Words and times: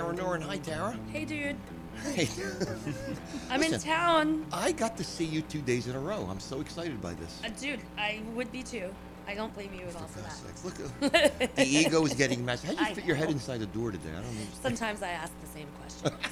Tara 0.00 0.14
Nurin. 0.14 0.42
Hi, 0.42 0.56
Tara. 0.56 0.98
Hey, 1.12 1.24
dude. 1.26 1.56
Hey. 2.14 2.26
I'm 3.50 3.62
in 3.62 3.78
town. 3.78 4.46
I 4.50 4.72
got 4.72 4.96
to 4.96 5.04
see 5.04 5.26
you 5.26 5.42
two 5.42 5.60
days 5.60 5.86
in 5.88 5.94
a 5.94 6.00
row. 6.00 6.26
I'm 6.30 6.40
so 6.40 6.60
excited 6.62 7.02
by 7.02 7.12
this. 7.14 7.38
Uh, 7.44 7.50
dude, 7.60 7.80
I 7.98 8.20
would 8.34 8.50
be 8.50 8.62
too. 8.62 8.88
I 9.28 9.34
don't 9.34 9.52
blame 9.54 9.74
you 9.74 9.82
at 9.86 9.94
all 9.96 10.06
for 10.08 10.20
that. 10.20 10.32
sakes, 10.32 10.64
Look, 10.64 11.54
the 11.54 11.62
ego 11.66 12.02
is 12.06 12.14
getting 12.14 12.42
massive. 12.44 12.70
How 12.70 12.76
do 12.76 12.80
you 12.80 12.86
I 12.90 12.94
fit 12.94 13.04
your 13.04 13.16
head 13.16 13.28
inside 13.30 13.60
the 13.60 13.66
door 13.66 13.90
today? 13.90 14.08
I 14.08 14.22
don't 14.22 14.24
understand. 14.30 14.62
Sometimes 14.62 15.02
I 15.02 15.08
ask 15.10 15.32
the 15.42 15.48
same 15.48 15.66
question. 15.80 16.12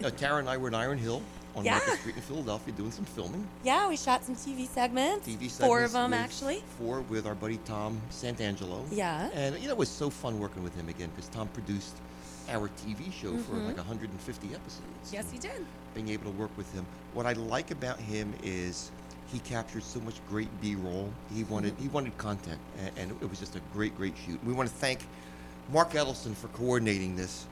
No, 0.00 0.08
Tara 0.08 0.38
and 0.38 0.48
I 0.48 0.56
were 0.56 0.68
in 0.68 0.74
Iron 0.74 0.96
Hill 0.96 1.20
on 1.54 1.66
Yeah. 1.66 1.72
Market 1.72 1.98
Street 1.98 2.16
in 2.16 2.22
Philadelphia 2.22 2.72
doing 2.72 2.90
some 2.90 3.04
filming. 3.04 3.46
yeah, 3.62 3.86
we 3.86 3.94
shot 3.98 4.24
some 4.24 4.34
TV 4.34 4.66
segments. 4.66 5.28
TV 5.28 5.50
segments. 5.50 5.58
Four 5.58 5.84
of 5.84 5.92
them, 5.92 6.14
actually. 6.14 6.62
Four 6.78 7.02
with 7.02 7.26
our 7.26 7.34
buddy 7.34 7.58
Tom 7.66 8.00
Santangelo. 8.10 8.82
Yeah. 8.90 9.28
And 9.34 9.54
you 9.58 9.66
know, 9.66 9.72
it 9.72 9.76
was 9.76 9.90
so 9.90 10.08
fun 10.08 10.38
working 10.40 10.62
with 10.64 10.74
him 10.74 10.88
again 10.88 11.10
because 11.14 11.28
Tom 11.28 11.48
produced 11.48 11.94
our 12.48 12.68
TV 12.68 13.10
show 13.12 13.36
for 13.38 13.54
Mhm. 13.54 13.66
like 13.68 13.76
150 13.78 14.54
episodes. 14.54 15.12
Yes, 15.12 15.30
he 15.30 15.38
did. 15.38 15.64
Being 15.94 16.08
able 16.10 16.24
to 16.32 16.36
work 16.38 16.50
with 16.56 16.70
him. 16.72 16.84
What 17.14 17.26
I 17.26 17.32
like 17.32 17.70
about 17.70 17.98
him 17.98 18.34
is 18.42 18.90
he 19.32 19.38
captured 19.40 19.82
so 19.82 20.00
much 20.00 20.14
great 20.28 20.48
B-roll. 20.60 21.10
He 21.34 21.44
wanted 21.44 21.74
Mm-hmm. 21.74 21.82
he 21.82 21.88
wanted 21.88 22.18
content, 22.18 22.60
and, 22.78 22.90
and 22.98 23.10
it 23.22 23.28
was 23.30 23.38
just 23.40 23.56
a 23.56 23.60
great, 23.72 23.96
great 23.96 24.14
shoot. 24.26 24.38
We 24.44 24.52
want 24.52 24.68
to 24.68 24.74
thank 24.74 25.00
Mark 25.72 25.92
Edelson 25.92 26.34
for 26.34 26.48
coordinating 26.48 27.16
this 27.16 27.46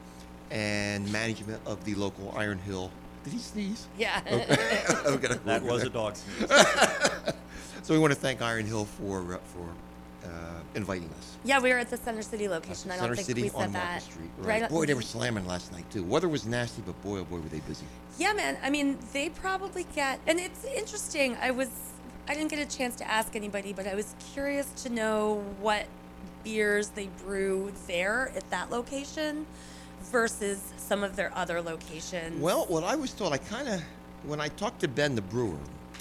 and 0.51 1.11
management 1.11 1.61
of 1.67 1.83
the 1.85 1.95
local 1.95 2.33
Iron 2.37 2.59
Hill. 2.59 2.91
Did 3.25 3.33
he 3.33 3.39
sneeze? 3.39 3.87
Yeah. 3.97 4.21
Okay. 4.27 4.83
Okay, 5.07 5.29
That 5.45 5.63
we're 5.63 5.71
was 5.73 5.83
a 5.85 5.89
gonna- 5.89 6.13
dog 6.13 6.17
sneeze. 6.17 6.51
So 7.85 7.95
we 7.95 7.99
want 7.99 8.13
to 8.13 8.19
thank 8.19 8.41
Iron 8.43 8.65
Hill 8.67 8.85
for 8.85 9.35
uh, 9.35 9.39
for 9.55 9.67
uh, 10.25 10.29
inviting 10.75 11.09
us. 11.19 11.37
yeah, 11.45 11.61
we 11.61 11.71
were 11.71 11.79
at 11.79 11.91
the 11.91 11.97
Center 11.97 12.23
City 12.23 12.49
location. 12.49 12.91
I 12.91 12.95
don't 12.95 13.05
Center 13.05 13.17
think 13.17 13.27
City 13.27 13.43
we 13.43 13.49
said 13.49 13.63
on 13.63 13.73
that. 13.73 13.85
Market 13.91 14.03
Street. 14.03 14.31
Right. 14.39 14.63
Right. 14.63 14.71
Boy, 14.71 14.87
they 14.87 14.95
were 14.95 15.03
slamming 15.03 15.47
last 15.47 15.73
night 15.73 15.91
too. 15.91 16.03
Weather 16.05 16.29
was 16.29 16.47
nasty, 16.47 16.83
but 16.85 17.01
boy, 17.03 17.19
oh 17.19 17.25
boy, 17.25 17.37
were 17.37 17.49
they 17.49 17.61
busy. 17.61 17.85
Yeah, 18.19 18.33
man. 18.33 18.57
I 18.63 18.71
mean, 18.71 18.99
they 19.13 19.29
probably 19.31 19.85
get, 19.95 20.21
and 20.27 20.39
it's 20.39 20.65
interesting. 20.65 21.37
I 21.41 21.51
was, 21.51 21.71
I 22.29 22.35
didn't 22.35 22.51
get 22.51 22.59
a 22.59 22.77
chance 22.77 22.97
to 22.97 23.11
ask 23.11 23.35
anybody, 23.37 23.73
but 23.73 23.87
I 23.87 23.95
was 23.95 24.15
curious 24.33 24.67
to 24.85 24.91
know 24.91 25.45
what 25.61 25.87
beers 26.45 26.89
they 26.89 27.09
brew 27.25 27.73
there 27.87 28.33
at 28.37 28.49
that 28.51 28.71
location 28.71 29.47
versus 30.11 30.73
some 30.77 31.03
of 31.05 31.17
their 31.17 31.33
other 31.37 31.61
locations. 31.63 32.41
Well, 32.41 32.67
what 32.67 32.85
I 32.85 32.97
was 32.97 33.13
told, 33.13 33.33
I 33.33 33.39
kind 33.39 33.69
of, 33.69 33.83
when 34.25 34.41
I 34.41 34.49
talked 34.49 34.81
to 34.81 34.89
Ben, 34.89 35.15
the 35.15 35.23
brewer 35.23 35.57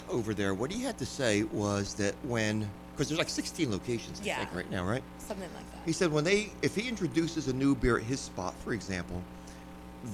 over 0.09 0.33
there, 0.33 0.53
what 0.53 0.71
he 0.71 0.81
had 0.83 0.97
to 0.97 1.05
say 1.05 1.43
was 1.43 1.93
that 1.95 2.15
when, 2.23 2.69
because 2.93 3.09
there's 3.09 3.19
like 3.19 3.29
16 3.29 3.71
locations, 3.71 4.21
I 4.21 4.25
Yeah. 4.25 4.37
think, 4.37 4.53
right 4.55 4.69
now, 4.71 4.85
right? 4.85 5.03
something 5.17 5.49
like 5.55 5.71
that. 5.71 5.81
He 5.85 5.93
said 5.93 6.11
when 6.11 6.23
they, 6.23 6.51
if 6.61 6.75
he 6.75 6.87
introduces 6.89 7.47
a 7.47 7.53
new 7.53 7.73
beer 7.73 7.97
at 7.97 8.03
his 8.03 8.19
spot, 8.19 8.53
for 8.63 8.73
example, 8.73 9.21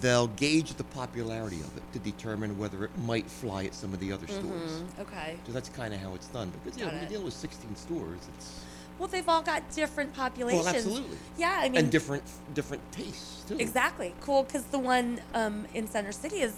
they'll 0.01 0.27
gauge 0.27 0.73
the 0.75 0.83
popularity 0.83 1.59
of 1.61 1.75
it 1.77 1.83
to 1.93 1.99
determine 1.99 2.57
whether 2.57 2.83
it 2.83 2.91
might 2.99 3.25
fly 3.29 3.63
at 3.65 3.73
some 3.73 3.93
of 3.93 3.99
the 3.99 4.11
other 4.11 4.27
stores. 4.27 4.83
Mhm, 4.97 5.01
Okay. 5.01 5.37
So 5.47 5.53
that's 5.53 5.69
kind 5.69 5.93
of 5.93 5.99
how 6.01 6.13
it's 6.13 6.27
done. 6.27 6.51
Because 6.63 6.77
you 6.77 6.85
know, 6.85 6.91
when 6.91 7.01
you 7.01 7.07
deal 7.07 7.21
with 7.23 7.33
16 7.33 7.75
stores, 7.75 8.19
it's 8.37 8.59
Well, 8.99 9.07
they've 9.07 9.27
all 9.29 9.41
got 9.41 9.69
different 9.71 10.13
populations. 10.13 10.65
well, 10.65 10.75
absolutely, 10.75 11.17
Yeah, 11.37 11.59
I 11.61 11.69
mean, 11.69 11.81
and 11.83 11.91
different 11.91 12.23
different 12.53 12.83
tastes 12.91 13.43
too. 13.47 13.57
Exactly. 13.59 14.13
Cool, 14.21 14.43
because 14.43 14.65
the 14.65 14.79
one 14.79 15.19
um, 15.33 15.67
in 15.73 15.87
Center 15.87 16.11
City 16.11 16.37
is 16.41 16.55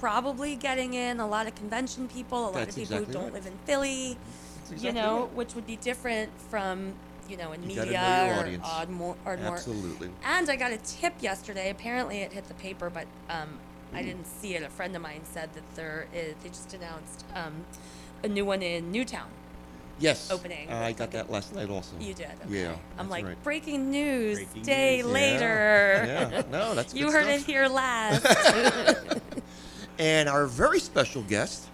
probably 0.00 0.56
getting 0.56 0.94
in 0.94 1.20
a 1.20 1.26
lot 1.26 1.46
of 1.46 1.54
convention 1.54 2.08
people, 2.08 2.38
a 2.38 2.44
lot 2.46 2.54
That's 2.54 2.70
of 2.70 2.74
people 2.82 2.96
exactly 2.98 3.06
who 3.06 3.12
don't 3.12 3.24
right. 3.24 3.32
live 3.34 3.46
in 3.46 3.56
Philly, 3.64 4.18
That's 4.70 4.82
you 4.82 4.92
know, 4.92 5.20
right. 5.22 5.32
which 5.34 5.54
would 5.54 5.66
be 5.66 5.76
different 5.76 6.30
from, 6.50 6.92
you 7.28 7.36
know, 7.36 7.52
in 7.52 7.62
You 7.68 7.76
gotta 7.76 7.86
media 7.90 8.00
know 8.28 8.36
or 8.36 8.40
audience. 8.40 8.66
Ardmore. 8.66 9.16
Ardmore. 9.24 9.52
Absolutely. 9.54 10.10
And 10.24 10.48
I 10.50 10.56
got 10.56 10.72
a 10.72 10.78
tip 10.78 11.14
yesterday. 11.20 11.70
Apparently, 11.70 12.18
it 12.18 12.32
hit 12.32 12.46
the 12.48 12.54
paper, 12.54 12.90
but 12.90 13.06
um, 13.30 13.58
I 13.94 14.02
Mm. 14.02 14.06
didn't 14.06 14.26
see 14.26 14.54
it. 14.54 14.62
A 14.62 14.68
friend 14.68 14.94
of 14.96 15.02
mine 15.02 15.20
said 15.24 15.50
that 15.54 15.62
there 15.76 16.06
is. 16.14 16.34
They 16.42 16.48
just 16.48 16.72
announced 16.74 17.24
um, 17.34 17.64
a 18.24 18.28
new 18.28 18.44
one 18.44 18.62
in 18.62 18.90
Newtown. 18.92 19.28
Yes. 19.98 20.30
Opening. 20.30 20.70
I 20.70 20.92
got 20.92 21.10
that 21.12 21.30
last 21.30 21.54
night 21.54 21.70
also. 21.70 21.94
You 21.98 22.12
did. 22.12 22.26
Okay. 22.44 22.60
Yeah. 22.62 22.72
I'm 22.98 23.06
that's 23.06 23.10
like 23.10 23.24
right. 23.24 23.42
breaking 23.44 23.90
news. 23.90 24.36
Breaking 24.36 24.62
day 24.62 24.96
news. 24.98 25.06
Yeah, 25.06 25.12
later. 25.12 26.04
Yeah. 26.06 26.42
No, 26.50 26.74
that's 26.74 26.92
you 26.94 27.06
good 27.06 27.12
heard 27.14 27.24
stuff. 27.24 27.40
it 27.40 27.46
here 27.50 27.66
last. 27.68 29.06
And 29.98 30.28
our 30.28 30.46
very 30.46 30.78
special 30.78 31.22
guest, 31.22 31.66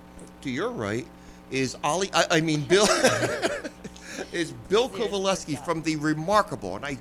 to 0.43 0.51
your 0.51 0.71
right, 0.71 1.07
is 1.53 1.77
Ollie. 1.85 2.11
I, 2.13 2.27
I 2.33 2.41
mean 2.41 2.63
Bill. 2.63 2.87
is 4.33 4.53
Bill 4.69 4.89
Seriously, 4.89 5.19
Covaleski 5.19 5.65
from 5.65 5.83
the 5.83 5.97
remarkable, 5.97 6.77
and 6.77 6.85
I 6.85 6.99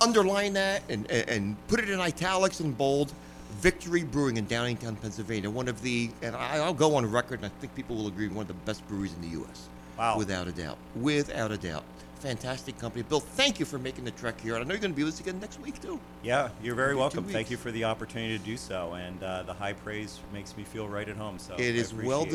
underline 0.00 0.54
that 0.54 0.82
and, 0.88 1.08
and 1.10 1.28
and 1.28 1.68
put 1.68 1.78
it 1.80 1.88
in 1.90 2.00
italics 2.00 2.60
and 2.60 2.76
bold. 2.76 3.12
Victory 3.60 4.02
Brewing 4.02 4.38
in 4.38 4.46
Downingtown, 4.46 4.98
Pennsylvania. 5.00 5.50
One 5.50 5.68
of 5.68 5.82
the, 5.82 6.10
and 6.22 6.34
I, 6.34 6.56
I'll 6.56 6.72
go 6.72 6.96
on 6.96 7.08
record, 7.08 7.40
and 7.40 7.46
I 7.46 7.48
think 7.60 7.74
people 7.74 7.94
will 7.94 8.08
agree, 8.08 8.26
one 8.26 8.42
of 8.42 8.48
the 8.48 8.54
best 8.54 8.86
breweries 8.88 9.12
in 9.12 9.20
the 9.20 9.28
U.S. 9.28 9.68
Wow. 9.98 10.16
Without 10.16 10.48
a 10.48 10.52
doubt. 10.52 10.78
Without 10.96 11.52
a 11.52 11.58
doubt. 11.58 11.84
Fantastic 12.20 12.78
company. 12.78 13.04
Bill, 13.08 13.20
thank 13.20 13.60
you 13.60 13.66
for 13.66 13.78
making 13.78 14.04
the 14.04 14.10
trek 14.12 14.40
here. 14.40 14.54
And 14.54 14.64
I 14.64 14.66
know 14.66 14.72
you're 14.72 14.80
going 14.80 14.92
to 14.92 14.96
be 14.96 15.04
with 15.04 15.14
us 15.14 15.20
again 15.20 15.38
next 15.38 15.60
week, 15.60 15.80
too. 15.82 16.00
Yeah, 16.22 16.48
you're 16.62 16.74
very 16.74 16.96
welcome. 16.96 17.24
Thank 17.24 17.50
you 17.50 17.56
for 17.58 17.70
the 17.70 17.84
opportunity 17.84 18.38
to 18.38 18.44
do 18.44 18.56
so, 18.56 18.94
and 18.94 19.22
uh, 19.22 19.42
the 19.42 19.52
high 19.52 19.74
praise 19.74 20.18
makes 20.32 20.56
me 20.56 20.64
feel 20.64 20.88
right 20.88 21.08
at 21.08 21.16
home. 21.16 21.38
So 21.38 21.54
It 21.54 21.60
I 21.60 21.64
is 21.64 21.90
appreciate 21.90 22.08
well 22.08 22.22
it. 22.22 22.30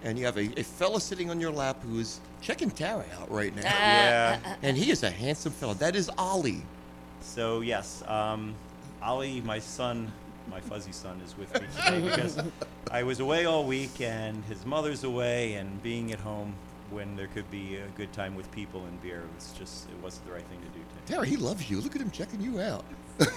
Deserved. 0.00 0.08
And 0.08 0.18
you 0.18 0.24
have 0.26 0.36
a, 0.36 0.60
a 0.60 0.62
fella 0.62 1.00
sitting 1.00 1.30
on 1.30 1.40
your 1.40 1.50
lap 1.52 1.82
who 1.82 1.98
is 1.98 2.20
checking 2.40 2.70
Tara 2.70 3.04
out 3.20 3.30
right 3.30 3.54
now. 3.54 3.62
Yeah. 3.68 4.56
and 4.62 4.76
he 4.76 4.90
is 4.90 5.02
a 5.02 5.10
handsome 5.10 5.52
fella. 5.52 5.74
That 5.74 5.96
is 5.96 6.10
Ollie. 6.18 6.62
So 7.20 7.60
yes, 7.60 8.02
um, 8.06 8.54
Ollie, 9.02 9.40
my 9.42 9.58
son, 9.58 10.10
my 10.50 10.60
fuzzy 10.60 10.92
son, 10.92 11.20
is 11.24 11.36
with 11.36 11.52
me 11.60 11.66
today 11.84 12.00
because 12.10 12.38
I 12.90 13.02
was 13.02 13.20
away 13.20 13.44
all 13.44 13.64
week, 13.64 14.00
and 14.00 14.42
his 14.44 14.64
mother's 14.64 15.04
away, 15.04 15.54
and 15.54 15.82
being 15.82 16.12
at 16.12 16.20
home 16.20 16.54
when 16.90 17.16
there 17.16 17.26
could 17.28 17.50
be 17.50 17.76
a 17.76 17.86
good 17.98 18.10
time 18.14 18.34
with 18.34 18.50
people 18.52 18.82
and 18.86 19.02
beer 19.02 19.22
was 19.36 19.52
just 19.58 19.88
it 19.90 20.02
wasn't 20.02 20.24
the 20.26 20.32
right 20.32 20.44
thing 20.46 20.58
to 20.60 20.66
do 20.68 20.78
today. 20.78 21.14
Tara, 21.14 21.26
he 21.26 21.36
loves 21.36 21.68
you. 21.70 21.80
Look 21.80 21.94
at 21.94 22.00
him 22.00 22.10
checking 22.10 22.40
you 22.40 22.60
out. 22.60 22.84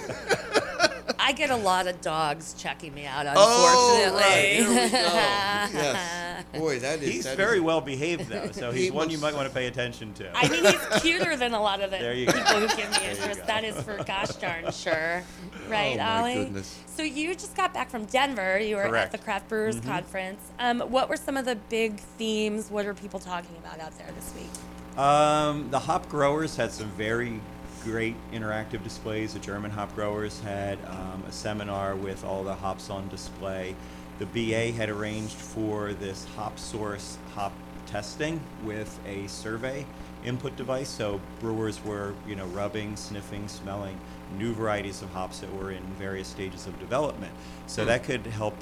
I 1.23 1.33
get 1.33 1.51
a 1.51 1.55
lot 1.55 1.87
of 1.87 2.01
dogs 2.01 2.55
checking 2.57 2.93
me 2.95 3.05
out, 3.05 3.25
Oh, 3.35 4.01
unfortunately. 4.03 4.21
right. 4.21 4.53
Here 4.55 4.67
we 4.69 4.75
go. 4.75 4.81
yes. 4.91 6.45
Boy, 6.57 6.79
that 6.79 7.01
is. 7.03 7.09
He's 7.13 7.23
that 7.25 7.31
is- 7.31 7.37
very 7.37 7.59
well 7.59 7.79
behaved 7.79 8.27
though, 8.27 8.51
so 8.51 8.71
He 8.73 8.83
he's 8.83 8.91
one 8.91 9.09
you 9.11 9.19
might 9.19 9.35
want 9.35 9.47
to 9.47 9.53
pay 9.53 9.67
attention 9.67 10.13
to. 10.15 10.31
I 10.35 10.49
mean, 10.49 10.65
he's 10.65 11.01
cuter 11.01 11.35
than 11.37 11.53
a 11.53 11.61
lot 11.61 11.79
of 11.81 11.91
the 11.91 11.97
There 11.97 12.13
you 12.13 12.25
people 12.25 12.41
go. 12.43 12.67
who 12.67 12.75
give 12.75 12.89
me 12.91 13.07
interest. 13.09 13.45
That 13.45 13.63
is 13.63 13.79
for 13.83 14.03
gosh 14.03 14.29
darn 14.35 14.71
sure. 14.71 15.23
Right, 15.69 15.93
Oh, 15.93 15.97
my 16.03 16.19
Ollie? 16.21 16.35
goodness. 16.45 16.79
So 16.87 17.03
you 17.03 17.33
just 17.35 17.55
got 17.55 17.73
back 17.73 17.89
from 17.91 18.05
Denver. 18.05 18.59
You 18.59 18.77
were 18.77 18.83
Correct. 18.87 19.05
at 19.05 19.11
the 19.19 19.23
Craft 19.23 19.47
Brewers 19.47 19.77
Mhm. 19.79 19.85
Conference. 19.85 20.41
Um, 20.59 20.79
what 20.81 21.07
were 21.07 21.17
some 21.17 21.37
of 21.37 21.45
the 21.45 21.55
big 21.55 21.97
themes? 21.99 22.69
What 22.71 22.85
are 22.87 22.93
people 22.95 23.19
talking 23.19 23.55
about 23.63 23.79
out 23.79 23.95
there 23.97 24.09
this 24.15 24.33
week? 24.35 24.97
Um, 24.99 25.69
the 25.69 25.79
hop 25.79 26.09
growers 26.09 26.55
had 26.57 26.71
some 26.71 26.89
very 26.91 27.39
great 27.83 28.15
interactive 28.31 28.83
displays. 28.83 29.33
The 29.33 29.39
German 29.39 29.71
hop 29.71 29.93
growers 29.95 30.39
had 30.41 30.77
um, 30.85 31.23
a 31.27 31.31
seminar 31.31 31.95
with 31.95 32.23
all 32.23 32.43
the 32.43 32.55
hops 32.55 32.89
on 32.89 33.07
display. 33.09 33.75
The 34.19 34.25
BA 34.27 34.71
had 34.71 34.89
arranged 34.89 35.35
for 35.35 35.93
this 35.93 36.25
hop 36.35 36.59
source 36.59 37.17
hop 37.33 37.53
testing 37.87 38.39
with 38.63 38.99
a 39.05 39.27
survey 39.27 39.85
input 40.23 40.55
device. 40.55 40.89
So 40.89 41.19
brewers 41.39 41.83
were, 41.83 42.13
you 42.27 42.35
know, 42.35 42.45
rubbing, 42.47 42.95
sniffing, 42.95 43.47
smelling 43.47 43.99
new 44.37 44.53
varieties 44.53 45.01
of 45.01 45.09
hops 45.09 45.39
that 45.39 45.53
were 45.53 45.71
in 45.71 45.83
various 45.97 46.27
stages 46.27 46.67
of 46.67 46.79
development. 46.79 47.33
So 47.67 47.85
that 47.85 48.03
could 48.03 48.25
help 48.27 48.55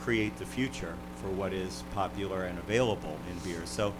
create 0.00 0.36
the 0.38 0.46
future 0.46 0.94
for 1.16 1.28
what 1.28 1.52
is 1.52 1.84
popular 1.94 2.44
and 2.44 2.58
available 2.58 3.16
in 3.30 3.38
beer. 3.38 3.62
So, 3.66 3.92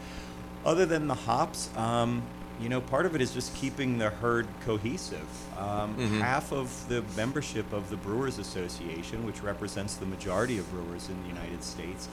other 0.65 0.85
than 0.85 1.07
the 1.07 1.15
hops, 1.15 1.71
um, 1.77 2.23
you 2.61 2.69
know, 2.69 2.81
part 2.81 3.07
of 3.07 3.15
it 3.15 3.21
is 3.23 3.33
just 3.33 3.55
keeping 3.55 3.99
the 3.99 4.11
herd 4.11 4.47
cohesive. 4.65 5.27
Um, 5.59 5.95
Mhm. 5.97 6.21
Half 6.21 6.53
of 6.53 6.89
the 6.89 7.03
membership 7.17 7.73
of 7.73 7.89
the 7.91 7.97
Brewers 7.97 8.39
Association, 8.39 9.25
which 9.25 9.43
represents 9.43 9.95
the 9.97 10.07
majority 10.07 10.59
of 10.59 10.71
brewers 10.71 11.09
in 11.09 11.21
the 11.23 11.29
United 11.29 11.65
States, 11.65 12.09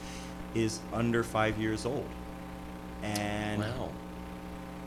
is 0.56 0.80
under 0.94 1.24
five 1.24 1.58
years 1.58 1.86
old. 1.86 2.08
And 3.04 3.62
Wow. 3.62 3.90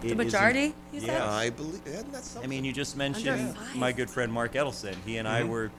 it 0.02 0.08
The 0.08 0.14
majority, 0.14 0.74
you 0.92 1.00
said? 1.00 1.08
yeah. 1.08 1.30
I 1.30 1.50
believe. 1.50 1.86
Isn't 1.86 2.12
that 2.12 2.24
something? 2.24 2.48
I 2.48 2.50
mean, 2.50 2.64
you 2.64 2.72
just 2.72 2.96
mentioned 2.96 3.54
my 3.74 3.92
good 3.92 4.08
friend 4.10 4.32
Mark 4.32 4.54
Edelson. 4.54 4.94
He 5.04 5.18
and 5.18 5.28
I 5.28 5.42
Mhm. 5.42 5.48
were 5.48 5.70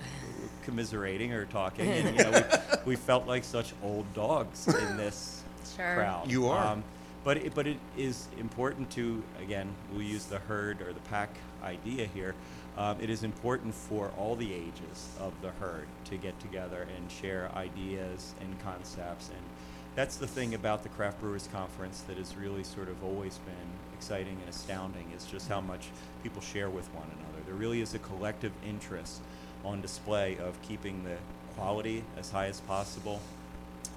commiserating 0.64 1.34
or 1.34 1.46
talking, 1.46 1.88
and 1.90 2.16
you 2.18 2.24
know, 2.24 2.32
we, 2.86 2.92
we 2.92 2.96
felt 2.96 3.26
like 3.28 3.44
such 3.44 3.74
old 3.84 4.06
dogs 4.14 4.68
in 4.68 4.98
this 4.98 5.42
Sure. 5.76 5.96
crowd. 5.96 6.30
You 6.32 6.48
are. 6.50 6.68
Um, 6.68 6.84
but 7.24 7.38
it, 7.38 7.54
but 7.54 7.68
it 7.68 7.78
is 7.98 8.28
important 8.40 8.90
to 8.92 9.24
again 9.42 9.74
we'll 9.92 10.02
use 10.02 10.26
the 10.26 10.40
herd 10.40 10.82
or 10.82 10.94
the 10.94 11.00
pack 11.02 11.30
idea 11.64 12.08
here. 12.08 12.36
Um, 12.78 12.98
it 13.02 13.10
is 13.10 13.24
important 13.24 13.76
for 13.76 14.12
all 14.18 14.36
the 14.36 14.54
ages 14.54 15.10
of 15.20 15.34
the 15.42 15.52
herd 15.52 15.88
to 16.06 16.16
get 16.16 16.40
together 16.40 16.88
and 16.96 17.12
share 17.12 17.52
ideas 17.54 18.34
and 18.40 18.58
concepts 18.64 19.30
and 19.30 19.46
that's 19.94 20.16
the 20.16 20.28
thing 20.28 20.54
about 20.54 20.84
the 20.84 20.90
craft 20.90 21.20
brewers 21.20 21.50
conference 21.52 22.02
that 22.08 22.18
has 22.18 22.36
really 22.38 22.64
sort 22.64 22.88
of 22.88 23.04
always 23.04 23.38
been 23.40 23.54
exciting 23.94 24.38
and 24.40 24.50
astounding 24.50 25.06
is 25.16 25.26
just 25.26 25.50
how 25.50 25.60
much 25.60 25.90
people 26.24 26.42
share 26.42 26.70
with 26.70 26.88
one 26.94 27.08
another 27.08 27.44
There 27.46 27.56
really 27.56 27.82
is 27.82 27.94
a 27.94 28.00
collective 28.00 28.54
interest 28.66 29.22
on 29.66 29.82
display 29.82 30.38
of 30.38 30.60
keeping 30.62 31.04
the 31.04 31.18
quality 31.56 32.04
as 32.18 32.32
high 32.32 32.48
as 32.48 32.62
possible, 32.62 33.22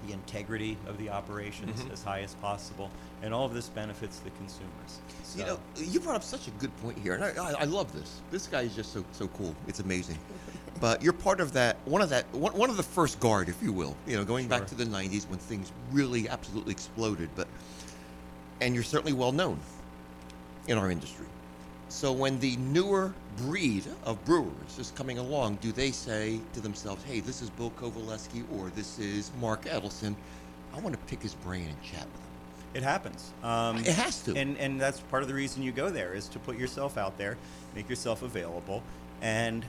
the 0.06 0.12
integrity 0.12 0.76
of 0.86 0.98
the 0.98 1.10
operations 1.10 1.82
Mhm. 1.82 1.92
as 1.92 2.02
high 2.02 2.20
as 2.20 2.34
possible, 2.34 2.90
and 3.22 3.32
all 3.32 3.44
of 3.44 3.54
this 3.54 3.68
benefits 3.68 4.18
the 4.18 4.30
consumers. 4.30 5.00
You 5.36 5.44
know, 5.44 5.60
you 5.76 6.00
brought 6.00 6.16
up 6.16 6.22
such 6.22 6.48
a 6.48 6.50
good 6.52 6.74
point 6.78 6.98
here, 6.98 7.14
and 7.14 7.24
I, 7.24 7.30
I, 7.30 7.52
I 7.60 7.64
love 7.64 7.92
this. 7.92 8.20
This 8.30 8.46
guy 8.46 8.62
is 8.62 8.74
just 8.74 8.92
so 8.92 9.04
so 9.12 9.28
cool. 9.28 9.54
It's 9.66 9.80
amazing. 9.80 10.18
but 10.80 11.02
you're 11.02 11.12
part 11.12 11.40
of 11.40 11.52
that 11.52 11.76
one 11.84 12.02
of 12.02 12.08
that 12.10 12.32
one, 12.34 12.52
one 12.56 12.70
of 12.70 12.76
the 12.76 12.82
first 12.82 13.20
guard, 13.20 13.48
if 13.48 13.62
you 13.62 13.72
will. 13.72 13.96
You 14.06 14.16
know, 14.16 14.24
going 14.24 14.48
back 14.48 14.66
to 14.68 14.74
the 14.74 14.84
'90s 14.84 15.28
when 15.28 15.38
things 15.38 15.72
really 15.92 16.28
absolutely 16.28 16.72
exploded. 16.72 17.30
But 17.34 17.48
and 18.60 18.74
you're 18.74 18.84
certainly 18.84 19.12
well 19.12 19.32
known 19.32 19.58
in 20.68 20.78
our 20.78 20.90
industry. 20.90 21.26
So 21.94 22.10
when 22.10 22.40
the 22.40 22.56
newer 22.56 23.14
breed 23.36 23.84
of 24.02 24.22
brewers 24.24 24.78
is 24.80 24.90
coming 24.96 25.18
along, 25.18 25.58
do 25.62 25.70
they 25.70 25.92
say 25.92 26.40
to 26.54 26.60
themselves, 26.60 27.04
"Hey, 27.04 27.20
this 27.20 27.40
is 27.40 27.50
Bill 27.50 27.70
Covaleski 27.80 28.42
or 28.58 28.70
this 28.74 28.98
is 28.98 29.30
Mark 29.40 29.64
Edelson. 29.66 30.16
I 30.74 30.80
want 30.80 30.96
to 30.96 31.00
pick 31.06 31.22
his 31.22 31.34
brain 31.34 31.68
and 31.68 31.82
chat 31.84 32.02
with 32.02 32.20
him." 32.20 32.74
It 32.74 32.82
happens. 32.82 33.30
Um, 33.44 33.78
It 33.78 33.94
has 33.94 34.20
to. 34.22 34.34
and 34.36 34.58
and 34.58 34.80
that's 34.80 34.98
part 35.02 35.22
of 35.22 35.28
the 35.28 35.34
reason 35.34 35.62
you 35.62 35.70
go 35.70 35.88
there 35.88 36.14
is 36.14 36.26
to 36.30 36.40
put 36.40 36.58
yourself 36.58 36.98
out 36.98 37.16
there, 37.16 37.38
make 37.76 37.88
yourself 37.88 38.22
available, 38.22 38.82
and 39.22 39.64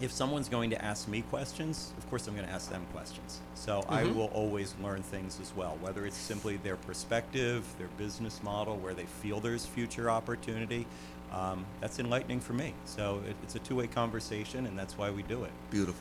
if 0.00 0.10
someone's 0.12 0.48
going 0.48 0.70
to 0.70 0.84
ask 0.84 1.06
me 1.08 1.22
questions, 1.22 1.92
of 1.96 2.10
course 2.10 2.26
I'm 2.26 2.34
going 2.34 2.46
to 2.46 2.52
ask 2.52 2.70
them 2.70 2.84
questions. 2.92 3.40
So 3.54 3.82
I 3.88 4.02
Mhm. 4.02 4.14
will 4.16 4.30
always 4.34 4.74
learn 4.82 5.02
things 5.04 5.38
as 5.40 5.54
well, 5.56 5.78
whether 5.80 6.04
it's 6.04 6.18
simply 6.18 6.56
their 6.58 6.76
perspective, 6.76 7.64
their 7.78 7.88
business 7.96 8.42
model, 8.42 8.76
where 8.76 8.92
they 8.92 9.06
feel 9.22 9.38
there's 9.40 9.64
future 9.64 10.10
opportunity. 10.10 10.86
Um, 11.36 11.66
that's 11.80 11.98
enlightening 11.98 12.40
for 12.40 12.54
me. 12.54 12.72
So 12.86 13.20
it, 13.28 13.36
it's 13.42 13.54
a 13.56 13.58
two-way 13.58 13.88
conversation, 13.88 14.64
and 14.66 14.78
that's 14.78 14.96
why 14.96 15.10
we 15.10 15.22
do 15.22 15.44
it. 15.44 15.50
Beautiful. 15.70 16.00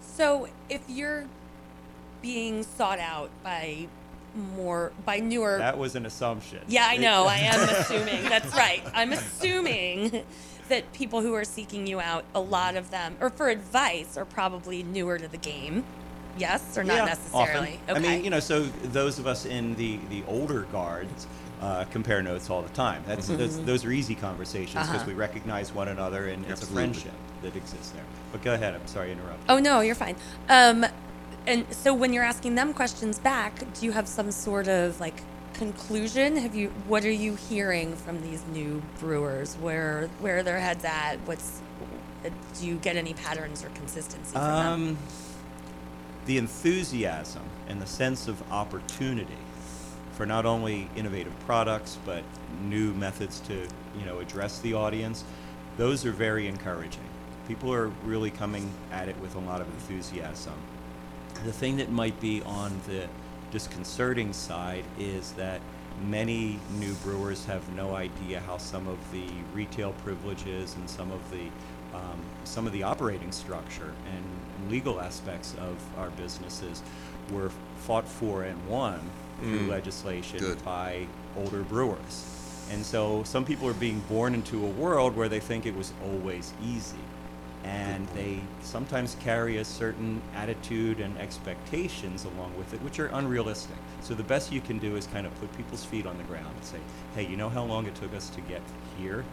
So 0.00 0.48
if 0.68 0.82
you're 0.88 1.24
being 2.20 2.62
sought 2.62 3.00
out 3.00 3.30
by 3.42 3.88
more 4.56 4.92
by 5.04 5.18
newer 5.18 5.58
That 5.58 5.76
was 5.76 5.94
an 5.96 6.06
assumption. 6.06 6.60
Yeah, 6.68 6.86
I 6.88 6.96
know. 6.96 7.26
I 7.26 7.36
am 7.38 7.68
assuming. 7.76 8.22
That's 8.24 8.54
right. 8.54 8.82
I'm 8.94 9.12
assuming 9.12 10.22
that 10.68 10.90
people 10.92 11.20
who 11.20 11.34
are 11.34 11.44
seeking 11.44 11.86
you 11.86 12.00
out, 12.00 12.24
a 12.34 12.40
lot 12.40 12.76
of 12.76 12.90
them, 12.90 13.16
or 13.20 13.30
for 13.30 13.48
advice, 13.48 14.16
are 14.16 14.24
probably 14.24 14.82
newer 14.84 15.18
to 15.18 15.28
the 15.28 15.36
game. 15.38 15.84
Yes, 16.38 16.78
or 16.78 16.84
not 16.84 16.96
Yeah, 16.98 17.04
necessarily. 17.06 17.78
often. 17.88 17.96
Okay. 17.96 18.08
I 18.08 18.16
mean, 18.16 18.24
you 18.24 18.30
know, 18.30 18.40
so 18.40 18.62
those 18.84 19.18
of 19.18 19.26
us 19.26 19.44
in 19.44 19.74
the 19.74 19.98
the 20.08 20.22
older 20.28 20.62
guards 20.72 21.26
uh, 21.62 21.84
compare 21.92 22.20
notes 22.22 22.50
all 22.50 22.60
the 22.60 22.68
time. 22.70 23.02
That's 23.06 23.28
those, 23.28 23.62
those 23.64 23.84
are 23.84 23.92
easy 23.92 24.14
conversations 24.14 24.72
because 24.72 24.88
Mm-hmm. 24.88 24.96
Uh-huh. 24.96 25.06
we 25.08 25.14
recognize 25.14 25.72
one 25.72 25.88
another 25.88 26.26
and 26.26 26.44
it's 26.46 26.62
a 26.62 26.66
friendship 26.66 27.12
that 27.42 27.54
exists 27.56 27.90
there. 27.90 28.04
But 28.32 28.42
go 28.42 28.54
ahead. 28.54 28.74
I'm 28.74 28.86
sorry 28.86 29.06
to 29.08 29.12
interrupt. 29.12 29.44
Oh 29.48 29.58
no, 29.58 29.80
you're 29.80 29.94
fine. 29.94 30.16
Um, 30.48 30.84
and 31.46 31.64
so 31.72 31.94
when 31.94 32.12
you're 32.12 32.24
asking 32.24 32.56
them 32.56 32.74
questions 32.74 33.18
back, 33.18 33.58
do 33.74 33.86
you 33.86 33.92
have 33.92 34.06
some 34.08 34.30
sort 34.32 34.68
of 34.68 34.98
like 35.00 35.22
conclusion? 35.54 36.36
Have 36.36 36.54
you? 36.54 36.68
What 36.88 37.04
are 37.04 37.10
you 37.10 37.36
hearing 37.36 37.94
from 37.96 38.20
these 38.22 38.42
new 38.52 38.82
brewers? 38.98 39.54
Where 39.56 40.08
where 40.20 40.38
are 40.38 40.42
their 40.42 40.60
heads 40.60 40.84
at? 40.84 41.16
What's 41.26 41.60
uh, 42.24 42.30
do 42.58 42.66
you 42.66 42.76
get 42.76 42.96
any 42.96 43.14
patterns 43.14 43.64
or 43.64 43.68
consistency 43.70 44.32
from 44.32 44.42
them? 44.42 44.72
Um, 44.90 44.98
the 46.26 46.38
enthusiasm 46.38 47.42
and 47.68 47.80
the 47.82 47.86
sense 47.86 48.28
of 48.28 48.40
opportunity 48.52 49.36
for 50.12 50.26
not 50.26 50.46
only 50.46 50.88
innovative 50.96 51.38
products 51.40 51.98
but 52.04 52.22
new 52.62 52.92
methods 52.94 53.40
to 53.40 53.66
you 53.98 54.04
know 54.06 54.18
address 54.18 54.58
the 54.60 54.74
audience. 54.74 55.24
Those 55.76 56.04
are 56.04 56.12
very 56.12 56.46
encouraging. 56.48 57.08
People 57.48 57.72
are 57.72 57.88
really 58.04 58.30
coming 58.30 58.70
at 58.92 59.08
it 59.08 59.18
with 59.20 59.34
a 59.34 59.40
lot 59.40 59.60
of 59.60 59.66
enthusiasm. 59.68 60.54
The 61.44 61.52
thing 61.52 61.76
that 61.78 61.90
might 61.90 62.20
be 62.20 62.42
on 62.42 62.80
the 62.86 63.08
disconcerting 63.50 64.32
side 64.32 64.84
is 64.98 65.32
that 65.32 65.60
many 66.04 66.58
new 66.78 66.94
brewers 66.94 67.44
have 67.46 67.66
no 67.74 67.94
idea 67.94 68.40
how 68.40 68.58
some 68.58 68.86
of 68.88 68.98
the 69.12 69.26
retail 69.52 69.92
privileges 70.04 70.74
and 70.76 70.88
some 70.88 71.10
of 71.10 71.30
the 71.30 71.46
um, 71.94 72.20
some 72.44 72.66
of 72.66 72.72
the 72.72 72.82
operating 72.82 73.32
structure 73.32 73.92
and 74.14 74.70
legal 74.70 75.00
aspects 75.00 75.54
of 75.60 75.76
our 75.98 76.10
businesses 76.10 76.82
were 77.30 77.50
fought 77.78 78.06
for 78.06 78.42
and 78.44 78.66
won 78.68 79.00
through 79.40 79.66
Mm. 79.66 79.68
legislation 79.68 80.38
Good. 80.38 80.64
by 80.64 81.06
older 81.36 81.62
brewers. 81.62 82.26
And 82.70 82.84
so 82.86 83.22
some 83.24 83.44
people 83.44 83.66
are 83.68 83.74
being 83.74 84.00
born 84.08 84.34
into 84.34 84.64
a 84.64 84.68
world 84.68 85.16
where 85.16 85.28
they 85.28 85.40
think 85.40 85.66
it 85.66 85.76
was 85.76 85.92
always 86.04 86.52
easy. 86.64 86.96
And 87.64 88.08
they 88.14 88.40
sometimes 88.62 89.16
carry 89.22 89.58
a 89.58 89.64
certain 89.64 90.20
attitude 90.34 90.98
and 91.00 91.16
expectations 91.18 92.24
along 92.24 92.56
with 92.58 92.72
it, 92.74 92.82
which 92.82 92.98
are 92.98 93.06
unrealistic. 93.06 93.76
So 94.00 94.14
the 94.14 94.24
best 94.24 94.50
you 94.52 94.60
can 94.60 94.78
do 94.78 94.96
is 94.96 95.06
kind 95.06 95.26
of 95.26 95.40
put 95.40 95.56
people's 95.56 95.84
feet 95.84 96.06
on 96.06 96.16
the 96.18 96.24
ground 96.24 96.46
and 96.56 96.64
say, 96.64 96.78
hey, 97.14 97.24
you 97.26 97.36
know 97.36 97.48
how 97.48 97.62
long 97.64 97.86
it 97.86 97.94
took 97.94 98.14
us 98.14 98.30
to 98.30 98.40
get 98.42 98.62
here? 98.98 99.24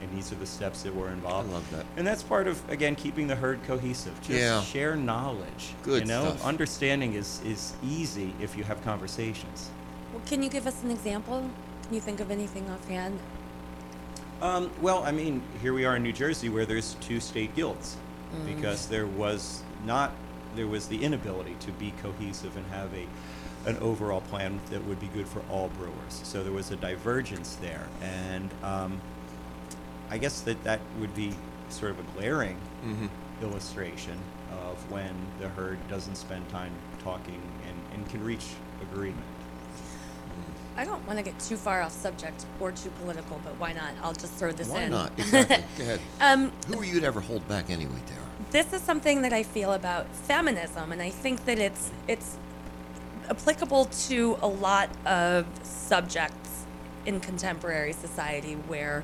And 0.00 0.16
these 0.16 0.30
are 0.32 0.36
the 0.36 0.46
steps 0.46 0.82
that 0.82 0.94
were 0.94 1.08
involved. 1.08 1.50
I 1.50 1.52
love 1.54 1.70
that. 1.72 1.84
And 1.96 2.06
that's 2.06 2.22
part 2.22 2.46
of, 2.46 2.60
again, 2.70 2.94
keeping 2.94 3.26
the 3.26 3.34
herd 3.34 3.62
cohesive. 3.66 4.14
Just 4.20 4.30
Yeah. 4.38 4.62
share 4.62 4.94
knowledge. 4.96 5.74
Good 5.82 6.02
You 6.02 6.08
know, 6.08 6.22
stuff. 6.30 6.44
understanding 6.44 7.14
is, 7.14 7.40
is 7.44 7.74
easy 7.84 8.32
if 8.40 8.56
you 8.56 8.62
have 8.64 8.82
conversations. 8.84 9.70
Well, 10.12 10.22
can 10.26 10.42
you 10.42 10.48
give 10.50 10.66
us 10.66 10.82
an 10.84 10.90
example? 10.90 11.50
Can 11.84 11.94
you 11.94 12.00
think 12.00 12.20
of 12.20 12.30
anything 12.30 12.68
offhand? 12.70 13.18
Um, 14.40 14.70
well, 14.80 15.02
I 15.02 15.10
mean, 15.10 15.42
here 15.60 15.74
we 15.74 15.84
are 15.84 15.96
in 15.96 16.02
New 16.02 16.12
Jersey 16.12 16.48
where 16.48 16.64
there's 16.64 16.94
two 17.00 17.18
state 17.20 17.54
guilds 17.56 17.96
because 18.46 18.86
there 18.86 19.06
was 19.06 19.62
not, 19.84 20.12
there 20.54 20.66
was 20.66 20.86
the 20.86 21.02
inability 21.02 21.56
to 21.60 21.72
be 21.72 21.92
cohesive 22.02 22.56
and 22.56 22.64
have 22.66 22.90
a, 22.94 23.06
an 23.68 23.76
overall 23.78 24.20
plan 24.20 24.60
that 24.70 24.84
would 24.84 25.00
be 25.00 25.08
good 25.08 25.26
for 25.26 25.42
all 25.50 25.68
brewers. 25.70 26.20
So 26.22 26.44
there 26.44 26.52
was 26.52 26.70
a 26.70 26.76
divergence 26.76 27.56
there. 27.56 27.88
And 28.02 28.50
um, 28.62 29.00
I 30.10 30.18
guess 30.18 30.40
that 30.42 30.62
that 30.64 30.80
would 31.00 31.14
be 31.14 31.34
sort 31.68 31.90
of 31.92 31.98
a 31.98 32.02
glaring 32.18 32.56
Mm-hmm. 32.84 33.06
illustration 33.42 34.16
of 34.52 34.90
when 34.90 35.12
the 35.40 35.48
herd 35.48 35.78
doesn't 35.88 36.14
spend 36.14 36.48
time 36.48 36.70
talking 37.02 37.40
and, 37.66 37.76
and 38.00 38.08
can 38.08 38.22
reach 38.24 38.44
agreement. 38.80 39.24
I 40.76 40.84
don't 40.84 41.04
want 41.08 41.18
to 41.18 41.24
get 41.24 41.38
too 41.40 41.56
far 41.56 41.82
off 41.82 41.90
subject 41.90 42.46
or 42.60 42.70
too 42.70 42.90
political, 43.02 43.40
but 43.42 43.58
why 43.58 43.72
not? 43.72 43.90
I'll 44.00 44.12
just 44.12 44.32
throw 44.34 44.52
this 44.52 44.68
Why 44.68 44.82
in. 44.82 44.92
Why 44.92 44.98
not? 44.98 45.12
Exactly. 45.18 45.64
Go 45.76 45.84
ahead. 45.84 46.00
Um, 46.20 46.52
Who 46.68 46.78
are 46.80 46.84
you 46.84 47.00
to 47.00 47.06
ever 47.06 47.20
hold 47.20 47.46
back 47.48 47.68
anyway, 47.68 47.98
Tara? 48.06 48.20
this 48.52 48.72
is 48.72 48.80
something 48.80 49.22
that 49.22 49.32
I 49.32 49.42
feel 49.42 49.72
about 49.72 50.06
feminism, 50.14 50.92
and 50.92 51.02
I 51.02 51.10
think 51.10 51.44
that 51.46 51.58
it's 51.58 51.90
it's 52.06 52.36
applicable 53.28 53.86
to 54.06 54.38
a 54.40 54.46
lot 54.46 54.88
of 55.04 55.46
subjects 55.64 56.64
in 57.06 57.18
contemporary 57.20 57.92
society 57.92 58.54
where 58.54 59.02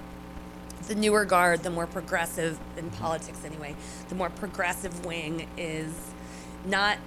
the 0.88 0.94
newer 0.94 1.24
guard, 1.24 1.62
the 1.62 1.70
more 1.70 1.86
progressive 1.86 2.58
in 2.76 2.90
politics 2.90 3.44
anyway, 3.44 3.74
the 4.08 4.14
more 4.14 4.30
progressive 4.30 5.04
wing 5.04 5.48
is 5.56 5.92
not 6.64 6.98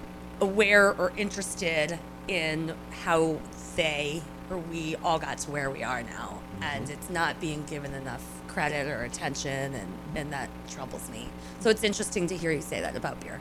aware 0.42 0.94
or 0.94 1.12
interested 1.18 2.00
in 2.28 2.74
how 3.04 3.40
they 3.76 4.22
or 4.50 4.58
we 4.58 4.96
all 5.04 5.20
got 5.20 5.38
to 5.40 5.52
where 5.52 5.70
we 5.70 5.84
are 5.84 6.04
now. 6.04 6.40
Mm-hmm. 6.56 6.64
And 6.64 6.90
it's 6.90 7.10
not 7.10 7.40
being 7.40 7.64
given 7.66 7.94
enough 7.94 8.24
credit 8.48 8.88
or 8.88 9.04
attention, 9.04 9.74
and, 9.74 9.94
and 10.16 10.34
that 10.34 10.50
troubles 10.70 11.10
me. 11.12 11.28
So 11.60 11.70
it's 11.70 11.84
interesting 11.84 12.28
to 12.28 12.38
hear 12.38 12.52
you 12.52 12.62
say 12.62 12.82
that 12.82 12.96
about 12.96 13.20
beer. 13.20 13.40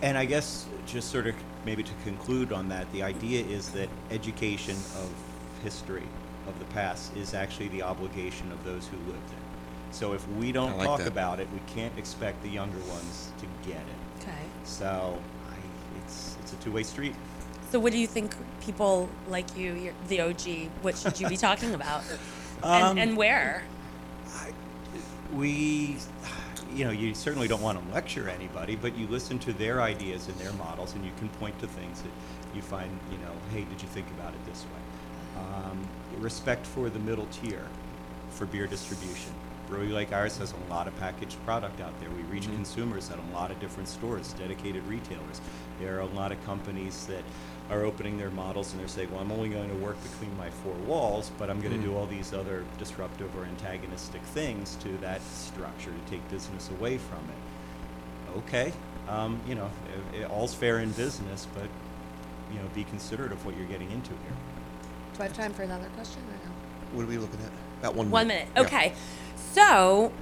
And 0.00 0.16
I 0.16 0.24
guess 0.24 0.66
just 0.86 1.10
sort 1.10 1.26
of 1.26 1.34
maybe 1.64 1.82
to 1.82 1.92
conclude 2.04 2.52
on 2.52 2.68
that, 2.68 2.90
the 2.92 3.02
idea 3.02 3.44
is 3.44 3.70
that 3.70 3.88
education 4.10 4.76
of 4.96 5.10
history 5.62 6.06
of 6.46 6.58
the 6.58 6.64
past 6.66 7.14
is 7.16 7.34
actually 7.34 7.68
the 7.68 7.82
obligation 7.82 8.50
of 8.52 8.64
those 8.64 8.86
who 8.86 8.96
lived 9.10 9.30
it. 9.30 9.47
So 9.90 10.12
if 10.12 10.26
we 10.32 10.52
don't 10.52 10.76
like 10.76 10.86
talk 10.86 10.98
that. 11.00 11.08
about 11.08 11.40
it, 11.40 11.48
we 11.52 11.60
can't 11.66 11.96
expect 11.98 12.42
the 12.42 12.48
younger 12.48 12.78
ones 12.80 13.32
to 13.38 13.46
get 13.68 13.80
it. 13.80 14.22
Okay. 14.22 14.32
So 14.64 15.18
I, 15.50 15.56
it's 16.04 16.36
it's 16.42 16.52
a 16.52 16.56
two-way 16.56 16.82
street. 16.82 17.14
So 17.70 17.78
what 17.78 17.92
do 17.92 17.98
you 17.98 18.06
think 18.06 18.34
people 18.62 19.08
like 19.28 19.56
you, 19.56 19.92
the 20.08 20.22
OG, 20.22 20.70
what 20.82 20.96
should 20.96 21.20
you 21.20 21.28
be 21.28 21.36
talking 21.48 21.74
about? 21.74 22.02
Um, 22.62 22.72
and, 22.72 22.98
and 22.98 23.16
where? 23.16 23.62
I, 24.34 24.52
we, 25.34 25.96
you 26.74 26.84
know, 26.84 26.90
you 26.90 27.14
certainly 27.14 27.46
don't 27.46 27.60
want 27.60 27.84
to 27.84 27.94
lecture 27.94 28.28
anybody, 28.28 28.74
but 28.76 28.96
you 28.96 29.06
listen 29.08 29.38
to 29.40 29.52
their 29.52 29.82
ideas 29.82 30.28
and 30.28 30.36
their 30.36 30.52
models, 30.54 30.94
and 30.94 31.04
you 31.04 31.12
can 31.18 31.28
point 31.30 31.58
to 31.60 31.66
things 31.66 32.00
that 32.02 32.10
you 32.54 32.62
find, 32.62 32.90
you 33.12 33.18
know, 33.18 33.32
hey, 33.52 33.64
did 33.64 33.82
you 33.82 33.88
think 33.88 34.06
about 34.18 34.32
it 34.32 34.46
this 34.46 34.64
way? 34.64 35.42
Um, 35.42 35.86
respect 36.18 36.66
for 36.66 36.88
the 36.88 36.98
middle 36.98 37.26
tier 37.26 37.66
for 38.30 38.46
beer 38.46 38.66
distribution. 38.66 39.32
Brewery 39.68 39.88
like 39.88 40.12
ours 40.12 40.38
has 40.38 40.52
a 40.52 40.72
lot 40.72 40.88
of 40.88 40.98
packaged 40.98 41.36
product 41.44 41.80
out 41.80 41.98
there. 42.00 42.08
We 42.10 42.22
reach 42.22 42.44
consumers 42.44 43.10
at 43.10 43.18
a 43.18 43.34
lot 43.34 43.50
of 43.50 43.60
different 43.60 43.88
stores, 43.88 44.32
dedicated 44.32 44.82
retailers. 44.86 45.40
There 45.80 45.96
are 45.96 46.00
a 46.00 46.06
lot 46.06 46.32
of 46.32 46.42
companies 46.44 47.06
that 47.06 47.22
are 47.70 47.82
opening 47.84 48.16
their 48.16 48.30
models 48.30 48.72
and 48.72 48.80
they're 48.80 48.88
saying, 48.88 49.10
well, 49.10 49.20
I'm 49.20 49.30
only 49.30 49.50
going 49.50 49.68
to 49.68 49.74
work 49.76 49.96
between 50.02 50.34
my 50.38 50.48
four 50.50 50.72
walls, 50.86 51.30
but 51.38 51.50
I'm 51.50 51.60
going 51.60 51.74
to 51.78 51.86
do 51.86 51.94
all 51.94 52.06
these 52.06 52.32
other 52.32 52.64
disruptive 52.78 53.34
or 53.36 53.44
antagonistic 53.44 54.22
things 54.22 54.76
to 54.76 54.96
that 54.98 55.20
structure 55.22 55.90
to 55.92 56.10
take 56.10 56.26
business 56.30 56.70
away 56.70 56.96
from 56.96 57.18
it. 57.18 58.38
Okay, 58.38 58.72
um, 59.08 59.40
you 59.46 59.54
know, 59.54 59.70
it, 60.14 60.20
it, 60.22 60.30
all's 60.30 60.54
fair 60.54 60.78
in 60.80 60.90
business, 60.92 61.46
but 61.54 61.68
you 62.52 62.58
know, 62.58 62.66
be 62.74 62.84
considerate 62.84 63.32
of 63.32 63.44
what 63.44 63.56
you're 63.56 63.66
getting 63.66 63.90
into 63.90 64.10
here. 64.10 64.36
Do 65.16 65.22
I 65.22 65.26
have 65.26 65.36
time 65.36 65.52
for 65.52 65.62
another 65.62 65.88
question 65.94 66.22
or 66.22 66.46
no? 66.46 66.54
What 66.96 67.02
are 67.04 67.08
we 67.08 67.18
looking 67.18 67.40
at? 67.40 67.50
About 67.80 67.94
one 67.94 68.10
One 68.10 68.28
minute. 68.28 68.48
minute. 68.54 68.70
Yeah. 68.72 68.92
So 69.52 70.12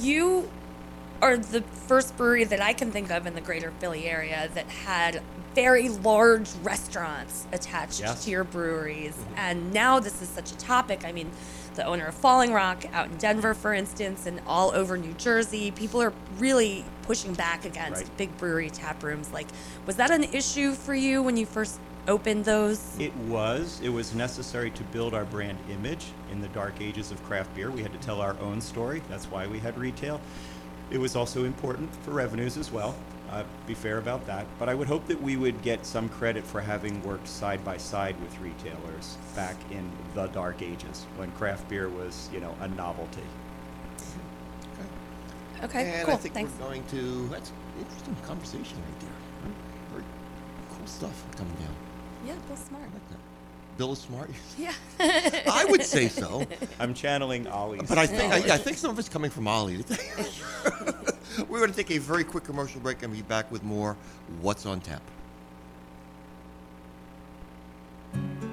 you 0.00 0.50
are 1.20 1.36
the 1.36 1.62
first 1.62 2.16
brewery 2.16 2.44
that 2.44 2.60
I 2.60 2.72
can 2.72 2.92
think 2.92 3.10
of 3.10 3.26
in 3.26 3.34
the 3.34 3.40
greater 3.40 3.72
Philly 3.80 4.06
area 4.06 4.48
that 4.54 4.66
had 4.68 5.20
very 5.54 5.88
large 5.88 6.48
restaurants 6.62 7.46
attached 7.52 8.00
Yes. 8.00 8.24
to 8.24 8.30
your 8.30 8.44
breweries. 8.44 9.14
Mm-hmm. 9.14 9.34
And 9.38 9.72
now 9.72 9.98
this 9.98 10.22
is 10.22 10.28
such 10.28 10.52
a 10.52 10.56
topic. 10.58 11.04
I 11.04 11.10
mean, 11.10 11.30
the 11.74 11.84
owner 11.84 12.06
of 12.06 12.14
Falling 12.14 12.52
Rock 12.52 12.84
out 12.92 13.06
in 13.06 13.16
Denver, 13.16 13.54
for 13.54 13.72
instance, 13.74 14.26
and 14.26 14.40
all 14.46 14.70
over 14.72 14.96
New 14.96 15.14
Jersey, 15.14 15.72
people 15.72 16.00
are 16.00 16.12
really 16.38 16.84
pushing 17.02 17.34
back 17.34 17.64
against 17.64 18.02
Right. 18.02 18.16
big 18.16 18.36
brewery 18.38 18.70
tap 18.70 19.02
rooms. 19.02 19.32
Like, 19.32 19.48
was 19.86 19.96
that 19.96 20.10
an 20.12 20.24
issue 20.24 20.72
for 20.74 20.94
you 20.94 21.22
when 21.22 21.36
you 21.36 21.46
first 21.46 21.80
opened 22.08 22.44
those? 22.44 22.98
It 22.98 23.14
was. 23.16 23.80
It 23.82 23.90
was 23.90 24.14
necessary 24.14 24.70
to 24.72 24.82
build 24.84 25.14
our 25.14 25.24
brand 25.24 25.58
image 25.70 26.06
in 26.32 26.40
the 26.40 26.48
dark 26.48 26.80
ages 26.80 27.10
of 27.12 27.22
craft 27.24 27.54
beer. 27.54 27.70
We 27.70 27.82
had 27.82 27.92
to 27.92 27.98
tell 27.98 28.20
our 28.20 28.36
own 28.40 28.60
story. 28.60 29.02
That's 29.08 29.26
why 29.26 29.46
we 29.46 29.58
had 29.58 29.78
retail. 29.78 30.20
It 30.90 30.98
was 30.98 31.14
also 31.14 31.44
important 31.44 31.94
for 32.04 32.12
revenues 32.12 32.56
as 32.56 32.72
well. 32.72 32.96
Uh, 33.30 33.44
be 33.66 33.74
fair 33.74 33.98
about 33.98 34.26
that. 34.26 34.46
But 34.58 34.70
I 34.70 34.74
would 34.74 34.88
hope 34.88 35.06
that 35.06 35.20
we 35.20 35.36
would 35.36 35.60
get 35.62 35.84
some 35.84 36.08
credit 36.08 36.44
for 36.44 36.62
having 36.62 37.02
worked 37.02 37.28
side 37.28 37.62
by 37.62 37.76
side 37.76 38.16
with 38.22 38.38
retailers 38.40 39.18
back 39.36 39.56
in 39.70 39.90
the 40.14 40.28
dark 40.28 40.62
ages 40.62 41.06
when 41.16 41.30
craft 41.32 41.68
beer 41.68 41.90
was, 41.90 42.30
you 42.32 42.40
know, 42.40 42.54
a 42.60 42.68
novelty. 42.68 43.22
Okay, 45.62 45.90
and 45.90 46.06
cool. 46.06 46.14
I 46.14 46.18
think 46.18 46.34
Thanks. 46.34 46.52
we're 46.52 46.66
going 46.66 46.84
to. 46.86 47.28
That's 47.28 47.50
an 47.50 47.56
interesting 47.80 48.16
conversation 48.22 48.78
right 48.78 49.00
there. 49.00 49.52
Very 49.90 50.04
cool 50.70 50.86
stuff 50.86 51.24
coming 51.36 51.54
down. 51.54 51.87
Yeah, 52.26 52.34
Bill 52.46 52.56
Smart. 52.56 52.82
I 52.82 52.86
like 52.86 53.08
that. 53.10 53.18
Bill 53.78 53.92
is 53.92 54.00
smart. 54.00 54.30
Yeah. 54.58 54.72
I 54.98 55.64
would 55.68 55.84
say 55.84 56.08
so, 56.08 56.44
I'm 56.80 56.92
channeling 56.94 57.46
Ollie's. 57.46 57.88
but 57.88 57.96
I 57.96 58.06
think 58.08 58.32
I, 58.32 58.54
I 58.54 58.58
think 58.58 58.76
some 58.76 58.90
of 58.90 58.98
it's 58.98 59.08
coming 59.08 59.30
from 59.30 59.46
Ollie. 59.46 59.84
we're 61.48 61.60
going 61.60 61.70
to 61.70 61.76
take 61.76 61.92
a 61.92 61.98
very 61.98 62.24
quick 62.24 62.42
commercial 62.42 62.80
break 62.80 63.04
and 63.04 63.12
be 63.12 63.22
back 63.22 63.50
with 63.52 63.62
more. 63.62 63.96
What's 64.40 64.66
on 64.66 64.80
tap? 64.80 65.00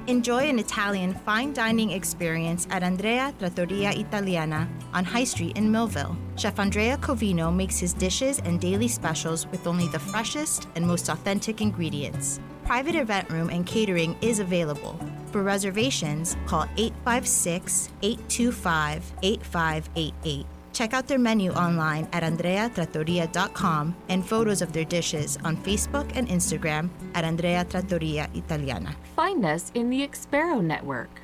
Enjoy 0.06 0.48
an 0.48 0.60
Italian 0.60 1.16
fine 1.26 1.52
dining 1.54 1.90
experience 1.90 2.68
at 2.70 2.84
Andrea 2.84 3.34
Trattoria 3.40 3.90
Italiana 3.92 4.70
on 4.94 5.04
High 5.04 5.24
Street 5.24 5.58
in 5.58 5.72
Millville. 5.72 6.16
Chef 6.38 6.60
Andrea 6.60 6.98
Covino 6.98 7.52
makes 7.52 7.80
his 7.80 7.94
dishes 7.94 8.38
and 8.46 8.62
daily 8.62 8.88
specials 8.88 9.48
with 9.48 9.66
only 9.66 9.88
the 9.88 9.98
freshest 9.98 10.68
and 10.76 10.86
most 10.86 11.10
authentic 11.10 11.60
ingredients. 11.62 12.40
Private 12.66 12.96
event 12.96 13.30
room 13.30 13.50
and 13.50 13.64
catering 13.66 14.18
is 14.22 14.40
available. 14.40 15.00
For 15.32 15.44
reservations, 15.44 16.36
call 16.48 16.64
856 16.78 17.90
825 18.02 19.14
8588. 19.22 20.46
Check 20.74 20.94
out 20.94 21.08
their 21.08 21.20
menu 21.20 21.52
online 21.52 22.08
at 22.12 22.24
andreatrattoria.com 22.24 23.96
and 24.10 24.26
photos 24.26 24.62
of 24.62 24.74
their 24.74 24.84
dishes 24.84 25.38
on 25.46 25.56
Facebook 25.58 26.12
and 26.16 26.28
Instagram 26.28 26.90
at 27.14 27.24
Andrea 27.24 27.64
Trattoria 27.66 28.30
Italiana. 28.34 28.96
Find 29.16 29.46
us 29.46 29.72
in 29.76 29.90
the 29.90 30.06
Expero 30.06 30.62
Network. 30.62 31.22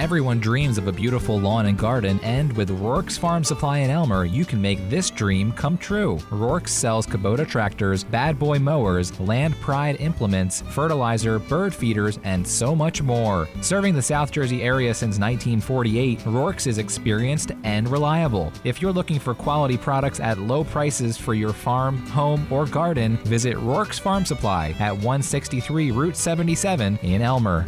Everyone 0.00 0.40
dreams 0.40 0.78
of 0.78 0.88
a 0.88 0.92
beautiful 0.92 1.38
lawn 1.38 1.66
and 1.66 1.76
garden, 1.76 2.18
and 2.22 2.50
with 2.54 2.70
Rourke's 2.70 3.18
Farm 3.18 3.44
Supply 3.44 3.80
in 3.80 3.90
Elmer, 3.90 4.24
you 4.24 4.46
can 4.46 4.58
make 4.58 4.88
this 4.88 5.10
dream 5.10 5.52
come 5.52 5.76
true. 5.76 6.18
Rourke's 6.30 6.72
sells 6.72 7.06
Kubota 7.06 7.46
tractors, 7.46 8.02
bad 8.02 8.38
boy 8.38 8.58
mowers, 8.58 9.20
land 9.20 9.60
pride 9.60 10.00
implements, 10.00 10.62
fertilizer, 10.62 11.38
bird 11.38 11.74
feeders, 11.74 12.18
and 12.24 12.48
so 12.48 12.74
much 12.74 13.02
more. 13.02 13.46
Serving 13.60 13.94
the 13.94 14.00
South 14.00 14.32
Jersey 14.32 14.62
area 14.62 14.94
since 14.94 15.18
1948, 15.18 16.24
Rourke's 16.24 16.66
is 16.66 16.78
experienced 16.78 17.52
and 17.64 17.86
reliable. 17.86 18.54
If 18.64 18.80
you're 18.80 18.94
looking 18.94 19.18
for 19.18 19.34
quality 19.34 19.76
products 19.76 20.18
at 20.18 20.38
low 20.38 20.64
prices 20.64 21.18
for 21.18 21.34
your 21.34 21.52
farm, 21.52 21.98
home, 22.06 22.46
or 22.50 22.64
garden, 22.64 23.18
visit 23.18 23.54
Rourke's 23.58 23.98
Farm 23.98 24.24
Supply 24.24 24.74
at 24.78 24.94
163 24.94 25.90
Route 25.90 26.16
77 26.16 26.96
in 27.02 27.20
Elmer. 27.20 27.66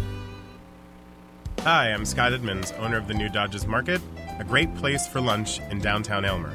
Hi, 1.64 1.92
I'm 1.92 2.04
Scott 2.04 2.33
Edmonds, 2.33 2.73
owner 2.73 2.97
of 2.97 3.07
the 3.07 3.14
New 3.14 3.28
Dodges 3.28 3.69
Market, 3.69 4.00
a 4.40 4.42
great 4.42 4.75
place 4.75 5.07
for 5.07 5.21
lunch 5.21 5.61
in 5.71 5.78
downtown 5.78 6.25
Elmer. 6.25 6.52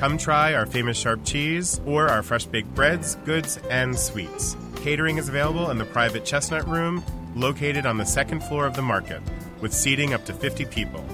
Come 0.00 0.18
try 0.18 0.52
our 0.52 0.66
famous 0.66 0.98
sharp 0.98 1.24
cheese 1.24 1.80
or 1.86 2.08
our 2.08 2.24
fresh 2.24 2.46
baked 2.46 2.74
breads, 2.74 3.14
goods, 3.24 3.60
and 3.70 3.96
sweets. 3.96 4.56
Catering 4.74 5.18
is 5.18 5.28
available 5.28 5.70
in 5.70 5.78
the 5.78 5.84
private 5.84 6.24
chestnut 6.24 6.66
room 6.66 7.04
located 7.36 7.86
on 7.86 7.98
the 7.98 8.04
second 8.04 8.42
floor 8.42 8.66
of 8.66 8.74
the 8.74 8.82
market, 8.82 9.22
with 9.60 9.72
seating 9.72 10.12
up 10.12 10.24
to 10.24 10.32
50 10.32 10.64
people. 10.64 11.04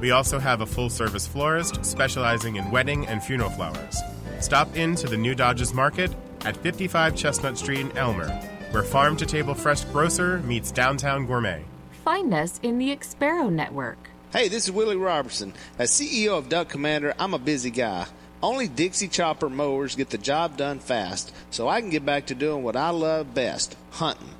We 0.00 0.10
also 0.10 0.40
have 0.40 0.60
a 0.60 0.66
full 0.66 0.90
service 0.90 1.28
florist 1.28 1.84
specializing 1.84 2.56
in 2.56 2.72
wedding 2.72 3.06
and 3.06 3.22
funeral 3.22 3.50
flowers. 3.50 4.00
Stop 4.40 4.74
in 4.76 4.96
to 4.96 5.06
the 5.06 5.16
New 5.16 5.36
Dodges 5.36 5.72
Market 5.72 6.12
at 6.44 6.56
55 6.56 7.14
Chestnut 7.14 7.56
Street 7.56 7.82
in 7.82 7.96
Elmer, 7.96 8.30
where 8.72 8.82
farm 8.82 9.16
to 9.18 9.26
table 9.26 9.54
fresh 9.54 9.84
grocer 9.84 10.40
meets 10.40 10.72
downtown 10.72 11.24
gourmet. 11.24 11.64
Find 12.04 12.34
us 12.34 12.60
in 12.62 12.76
the 12.76 12.94
Expero 12.94 13.50
Network. 13.50 14.10
Hey, 14.30 14.48
this 14.48 14.64
is 14.64 14.70
Willie 14.70 14.94
Robertson. 14.94 15.54
As 15.78 15.90
CEO 15.90 16.36
of 16.36 16.50
Duck 16.50 16.68
Commander, 16.68 17.14
I'm 17.18 17.32
a 17.32 17.38
busy 17.38 17.70
guy. 17.70 18.04
Only 18.42 18.68
Dixie 18.68 19.08
Chopper 19.08 19.48
mowers 19.48 19.94
get 19.94 20.10
the 20.10 20.18
job 20.18 20.58
done 20.58 20.80
fast, 20.80 21.32
so 21.50 21.66
I 21.66 21.80
can 21.80 21.88
get 21.88 22.04
back 22.04 22.26
to 22.26 22.34
doing 22.34 22.62
what 22.62 22.76
I 22.76 22.90
love 22.90 23.32
best 23.32 23.74
hunting. 23.92 24.34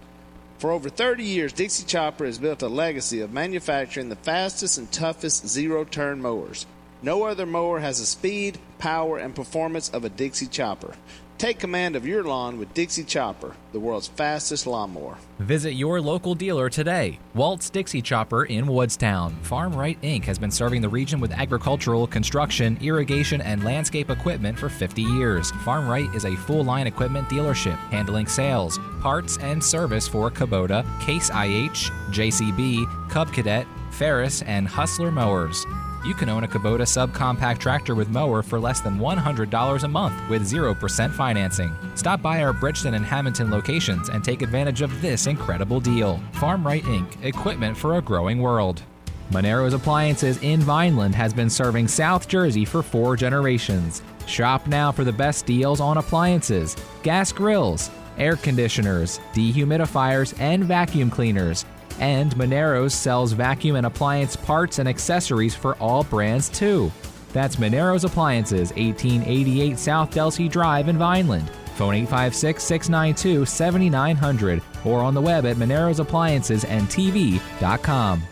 For 0.58 0.72
over 0.72 0.90
30 0.90 1.24
years, 1.24 1.54
Dixie 1.54 1.86
Chopper 1.86 2.26
has 2.26 2.38
built 2.38 2.60
a 2.60 2.68
legacy 2.68 3.20
of 3.20 3.32
manufacturing 3.32 4.10
the 4.10 4.16
fastest 4.16 4.76
and 4.76 4.92
toughest 4.92 5.48
zero 5.48 5.84
turn 5.84 6.20
mowers. 6.20 6.66
No 7.00 7.22
other 7.22 7.46
mower 7.46 7.80
has 7.80 7.98
the 7.98 8.04
speed, 8.04 8.58
power, 8.78 9.16
and 9.16 9.34
performance 9.34 9.88
of 9.88 10.04
a 10.04 10.10
Dixie 10.10 10.48
Chopper. 10.48 10.96
Take 11.44 11.58
command 11.58 11.94
of 11.94 12.06
your 12.06 12.24
lawn 12.24 12.58
with 12.58 12.72
Dixie 12.72 13.04
Chopper, 13.04 13.54
the 13.72 13.78
world's 13.78 14.08
fastest 14.08 14.66
lawnmower. 14.66 15.18
Visit 15.40 15.72
your 15.72 16.00
local 16.00 16.34
dealer 16.34 16.70
today. 16.70 17.18
Walt's 17.34 17.68
Dixie 17.68 18.00
Chopper 18.00 18.46
in 18.46 18.66
Woodstown. 18.66 19.36
Farm 19.42 19.74
Right 19.74 20.00
Inc. 20.00 20.24
has 20.24 20.38
been 20.38 20.50
serving 20.50 20.80
the 20.80 20.88
region 20.88 21.20
with 21.20 21.32
agricultural, 21.32 22.06
construction, 22.06 22.78
irrigation, 22.80 23.42
and 23.42 23.62
landscape 23.62 24.08
equipment 24.08 24.58
for 24.58 24.70
50 24.70 25.02
years. 25.02 25.50
Farm 25.66 25.86
Right 25.86 26.08
is 26.14 26.24
a 26.24 26.34
full 26.34 26.64
line 26.64 26.86
equipment 26.86 27.28
dealership 27.28 27.76
handling 27.90 28.26
sales, 28.26 28.78
parts, 29.02 29.36
and 29.36 29.62
service 29.62 30.08
for 30.08 30.30
Kubota, 30.30 30.82
Case 31.02 31.28
IH, 31.28 31.90
JCB, 32.10 33.10
Cub 33.10 33.30
Cadet, 33.34 33.66
Ferris, 33.90 34.40
and 34.40 34.66
Hustler 34.66 35.10
mowers. 35.10 35.66
You 36.04 36.12
can 36.12 36.28
own 36.28 36.44
a 36.44 36.48
Kubota 36.48 36.82
subcompact 36.82 37.58
tractor 37.58 37.94
with 37.94 38.10
mower 38.10 38.42
for 38.42 38.60
less 38.60 38.80
than 38.80 38.98
$100 38.98 39.82
a 39.82 39.88
month 39.88 40.28
with 40.28 40.42
0% 40.42 41.10
financing. 41.12 41.74
Stop 41.94 42.20
by 42.20 42.42
our 42.42 42.52
Bridgeton 42.52 42.92
and 42.92 43.06
Hamilton 43.06 43.50
locations 43.50 44.10
and 44.10 44.22
take 44.22 44.42
advantage 44.42 44.82
of 44.82 45.00
this 45.00 45.26
incredible 45.26 45.80
deal. 45.80 46.20
Farm 46.32 46.66
Right 46.66 46.82
Inc., 46.82 47.24
equipment 47.24 47.74
for 47.74 47.96
a 47.96 48.02
growing 48.02 48.38
world. 48.38 48.82
Monero's 49.30 49.72
Appliances 49.72 50.38
in 50.42 50.60
Vineland 50.60 51.14
has 51.14 51.32
been 51.32 51.48
serving 51.48 51.88
South 51.88 52.28
Jersey 52.28 52.66
for 52.66 52.82
four 52.82 53.16
generations. 53.16 54.02
Shop 54.26 54.66
now 54.66 54.92
for 54.92 55.04
the 55.04 55.12
best 55.12 55.46
deals 55.46 55.80
on 55.80 55.96
appliances, 55.96 56.76
gas 57.02 57.32
grills, 57.32 57.90
air 58.18 58.36
conditioners, 58.36 59.20
dehumidifiers, 59.32 60.38
and 60.38 60.64
vacuum 60.64 61.10
cleaners. 61.10 61.64
And 62.00 62.34
Monero's 62.36 62.94
sells 62.94 63.32
vacuum 63.32 63.76
and 63.76 63.84
appliance 63.86 64.36
parts 64.36 64.78
and 64.78 64.88
accessories 64.88 65.54
for 65.54 65.74
all 65.76 66.04
brands 66.04 66.48
too. 66.48 66.90
That's 67.32 67.56
Monero's 67.56 68.04
Appliances, 68.04 68.70
1888 68.72 69.78
South 69.78 70.10
Delsea 70.10 70.48
Drive 70.48 70.88
in 70.88 70.96
Vineland. 70.96 71.50
Phone 71.76 71.94
856 71.94 72.62
692 72.62 73.44
7900 73.44 74.62
or 74.84 75.00
on 75.00 75.14
the 75.14 75.20
web 75.20 75.44
at 75.44 75.56
monerosappliancesandtv.com. 75.56 78.22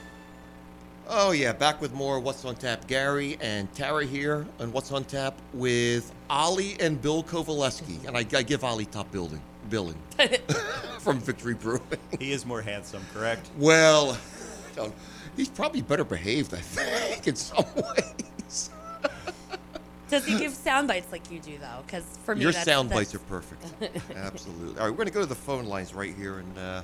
Oh 1.14 1.33
yeah, 1.33 1.52
back 1.52 1.81
with 1.81 1.92
more 1.92 2.21
What's 2.21 2.45
on 2.45 2.54
Tap. 2.54 2.87
Gary 2.87 3.37
and 3.40 3.73
Tara 3.75 4.07
here 4.07 4.47
on 4.61 4.73
What's 4.73 4.92
on 4.92 5.04
Tap 5.04 5.37
with 5.52 6.12
Ollie 6.31 6.76
and 6.81 7.02
Bill 7.02 7.25
Covaleski, 7.25 8.07
and 8.07 8.16
I, 8.16 8.25
I 8.37 8.42
give 8.42 8.64
Ollie 8.64 8.87
top 8.87 9.11
building 9.11 9.42
billing 9.71 9.99
from 11.00 11.19
Victory 11.21 11.54
Brewing. 11.54 11.81
he 12.19 12.33
is 12.33 12.45
more 12.47 12.62
handsome, 12.62 13.04
correct? 13.14 13.49
Well, 13.59 14.16
don't- 14.76 14.95
He's 15.37 15.49
probably 15.49 15.81
better 15.81 16.04
behaved, 16.04 16.52
I 16.52 16.59
think, 16.59 17.26
in 17.26 17.37
some 17.37 17.64
ways. 17.76 18.71
Does 20.11 20.26
he 20.26 20.37
give 20.38 20.52
sound 20.52 20.88
bites 20.88 21.11
like 21.11 21.31
you 21.31 21.38
do 21.40 21.57
though? 21.57 21.81
Because 21.87 22.04
for 22.26 22.35
me, 22.37 22.42
Your 22.42 22.52
that's, 22.52 22.66
sound 22.66 22.90
that's, 22.90 22.99
bites 23.00 23.14
are 23.14 23.19
perfect. 23.21 23.64
Absolutely. 24.14 24.78
All 24.78 24.85
right, 24.87 24.90
we're 24.90 24.97
going 24.97 25.07
to 25.09 25.12
go 25.12 25.21
to 25.21 25.26
the 25.26 25.35
phone 25.35 25.64
lines 25.64 25.95
right 25.95 26.14
here. 26.14 26.40
And 26.40 26.59
uh, 26.59 26.83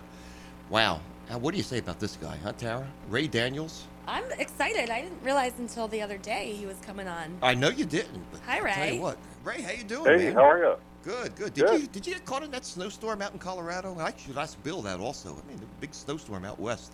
wow, 0.71 1.01
uh, 1.31 1.39
what 1.39 1.51
do 1.51 1.59
you 1.59 1.63
say 1.63 1.77
about 1.77 2.01
this 2.01 2.17
guy, 2.17 2.39
huh, 2.43 2.53
Tara? 2.57 2.87
Ray 3.11 3.27
Daniels? 3.27 3.85
I'm 4.07 4.25
excited. 4.39 4.89
I 4.89 5.03
didn't 5.03 5.23
realize 5.23 5.53
until 5.59 5.87
the 5.87 6.01
other 6.01 6.17
day 6.17 6.55
he 6.59 6.65
was 6.65 6.77
coming 6.87 7.07
on. 7.07 7.37
I 7.43 7.53
know 7.53 7.69
you 7.69 7.85
didn't. 7.85 8.25
But 8.33 8.41
Hi, 8.47 8.57
I'll 8.57 8.65
Tell 8.75 8.83
Ray. 8.87 8.95
you 8.95 9.01
what, 9.03 9.19
Ray, 9.45 9.61
how 9.61 9.73
you 9.73 9.85
doing, 9.85 10.05
Hey, 10.19 10.25
man? 10.29 10.33
how 10.35 10.45
are 10.51 10.59
you? 10.59 10.75
Good, 11.09 11.37
good. 11.37 11.55
Did 11.55 11.65
Good. 11.67 11.81
you 11.81 11.87
did 11.87 12.07
you 12.07 12.13
get 12.13 12.27
caught 12.27 12.43
in 12.43 12.51
that 12.51 12.67
snowstorm 12.67 13.23
out 13.23 13.33
in 13.33 13.39
Colorado? 13.39 13.97
I 13.99 14.13
should 14.19 14.37
ask 14.37 14.63
Bill 14.63 14.83
that 14.83 15.01
also. 15.01 15.31
I 15.31 15.49
mean, 15.49 15.59
the 15.59 15.65
big 15.81 15.95
snowstorm 15.95 16.45
out 16.45 16.61
west. 16.61 16.93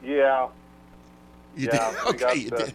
Yeah, 0.00 0.46
You 1.56 1.66
Yeah, 1.72 1.90
did? 1.90 1.98
Okay, 2.06 2.18
got 2.18 2.38
you 2.38 2.50
the- 2.50 2.56
did. 2.56 2.74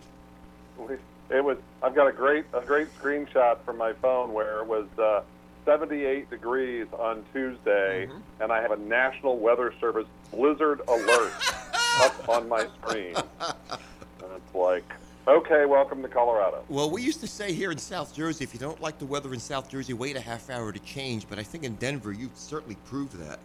we- 0.78 0.96
it 1.38 1.42
was. 1.42 1.58
I've 1.82 1.96
got 1.96 2.08
a 2.08 2.12
great 2.12 2.44
a 2.54 2.60
great 2.60 2.90
screenshot 3.00 3.60
from 3.64 3.78
my 3.78 3.94
phone 3.94 4.34
where 4.34 4.58
it 4.60 4.68
was 4.68 4.88
uh, 5.00 5.22
78 5.64 6.30
degrees 6.30 6.88
on 7.00 7.24
Tuesday, 7.32 8.08
Mm-hmm. 8.08 8.44
and 8.44 8.52
I 8.52 8.62
have 8.62 8.72
a 8.72 8.78
National 8.78 9.38
Weather 9.38 9.74
Service 9.80 10.08
blizzard 10.34 10.82
alert 10.90 11.32
up 12.02 12.28
on 12.28 12.50
my 12.50 12.68
screen. 12.82 13.16
And 13.16 14.30
it's 14.36 14.54
like, 14.54 14.84
okay, 15.28 15.66
welcome 15.66 16.02
to 16.02 16.08
Colorado. 16.08 16.64
Well, 16.70 16.90
we 16.90 17.02
used 17.02 17.22
to 17.22 17.28
say 17.28 17.54
here 17.54 17.72
in 17.72 17.78
South 17.78 18.16
Jersey, 18.16 18.44
if 18.44 18.54
you 18.54 18.60
don't 18.60 18.82
like 18.82 18.98
the 19.00 19.06
weather 19.06 19.34
in 19.34 19.40
South 19.40 19.70
Jersey, 19.70 19.94
wait 19.94 20.16
a 20.16 20.22
half 20.22 20.50
hour 20.50 20.72
to 20.72 20.80
change. 20.80 21.28
But 21.30 21.40
I 21.40 21.44
think 21.44 21.64
in 21.64 21.76
Denver, 21.76 22.12
you 22.12 22.30
certainly 22.36 22.76
proved 22.86 23.14
that. 23.18 23.40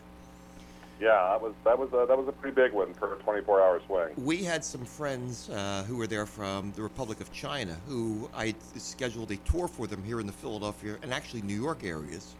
Yeah, 0.99 1.29
that 1.31 1.43
was 1.43 1.53
that 1.65 1.79
was 1.79 1.93
a, 1.93 2.07
that 2.07 2.17
was 2.17 2.27
a 2.27 2.33
pretty 2.33 2.55
big 2.55 2.73
one 2.73 2.95
for 2.95 3.13
a 3.13 3.17
24-hour 3.19 3.83
swing. 3.87 4.15
We 4.17 4.43
had 4.43 4.65
some 4.65 4.83
friends 4.85 5.51
uh, 5.51 5.85
who 5.87 5.97
were 5.97 6.07
there 6.07 6.25
from 6.25 6.73
the 6.75 6.83
Republic 6.83 7.21
of 7.21 7.31
China 7.33 7.77
who 7.87 8.31
I 8.35 8.55
scheduled 8.77 9.31
a 9.31 9.37
tour 9.39 9.69
for 9.69 9.87
them 9.87 10.03
here 10.03 10.21
in 10.21 10.27
the 10.27 10.33
Philadelphia 10.33 10.97
and 11.03 11.13
actually 11.13 11.43
New 11.43 11.61
York 11.61 11.85
areas. 11.85 12.35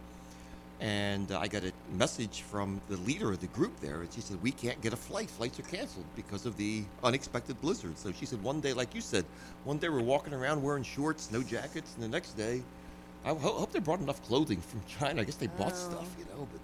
And 0.81 1.33
uh, 1.33 1.39
I 1.41 1.49
got 1.49 1.65
a 1.65 1.73
message 1.95 2.43
from 2.43 2.83
the 2.89 2.99
leader 2.99 3.31
of 3.31 3.41
the 3.41 3.47
group 3.49 3.81
there, 3.81 4.03
and 4.03 4.13
she 4.13 4.21
said, 4.21 4.43
We 4.43 4.53
can't 4.53 4.81
get 4.83 4.93
a 4.93 4.97
flight. 4.97 5.31
Flights 5.31 5.59
are 5.59 5.63
canceled 5.63 6.05
because 6.15 6.45
of 6.45 6.57
the 6.59 6.85
unexpected 7.03 7.59
blizzard. 7.63 7.97
So 7.97 8.13
she 8.13 8.27
said, 8.27 8.43
One 8.43 8.61
day, 8.61 8.75
like 8.75 8.95
you 8.95 9.01
said, 9.01 9.25
one 9.65 9.79
day 9.79 9.89
we're 9.89 10.01
walking 10.03 10.35
around 10.35 10.63
wearing 10.63 10.83
shorts, 10.83 11.31
no 11.33 11.43
jackets, 11.43 11.95
and 11.95 12.05
the 12.05 12.09
next 12.09 12.33
day, 12.37 12.63
I 13.25 13.29
ho- 13.31 13.37
hope 13.37 13.73
they 13.73 13.79
brought 13.79 14.01
enough 14.01 14.23
clothing 14.25 14.61
from 14.61 14.83
China. 15.01 15.23
I 15.23 15.25
guess 15.25 15.37
they 15.37 15.47
bought 15.47 15.77
stuff, 15.77 16.09
you 16.19 16.27
know, 16.27 16.47
but 16.53 16.61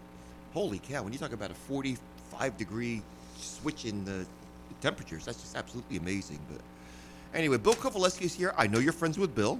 holy 0.52 0.78
cow, 0.78 1.02
when 1.02 1.14
you 1.14 1.18
talk 1.18 1.32
about 1.32 1.50
a 1.50 1.54
45 1.54 2.56
degree 2.58 3.00
switch 3.38 3.86
in 3.86 4.04
the 4.04 4.26
temperatures, 4.82 5.24
that's 5.24 5.40
just 5.40 5.56
absolutely 5.56 5.96
amazing. 5.96 6.38
But 6.50 6.60
anyway, 7.34 7.56
Bill 7.56 7.74
Covaleski 7.74 8.22
is 8.22 8.34
here. 8.34 8.52
I 8.58 8.66
know 8.66 8.78
you're 8.78 8.92
friends 8.92 9.18
with 9.18 9.34
Bill, 9.34 9.58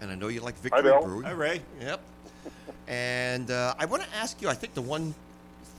and 0.00 0.10
I 0.10 0.16
know 0.16 0.26
you 0.26 0.40
like 0.40 0.56
Victory 0.58 0.82
Bill. 0.82 1.02
Brewing. 1.02 1.24
Hi, 1.24 1.30
Ray. 1.30 1.62
Yep. 1.80 2.00
And 2.88 3.50
uh, 3.50 3.74
I 3.78 3.84
want 3.84 4.02
to 4.02 4.08
ask 4.16 4.40
you, 4.40 4.48
I 4.48 4.54
think 4.54 4.74
the 4.74 4.82
one 4.82 5.14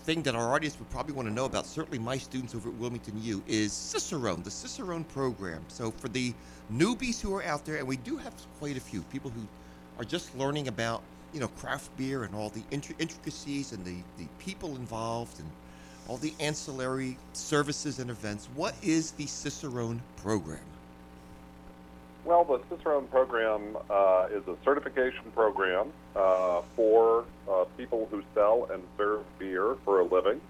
thing 0.03 0.21
that 0.23 0.35
our 0.35 0.53
audience 0.53 0.77
would 0.79 0.89
probably 0.91 1.13
want 1.13 1.27
to 1.27 1.33
know 1.33 1.45
about, 1.45 1.65
certainly 1.65 1.97
my 1.99 2.17
students 2.17 2.53
over 2.53 2.69
at 2.69 2.75
Wilmington 2.75 3.21
U, 3.23 3.43
is 3.47 3.73
Cicerone, 3.73 4.43
the 4.43 4.51
Cicerone 4.51 5.03
program. 5.05 5.63
So 5.67 5.91
for 5.91 6.07
the 6.07 6.33
newbies 6.71 7.19
who 7.19 7.33
are 7.35 7.43
out 7.43 7.65
there, 7.65 7.77
and 7.77 7.87
we 7.87 7.97
do 7.97 8.17
have 8.17 8.33
quite 8.59 8.77
a 8.77 8.79
few 8.79 9.01
people 9.03 9.31
who 9.31 9.41
are 9.97 10.05
just 10.05 10.35
learning 10.37 10.67
about, 10.67 11.01
you 11.33 11.39
know, 11.39 11.47
craft 11.47 11.95
beer 11.97 12.23
and 12.23 12.33
all 12.35 12.49
the 12.49 12.61
intri- 12.71 12.95
intricacies 12.99 13.71
and 13.71 13.83
the, 13.83 13.97
the 14.17 14.27
people 14.37 14.75
involved 14.75 15.39
and 15.39 15.49
all 16.07 16.17
the 16.17 16.33
ancillary 16.39 17.17
services 17.33 17.99
and 17.99 18.09
events. 18.09 18.47
What 18.55 18.75
is 18.81 19.11
the 19.11 19.25
Cicerone 19.25 20.01
program? 20.17 20.59
Well, 22.25 22.43
the 22.43 22.59
Cicerone 22.69 23.07
program 23.07 23.77
uh, 23.89 24.27
is 24.31 24.45
a 24.47 24.55
certification 24.63 25.31
program 25.33 25.91
uh, 26.15 26.61
for 26.75 27.25
uh, 27.49 27.63
people 27.77 28.07
who 28.11 28.23
sell 28.35 28.67
and 28.71 28.83
serve 28.97 29.21
beer 29.39 29.77
for 29.85 30.01
a 30.01 30.03
living. 30.03 30.41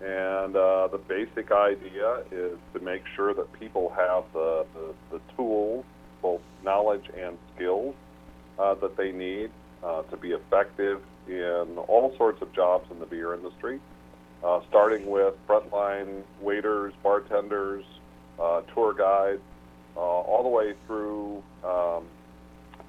And 0.00 0.54
uh, 0.54 0.88
the 0.88 0.98
basic 0.98 1.50
idea 1.50 2.22
is 2.30 2.58
to 2.74 2.80
make 2.80 3.02
sure 3.16 3.32
that 3.32 3.50
people 3.58 3.90
have 3.96 4.24
the, 4.34 4.66
the, 4.74 5.18
the 5.18 5.20
tools, 5.36 5.84
both 6.20 6.42
knowledge 6.62 7.08
and 7.18 7.38
skills, 7.54 7.94
uh, 8.58 8.74
that 8.74 8.96
they 8.96 9.10
need 9.10 9.50
uh, 9.82 10.02
to 10.02 10.16
be 10.18 10.32
effective 10.32 11.00
in 11.26 11.78
all 11.88 12.14
sorts 12.18 12.42
of 12.42 12.52
jobs 12.52 12.90
in 12.90 12.98
the 12.98 13.06
beer 13.06 13.32
industry, 13.32 13.80
uh, 14.44 14.60
starting 14.68 15.06
with 15.06 15.34
frontline 15.48 16.22
waiters, 16.42 16.92
bartenders, 17.02 17.84
uh, 18.38 18.60
tour 18.74 18.92
guides, 18.92 19.40
uh, 19.96 20.00
all 20.00 20.42
the 20.42 20.48
way 20.48 20.74
through 20.86 21.42
um, 21.64 22.04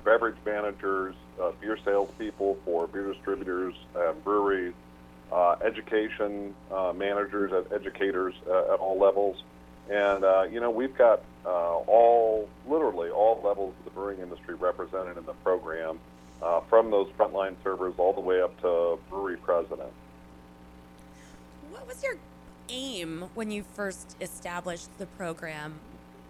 beverage 0.03 0.37
managers, 0.45 1.15
uh, 1.41 1.51
beer 1.59 1.77
salespeople 1.83 2.57
for 2.63 2.87
beer 2.87 3.11
distributors 3.11 3.75
and 3.95 4.23
breweries, 4.23 4.73
uh, 5.31 5.55
education 5.63 6.53
uh, 6.71 6.93
managers, 6.95 7.51
educators 7.73 8.33
uh, 8.47 8.73
at 8.73 8.79
all 8.79 8.97
levels. 8.99 9.43
And, 9.89 10.23
uh, 10.23 10.43
you 10.43 10.59
know, 10.59 10.71
we've 10.71 10.95
got 10.97 11.21
all, 11.43 12.49
literally 12.67 13.09
all 13.09 13.41
levels 13.43 13.73
of 13.79 13.85
the 13.85 13.91
brewing 13.91 14.19
industry 14.19 14.55
represented 14.55 15.17
in 15.17 15.25
the 15.25 15.33
program, 15.33 15.99
from 16.69 16.91
those 16.91 17.07
frontline 17.17 17.55
servers 17.63 17.93
all 17.97 18.13
the 18.13 18.21
way 18.21 18.41
up 18.41 18.59
to 18.61 18.97
brewery 19.09 19.37
presidents. 19.37 19.93
What 21.69 21.87
was 21.87 22.03
your 22.03 22.15
aim 22.69 23.29
when 23.35 23.51
you 23.51 23.63
first 23.73 24.15
established 24.21 24.89
the 24.97 25.05
program? 25.05 25.79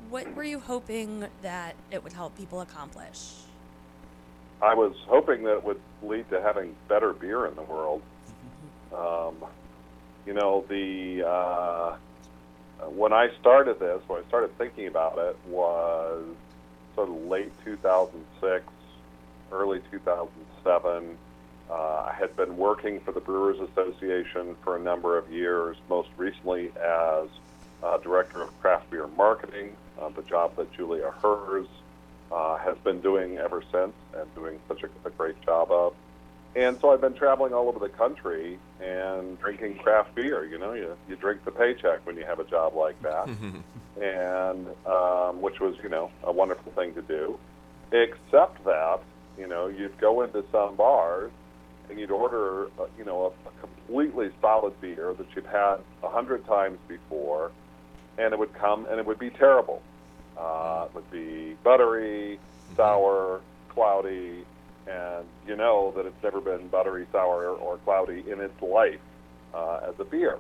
What 0.10 0.36
were 0.36 0.44
you 0.44 0.60
hoping 0.60 1.26
that 1.42 1.76
it 1.92 2.04
would 2.04 2.14
help 2.14 2.38
people 2.38 2.62
accomplish? 2.62 3.32
I 4.62 4.74
was 4.74 4.94
hoping 5.08 5.44
that 5.44 5.58
it 5.58 5.64
would 5.64 5.80
lead 6.04 6.30
to 6.30 6.42
having 6.42 6.76
better 6.88 7.14
beer 7.14 7.46
in 7.48 7.56
the 7.56 7.64
world. 7.64 8.02
Um, 8.96 9.36
you 10.26 10.34
know, 10.34 10.64
the 10.70 11.28
uh, 11.28 11.96
when 12.90 13.14
I 13.14 13.30
started 13.40 13.80
this, 13.80 14.02
when 14.08 14.24
I 14.24 14.28
started 14.28 14.58
thinking 14.58 14.88
about 14.88 15.18
it, 15.18 15.38
was 15.48 16.24
sort 16.96 17.10
of 17.10 17.26
late 17.26 17.52
2006, 17.64 18.64
early 19.52 19.82
2007. 19.92 21.18
Uh, 21.70 21.74
I 21.74 22.16
had 22.18 22.36
been 22.36 22.58
working 22.58 23.00
for 23.00 23.12
the 23.12 23.20
Brewers 23.20 23.60
Association 23.60 24.56
for 24.64 24.76
a 24.76 24.80
number 24.80 25.18
of 25.18 25.32
years, 25.32 25.78
most 25.90 26.10
recently 26.16 26.72
as 26.82 27.28
uh, 27.84 27.98
director 27.98 28.44
of 28.44 28.62
craft 28.62 28.90
beer 28.92 29.08
marketing, 29.18 29.76
uh, 30.02 30.10
the 30.10 30.24
job 30.24 30.56
that 30.58 30.72
Julia 30.74 31.12
Herz 31.22 31.68
uh, 32.32 32.58
has 32.58 32.78
been 32.84 33.02
doing 33.02 33.38
ever 33.38 33.64
since 33.72 33.94
and 34.16 34.36
doing 34.36 34.60
such 34.68 34.84
a, 34.84 35.08
a 35.08 35.12
great 35.12 35.40
job 35.44 35.72
of. 35.72 35.94
And 36.56 36.80
so 36.80 36.92
I've 36.92 37.02
been 37.02 37.14
traveling 37.14 37.54
all 37.54 37.68
over 37.68 37.80
the 37.80 37.90
country 37.90 38.58
and 38.82 39.38
drinking 39.40 39.76
craft 39.78 40.16
beer. 40.16 40.46
You 40.46 40.58
know, 40.58 40.74
you, 40.74 40.96
you 41.10 41.18
drink 41.18 41.44
the 41.44 41.52
paycheck 41.52 42.06
when 42.06 42.16
you 42.16 42.26
have 42.26 42.40
a 42.40 42.46
job 42.46 42.76
like 42.76 43.02
that, 43.02 43.28
and 44.02 44.68
um, 44.86 45.42
which 45.42 45.60
was, 45.60 45.76
you 45.84 45.90
know, 45.90 46.12
a 46.24 46.32
wonderful 46.32 46.72
thing 46.72 46.94
to 46.94 47.02
do. 47.02 47.38
Except 47.92 48.64
that, 48.64 49.02
you 49.38 49.48
know, 49.48 49.68
you'd 49.68 49.98
go 50.00 50.22
into 50.22 50.46
some 50.52 50.76
bars 50.76 51.32
and 51.90 52.00
you'd 52.00 52.12
order, 52.12 52.68
uh, 52.80 52.86
you 52.98 53.04
know, 53.04 53.34
a, 53.46 53.50
a 53.50 53.52
completely 53.60 54.30
solid 54.42 54.80
beer 54.80 55.14
that 55.14 55.28
you've 55.36 55.46
had 55.46 55.78
a 56.04 56.10
hundred 56.10 56.46
times 56.46 56.80
before, 56.88 57.52
and 58.18 58.34
it 58.34 58.40
would 58.40 58.54
come 58.54 58.86
and 58.90 59.00
it 59.00 59.06
would 59.06 59.20
be 59.20 59.30
terrible. 59.30 59.82
Uh, 60.38 60.88
it 60.90 60.96
would 60.96 61.12
be 61.12 61.56
buttery, 61.64 62.40
sour, 62.76 63.42
cloudy, 63.70 64.44
and 64.88 65.26
you 65.48 65.56
know 65.56 65.94
that 65.96 66.06
it's 66.06 66.24
never 66.24 66.42
been 66.42 66.68
buttery, 66.68 67.06
sour, 67.12 67.50
or 67.50 67.78
cloudy 67.80 68.24
in 68.30 68.40
its 68.40 68.62
life 68.62 69.00
uh, 69.54 69.80
as 69.88 69.96
a 70.00 70.04
beer. 70.04 70.38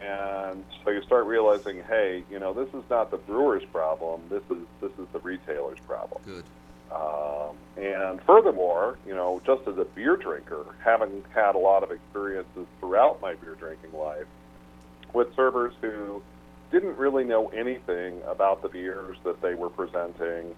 And 0.00 0.64
so 0.84 0.90
you 0.90 1.02
start 1.02 1.26
realizing, 1.26 1.82
hey, 1.82 2.22
you 2.30 2.38
know, 2.38 2.52
this 2.52 2.68
is 2.68 2.88
not 2.88 3.10
the 3.10 3.16
brewer's 3.16 3.64
problem. 3.66 4.22
This 4.30 4.42
is 4.50 4.64
this 4.80 4.92
is 4.92 5.06
the 5.12 5.18
retailer's 5.18 5.80
problem. 5.80 6.20
Good. 6.24 6.44
Um, 6.90 7.56
and 7.76 8.22
furthermore, 8.22 8.96
you 9.06 9.14
know, 9.14 9.42
just 9.44 9.66
as 9.68 9.76
a 9.76 9.84
beer 9.84 10.16
drinker, 10.16 10.64
having 10.82 11.22
had 11.34 11.54
a 11.54 11.58
lot 11.58 11.82
of 11.82 11.90
experiences 11.90 12.66
throughout 12.80 13.20
my 13.20 13.34
beer 13.34 13.56
drinking 13.56 13.92
life 13.92 14.26
with 15.12 15.34
servers 15.36 15.74
who 15.80 16.22
didn't 16.70 16.96
really 16.98 17.24
know 17.24 17.48
anything 17.48 18.20
about 18.26 18.62
the 18.62 18.68
beers 18.68 19.16
that 19.24 19.40
they 19.40 19.54
were 19.54 19.70
presenting. 19.70 20.54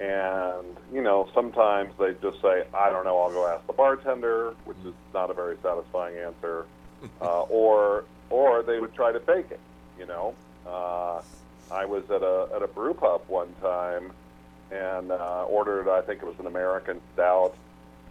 And, 0.00 0.76
you 0.92 1.02
know, 1.02 1.28
sometimes 1.34 1.92
they 1.98 2.14
just 2.22 2.40
say, 2.40 2.64
I 2.72 2.90
don't 2.90 3.04
know, 3.04 3.20
I'll 3.20 3.30
go 3.30 3.46
ask 3.48 3.66
the 3.66 3.72
bartender, 3.72 4.54
which 4.64 4.78
is 4.84 4.94
not 5.12 5.30
a 5.30 5.34
very 5.34 5.56
satisfying 5.62 6.16
answer. 6.16 6.66
Uh, 7.20 7.42
or, 7.42 8.04
or 8.28 8.64
they 8.64 8.80
would 8.80 8.92
try 8.92 9.12
to 9.12 9.20
fake 9.20 9.46
it, 9.52 9.60
you 9.96 10.04
know. 10.04 10.34
Uh, 10.66 11.22
I 11.70 11.84
was 11.84 12.02
at 12.10 12.22
a, 12.22 12.48
at 12.56 12.60
a 12.60 12.66
brew 12.66 12.92
pub 12.92 13.22
one 13.28 13.54
time 13.62 14.10
and 14.70 15.10
uh, 15.10 15.44
ordered, 15.44 15.88
I 15.88 16.00
think 16.02 16.22
it 16.22 16.26
was 16.26 16.38
an 16.38 16.46
American 16.46 17.00
stout, 17.14 17.54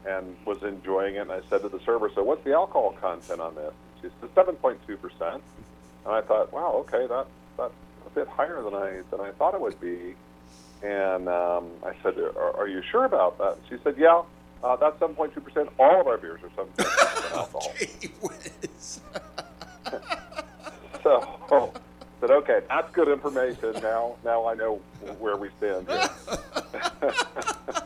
and 0.05 0.35
was 0.45 0.63
enjoying 0.63 1.15
it. 1.15 1.19
And 1.19 1.31
I 1.31 1.41
said 1.49 1.61
to 1.61 1.69
the 1.69 1.79
server, 1.85 2.09
"So 2.13 2.23
what's 2.23 2.43
the 2.43 2.53
alcohol 2.53 2.95
content 2.99 3.41
on 3.41 3.55
this?" 3.55 3.73
She 4.01 4.09
said, 4.21 4.33
7.2 4.35 4.99
percent." 4.99 5.43
And 6.05 6.13
I 6.15 6.21
thought, 6.21 6.51
"Wow, 6.53 6.85
okay, 6.87 7.07
that 7.07 7.27
that's 7.57 7.73
a 8.05 8.09
bit 8.11 8.27
higher 8.27 8.61
than 8.61 8.73
I 8.73 9.01
than 9.11 9.19
I 9.21 9.31
thought 9.31 9.53
it 9.53 9.61
would 9.61 9.79
be." 9.79 10.15
And 10.83 11.27
um, 11.27 11.71
I 11.85 11.93
said, 12.03 12.17
are, 12.17 12.55
"Are 12.57 12.67
you 12.67 12.81
sure 12.91 13.05
about 13.05 13.37
that?" 13.39 13.57
She 13.69 13.77
said, 13.83 13.95
"Yeah, 13.97 14.21
uh, 14.63 14.75
that's 14.75 14.99
7.2 14.99 15.43
percent. 15.43 15.69
All 15.79 16.01
of 16.01 16.07
our 16.07 16.17
beers 16.17 16.39
are 16.43 16.49
7.2 16.49 16.75
percent 16.77 17.31
alcohol." 17.35 17.73
Gee 17.79 18.11
whiz. 18.21 18.99
So, 21.03 21.71
said, 22.19 22.31
"Okay, 22.31 22.59
that's 22.67 22.91
good 22.91 23.07
information. 23.07 23.73
Now, 23.81 24.17
now 24.25 24.45
I 24.45 24.55
know 24.55 24.81
where 25.19 25.37
we 25.37 25.49
stand." 25.57 25.87
here." 25.87 26.09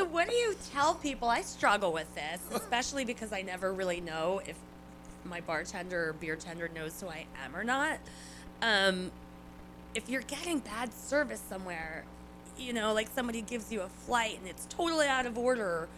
So, 0.00 0.06
what 0.06 0.30
do 0.30 0.34
you 0.34 0.56
tell 0.72 0.94
people? 0.94 1.28
I 1.28 1.42
struggle 1.42 1.92
with 1.92 2.12
this, 2.14 2.40
especially 2.54 3.04
because 3.04 3.34
I 3.34 3.42
never 3.42 3.70
really 3.70 4.00
know 4.00 4.40
if 4.46 4.56
my 5.24 5.40
bartender 5.40 6.10
or 6.10 6.12
beer 6.14 6.36
tender 6.36 6.68
knows 6.68 7.00
who 7.00 7.08
I 7.08 7.26
am 7.44 7.56
or 7.56 7.64
not. 7.64 7.98
Um, 8.62 9.10
if 9.94 10.08
you're 10.08 10.22
getting 10.22 10.58
bad 10.60 10.92
service 10.92 11.42
somewhere, 11.48 12.04
you 12.58 12.72
know, 12.72 12.92
like 12.92 13.08
somebody 13.14 13.42
gives 13.42 13.72
you 13.72 13.80
a 13.80 13.88
flight 13.88 14.38
and 14.38 14.48
it's 14.48 14.66
totally 14.66 15.06
out 15.06 15.26
of 15.26 15.38
order, 15.38 15.88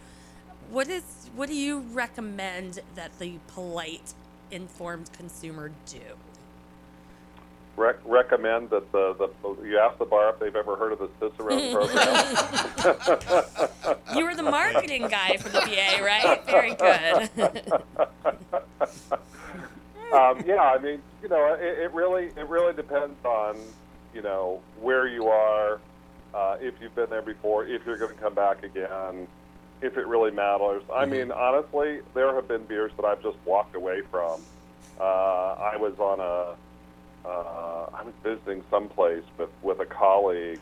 what 0.69 0.87
is 0.87 1.03
what 1.35 1.49
do 1.49 1.55
you 1.55 1.79
recommend 1.91 2.79
that 2.95 3.17
the 3.19 3.33
polite, 3.47 4.13
informed 4.51 5.11
consumer 5.13 5.71
do? 5.85 5.99
Rec- 7.75 8.05
recommend 8.05 8.69
that 8.69 8.91
the, 8.91 9.15
the 9.15 9.29
you 9.67 9.79
ask 9.79 9.97
the 9.97 10.05
bar 10.05 10.29
if 10.29 10.37
they've 10.39 10.55
ever 10.55 10.75
heard 10.75 10.91
of 10.93 10.99
the 10.99 11.09
Cicerone 11.19 11.71
program. 11.73 12.35
You 14.15 14.25
were 14.25 14.35
the 14.35 14.43
marketing 14.43 15.07
guy 15.07 15.37
for 15.37 15.49
the 15.49 15.61
BA, 15.61 16.03
right? 16.03 16.45
Very 16.45 16.75
good. 16.75 17.31
um, 20.13 20.43
yeah, 20.45 20.61
I 20.61 20.77
mean, 20.77 21.01
you 21.23 21.29
know, 21.29 21.55
it, 21.59 21.79
it 21.79 21.91
really 21.93 22.25
it 22.37 22.47
really 22.47 22.73
depends 22.73 23.17
on 23.25 23.57
you 24.13 24.21
know 24.21 24.61
where 24.79 25.07
you 25.07 25.25
are, 25.27 25.79
uh, 26.33 26.57
if 26.61 26.75
you've 26.79 26.93
been 26.93 27.09
there 27.09 27.23
before, 27.23 27.65
if 27.65 27.83
you're 27.87 27.97
going 27.97 28.13
to 28.13 28.21
come 28.21 28.35
back 28.35 28.61
again, 28.63 29.27
if 29.81 29.97
it 29.97 30.05
really 30.07 30.29
matters. 30.31 30.83
I 30.93 31.05
mean, 31.05 31.31
honestly, 31.31 32.01
there 32.13 32.35
have 32.35 32.47
been 32.47 32.65
beers 32.65 32.91
that 32.97 33.05
I've 33.05 33.23
just 33.23 33.37
walked 33.45 33.75
away 33.75 34.01
from. 34.11 34.41
Uh, 34.99 35.03
I 35.03 35.75
was 35.77 35.97
on 35.99 36.19
a 36.19 36.53
uh, 37.25 37.85
I 37.93 38.03
was 38.03 38.13
visiting 38.23 38.63
someplace 38.69 39.23
with 39.37 39.49
with 39.61 39.79
a 39.79 39.85
colleague 39.85 40.59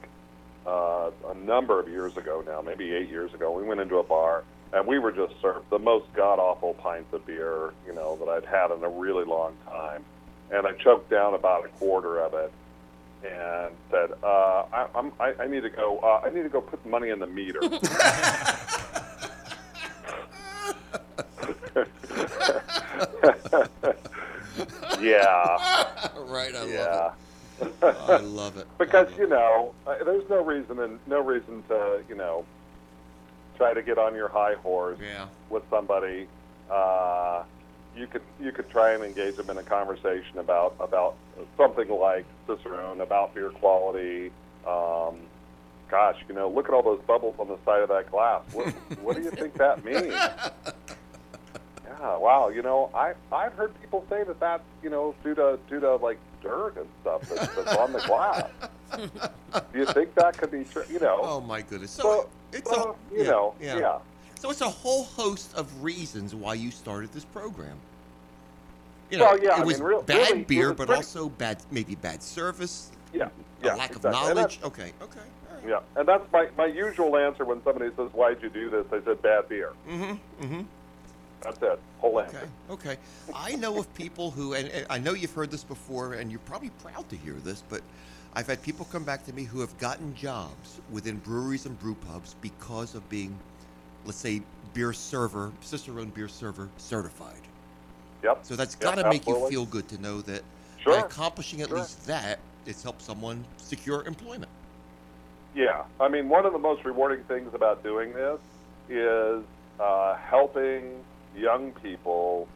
uh, 0.65 1.12
a 1.30 1.34
number 1.36 1.80
of 1.80 1.89
years 1.89 2.17
ago 2.17 2.43
now, 2.45 2.62
maybe 2.62 2.93
eight 2.93 3.10
years 3.10 3.34
ago. 3.34 3.52
We 3.52 3.63
went 3.63 3.80
into 3.80 3.97
a 3.97 4.04
bar 4.04 4.43
and 4.74 4.88
we 4.88 5.00
were 5.00 5.12
just 5.12 5.34
served 5.41 5.69
the 5.69 5.80
most 5.80 6.06
god 6.13 6.39
awful 6.39 6.74
pints 6.76 7.13
of 7.13 7.26
beer, 7.26 7.74
you 7.86 7.93
know, 7.93 8.15
that 8.17 8.30
I'd 8.30 8.45
had 8.45 8.71
in 8.71 8.84
a 8.84 8.89
really 8.89 9.26
long 9.26 9.56
time. 9.67 10.04
And 10.52 10.67
I 10.67 10.74
choked 10.74 11.10
down 11.10 11.34
about 11.34 11.65
a 11.65 11.69
quarter 11.69 12.19
of 12.19 12.34
it 12.34 12.52
and 13.24 13.74
said, 13.89 14.12
uh, 14.24 14.65
I, 14.74 14.88
I'm, 14.95 15.12
I, 15.19 15.34
I 15.39 15.47
need 15.47 15.63
to 15.63 15.69
go. 15.69 16.00
Uh, 16.00 16.21
I 16.26 16.30
need 16.30 16.43
to 16.43 16.50
go 16.50 16.62
put 16.62 16.86
money 16.86 17.10
in 17.10 17.19
the 17.19 17.28
meter. 17.28 17.60
yeah, 25.01 26.09
right, 26.17 26.55
I 26.55 26.65
yeah. 26.65 26.83
love 26.85 27.13
it. 27.81 27.83
I 27.83 28.17
love 28.17 28.57
it. 28.57 28.67
because 28.79 29.09
love 29.11 29.19
you 29.19 29.27
know 29.27 29.73
uh, 29.85 29.95
there's 30.03 30.27
no 30.29 30.43
reason 30.43 30.79
and 30.79 30.99
no 31.05 31.21
reason 31.21 31.63
to 31.69 32.01
you 32.09 32.15
know 32.15 32.43
try 33.57 33.73
to 33.73 33.83
get 33.83 33.97
on 33.99 34.15
your 34.15 34.29
high 34.29 34.55
horse 34.55 34.97
Yeah. 34.99 35.27
with 35.49 35.63
somebody 35.69 36.27
uh, 36.71 37.43
you 37.95 38.07
could 38.07 38.23
you 38.41 38.51
could 38.51 38.67
try 38.71 38.93
and 38.93 39.03
engage 39.03 39.35
them 39.35 39.49
in 39.51 39.57
a 39.59 39.63
conversation 39.63 40.39
about 40.39 40.75
about 40.79 41.15
something 41.57 41.87
like 41.89 42.25
Cicerone 42.47 43.01
about 43.01 43.35
beer 43.35 43.49
quality 43.51 44.31
um, 44.67 45.17
gosh 45.89 46.17
you 46.27 46.33
know 46.33 46.49
look 46.49 46.67
at 46.67 46.73
all 46.73 46.81
those 46.81 47.01
bubbles 47.05 47.35
on 47.37 47.47
the 47.47 47.57
side 47.63 47.81
of 47.83 47.89
that 47.89 48.09
glass 48.09 48.41
what, 48.53 48.69
what 49.03 49.15
do 49.15 49.21
you 49.21 49.29
think 49.31 49.53
that 49.55 49.83
means 49.85 50.15
yeah 52.01 52.17
wow 52.17 52.49
you 52.49 52.61
know 52.61 52.89
I 52.93 53.13
I've 53.31 53.53
heard 53.53 53.79
people 53.81 54.05
say 54.09 54.23
that 54.23 54.39
that's 54.39 54.63
you 54.83 54.89
know 54.89 55.13
due 55.23 55.35
to 55.35 55.59
due 55.69 55.79
to 55.79 55.95
like 55.95 56.17
dirt 56.41 56.75
and 56.77 56.87
stuff 57.01 57.21
that's, 57.29 57.55
that's 57.55 57.75
on 57.77 57.93
the 57.93 57.99
glass 57.99 58.49
do 59.71 59.79
you 59.79 59.85
think 59.85 60.13
that 60.15 60.37
could 60.37 60.51
be 60.51 60.63
true 60.63 60.83
you 60.89 60.99
know 60.99 61.19
Oh 61.21 61.39
my 61.41 61.61
goodness. 61.61 61.91
So, 61.91 62.01
so, 62.01 62.29
it's 62.51 62.69
well, 62.71 62.97
a 63.11 63.15
you 63.15 63.23
yeah, 63.23 63.29
know, 63.29 63.53
yeah. 63.61 63.77
yeah. 63.79 63.97
So 64.35 64.49
it's 64.49 64.61
a 64.61 64.69
whole 64.69 65.03
host 65.03 65.53
of 65.55 65.83
reasons 65.83 66.33
why 66.33 66.55
you 66.55 66.71
started 66.71 67.13
this 67.13 67.23
program. 67.25 67.77
You 69.11 69.19
know, 69.19 69.25
Well, 69.25 69.39
yeah, 69.43 69.57
it 69.57 69.61
I 69.61 69.63
was 69.63 69.77
mean, 69.77 69.87
real- 69.87 70.01
bad 70.01 70.29
really, 70.31 70.43
beer, 70.45 70.69
but 70.73 70.87
pretty- 70.87 70.93
also 70.95 71.29
bad, 71.29 71.61
maybe 71.69 71.95
bad 71.95 72.23
service, 72.23 72.91
Yeah, 73.13 73.25
a 73.25 73.29
yeah, 73.65 73.75
lack 73.75 73.91
exactly. 73.95 74.09
of 74.09 74.13
knowledge. 74.35 74.59
Okay, 74.63 74.91
okay. 75.01 75.19
right. 75.51 75.63
Yeah, 75.67 75.79
and 75.95 76.07
that's 76.07 76.23
my, 76.33 76.47
my 76.57 76.65
usual 76.65 77.15
answer 77.17 77.45
when 77.45 77.63
somebody 77.63 77.91
says, 77.95 78.09
"Why'd 78.13 78.41
you 78.41 78.49
do 78.49 78.69
this?" 78.71 78.85
I 78.91 78.99
said, 79.05 79.21
"Bad 79.21 79.47
beer." 79.47 79.73
Mm-hmm. 79.87 80.43
Mm-hmm. 80.43 80.61
That's 81.41 81.62
it. 81.62 81.80
Whole 81.99 82.19
answer. 82.19 82.49
Okay. 82.69 82.91
Okay. 82.91 82.97
I 83.34 83.56
know 83.56 83.77
of 83.80 83.93
people 83.95 84.32
who, 84.32 84.54
and, 84.54 84.67
and 84.69 84.86
I 84.89 84.97
know 84.97 85.13
you've 85.13 85.34
heard 85.34 85.51
this 85.51 85.63
before, 85.63 86.13
and 86.13 86.30
you're 86.32 86.39
probably 86.41 86.69
proud 86.82 87.10
to 87.10 87.15
hear 87.15 87.34
this, 87.34 87.63
but 87.69 87.82
I've 88.34 88.47
had 88.47 88.62
people 88.62 88.86
come 88.91 89.04
back 89.04 89.25
to 89.25 89.34
me 89.34 89.43
who 89.43 89.60
have 89.60 89.77
gotten 89.77 90.15
jobs 90.15 90.80
within 90.91 91.17
breweries 91.17 91.65
and 91.65 91.77
brew 91.80 91.95
pubs 91.95 92.36
because 92.41 92.95
of 92.95 93.08
being, 93.10 93.38
let's 94.06 94.17
say, 94.17 94.41
beer 94.73 94.93
server, 94.93 95.51
Cicerone 95.62 96.10
beer 96.10 96.27
server 96.27 96.69
certified. 96.77 97.41
Yep. 98.23 98.39
So 98.43 98.56
that's 98.56 98.75
Yep, 98.82 98.95
got 98.95 99.04
to 99.04 99.10
make 99.10 99.27
you 99.27 99.36
feel 99.47 99.65
good 99.65 99.88
to 99.89 100.01
know 100.01 100.21
that 100.21 100.43
by 100.86 100.97
accomplishing 100.97 101.62
at 101.62 101.69
Sure. 101.69 101.80
least 101.80 102.06
that, 102.08 102.39
it's 102.65 102.84
helped 102.84 103.01
someone 103.01 103.43
secure 103.58 104.06
employment. 104.06 104.51
Yeah, 105.56 105.84
I 105.99 106.08
mean, 106.08 106.30
one 106.30 106.45
of 106.45 106.54
the 106.54 106.60
most 106.60 106.86
rewarding 106.86 107.23
things 107.25 107.54
about 107.54 107.84
doing 107.84 108.13
this 108.13 108.39
is 108.89 109.43
uh, 109.80 110.15
helping 110.15 111.04
young 111.35 111.71
people 111.73 112.47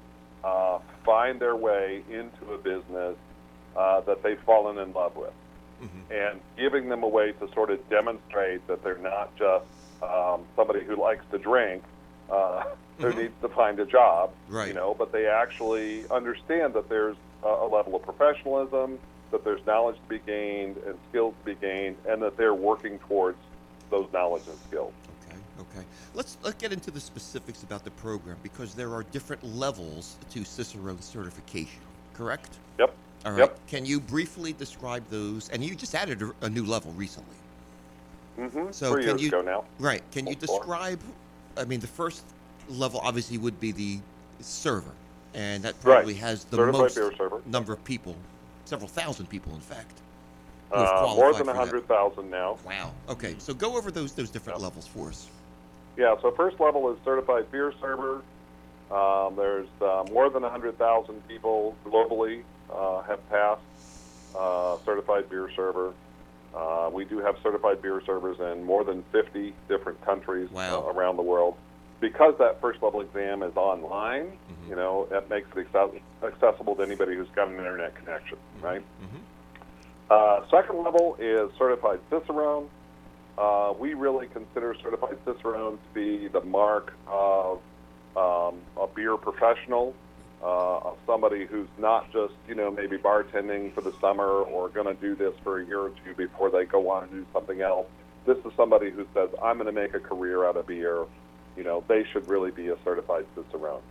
uh, 0.44 0.80
find 1.04 1.40
their 1.40 1.56
way 1.56 2.04
into 2.10 2.54
a 2.54 2.58
business 2.58 3.16
uh, 3.76 4.02
that 4.02 4.22
they've 4.24 4.40
fallen 4.42 4.78
in 4.78 4.94
love 4.94 5.16
with, 5.16 5.34
Mm-hmm. 5.84 6.14
and 6.14 6.40
giving 6.58 6.88
them 6.88 7.04
a 7.04 7.08
way 7.08 7.34
to 7.34 7.52
sort 7.54 7.70
of 7.70 7.90
demonstrate 7.90 8.66
that 8.68 8.82
they're 8.82 8.98
not 8.98 9.36
just 9.36 9.66
um, 10.02 10.46
somebody 10.56 10.82
who 10.86 10.96
likes 10.96 11.26
to 11.32 11.38
drink. 11.38 11.84
Uh, 12.32 12.64
who 12.98 13.08
Mhm. 13.12 13.18
needs 13.18 13.34
to 13.42 13.50
find 13.50 13.78
a 13.82 13.86
job, 13.86 14.32
Right. 14.48 14.70
you 14.70 14.74
know, 14.74 14.94
but 14.98 15.12
they 15.12 15.28
actually 15.28 16.06
understand 16.10 16.74
that 16.76 16.88
there's 16.88 17.18
a, 17.44 17.48
a 17.50 17.68
level 17.68 17.94
of 17.94 18.04
professionalism, 18.04 18.98
that 19.32 19.44
there's 19.44 19.64
knowledge 19.66 19.98
to 19.98 20.08
be 20.10 20.20
gained 20.20 20.78
and 20.78 20.98
skills 21.10 21.34
to 21.40 21.46
be 21.54 21.56
gained, 21.56 21.98
and 22.08 22.22
that 22.22 22.38
they're 22.38 22.54
working 22.54 22.98
towards 23.00 23.38
those 23.92 24.08
knowledge 24.14 24.44
and 24.48 24.58
skills. 24.70 24.94
Okay. 25.60 25.86
Let's 26.14 26.38
let's 26.44 26.58
get 26.58 26.74
into 26.74 26.92
the 26.92 27.00
specifics 27.00 27.64
about 27.64 27.84
the 27.84 27.92
program 27.92 28.38
because 28.44 28.74
there 28.74 28.94
are 28.94 29.04
different 29.04 29.44
levels 29.44 30.18
to 30.32 30.44
Cicerone 30.44 31.02
certification. 31.02 31.82
Correct. 32.14 32.58
Yep. 32.80 32.94
All 33.26 33.32
right. 33.32 33.40
Yep. 33.40 33.60
Can 33.68 33.86
you 33.86 34.00
briefly 34.00 34.54
describe 34.54 35.04
those? 35.10 35.50
And 35.50 35.64
you 35.64 35.76
just 35.76 35.96
added 35.96 36.22
a, 36.22 36.32
a 36.42 36.50
new 36.50 36.66
level 36.66 36.92
recently. 36.94 37.36
Mm-hmm. 38.40 38.72
So 38.72 38.92
Three 38.94 39.04
can 39.04 39.10
years 39.12 39.22
you 39.22 39.28
ago 39.30 39.42
now. 39.42 39.64
right? 39.80 40.04
Can 40.12 40.28
you 40.28 40.36
describe? 40.36 41.00
I 41.58 41.64
mean, 41.64 41.80
the 41.80 41.88
first 41.88 42.24
level 42.68 43.00
obviously 43.04 43.38
would 43.38 43.60
be 43.60 43.72
the 43.72 44.00
server, 44.42 44.92
and 45.34 45.64
that 45.64 45.74
Right. 45.76 45.96
probably 45.96 46.16
has 46.16 46.44
the 46.46 46.58
Certified 46.58 46.96
most 47.22 47.46
number 47.48 47.72
of 47.72 47.82
people, 47.86 48.16
several 48.66 48.90
thousand 48.90 49.28
people, 49.28 49.54
in 49.56 49.62
fact. 49.62 50.02
Uh, 50.72 51.14
more 51.16 51.32
than 51.34 51.46
for 51.46 51.54
100,000 51.54 52.30
now. 52.30 52.58
Wow. 52.66 52.92
Okay. 53.08 53.36
So 53.38 53.54
go 53.54 53.78
over 53.78 53.92
those 53.92 54.12
those 54.14 54.30
different 54.30 54.60
levels 54.60 54.86
for 54.86 55.08
us. 55.10 55.28
Yeah, 55.98 56.16
so 56.22 56.32
first 56.36 56.60
level 56.60 56.92
is 56.92 56.98
certified 57.06 57.52
beer 57.52 57.74
server. 57.82 58.22
Um, 58.92 59.36
there's 59.36 59.68
uh, 59.82 60.04
more 60.12 60.30
than 60.30 60.44
100,000 60.44 61.28
people 61.28 61.76
globally 61.86 62.44
uh, 62.74 63.02
have 63.04 63.28
passed 63.30 63.62
uh, 64.38 64.78
certified 64.86 65.30
beer 65.30 65.50
server. 65.56 65.94
Uh, 66.56 66.90
we 66.94 67.06
do 67.06 67.20
have 67.20 67.36
certified 67.44 67.82
beer 67.82 68.02
servers 68.06 68.38
in 68.40 68.64
more 68.64 68.84
than 68.84 69.04
50 69.12 69.54
different 69.68 70.04
countries 70.06 70.50
Wow. 70.52 70.86
uh, 70.88 70.92
around 70.94 71.16
the 71.18 71.22
world. 71.24 71.56
Because 72.02 72.36
that 72.40 72.60
first 72.62 72.84
level 72.84 73.02
exam 73.02 73.42
is 73.42 73.56
online, 73.56 74.38
Mhm. 74.50 74.70
you 74.70 74.76
know, 74.76 75.08
that 75.10 75.30
makes 75.30 75.48
it 75.56 75.68
acce- 75.74 76.02
accessible 76.24 76.76
to 76.76 76.84
anybody 76.84 77.16
who's 77.16 77.30
got 77.36 77.48
an 77.48 77.56
internet 77.58 77.96
connection, 77.96 78.38
right? 78.62 78.84
Mhm. 79.02 79.22
Uh, 80.10 80.46
second 80.52 80.84
level 80.84 81.16
is 81.20 81.50
certified 81.58 82.00
Cicerone. 82.10 82.70
Uh, 83.38 83.74
we 83.78 83.94
really 83.94 84.28
consider 84.28 84.76
certified 84.82 85.18
Cicerone 85.26 85.78
to 85.78 85.94
be 85.94 86.28
the 86.28 86.42
mark 86.42 86.94
of 87.08 87.60
um, 88.16 88.62
a 88.80 88.88
beer 88.94 89.18
professional, 89.18 89.94
uh, 90.42 90.78
of 90.78 90.98
somebody 91.06 91.46
who's 91.46 91.68
not 91.78 92.12
just, 92.14 92.34
you 92.48 92.56
know, 92.56 92.72
maybe 92.72 92.98
bartending 92.98 93.74
for 93.74 93.82
the 93.82 93.94
summer 94.00 94.26
or 94.26 94.70
going 94.70 94.88
to 94.88 95.02
do 95.02 95.16
this 95.16 95.34
for 95.44 95.60
a 95.60 95.66
year 95.66 95.80
or 95.80 95.92
two 96.04 96.14
before 96.16 96.50
they 96.50 96.66
go 96.66 96.90
on 96.90 97.04
and 97.04 97.12
do 97.12 97.26
something 97.34 97.62
else. 97.62 97.88
This 98.26 98.38
is 98.38 98.52
somebody 98.56 98.90
who 98.90 99.06
says, 99.14 99.30
I'm 99.44 99.58
going 99.58 99.68
to 99.68 99.74
make 99.74 99.94
a 99.94 100.00
career 100.00 100.46
out 100.46 100.56
of 100.56 100.68
beer. 100.68 101.06
You 101.58 101.64
know, 101.64 101.84
they 101.88 102.06
should 102.12 102.28
really 102.28 102.52
be 102.52 102.70
a 102.70 102.78
certified 102.84 103.26
Cicerone. 103.36 103.82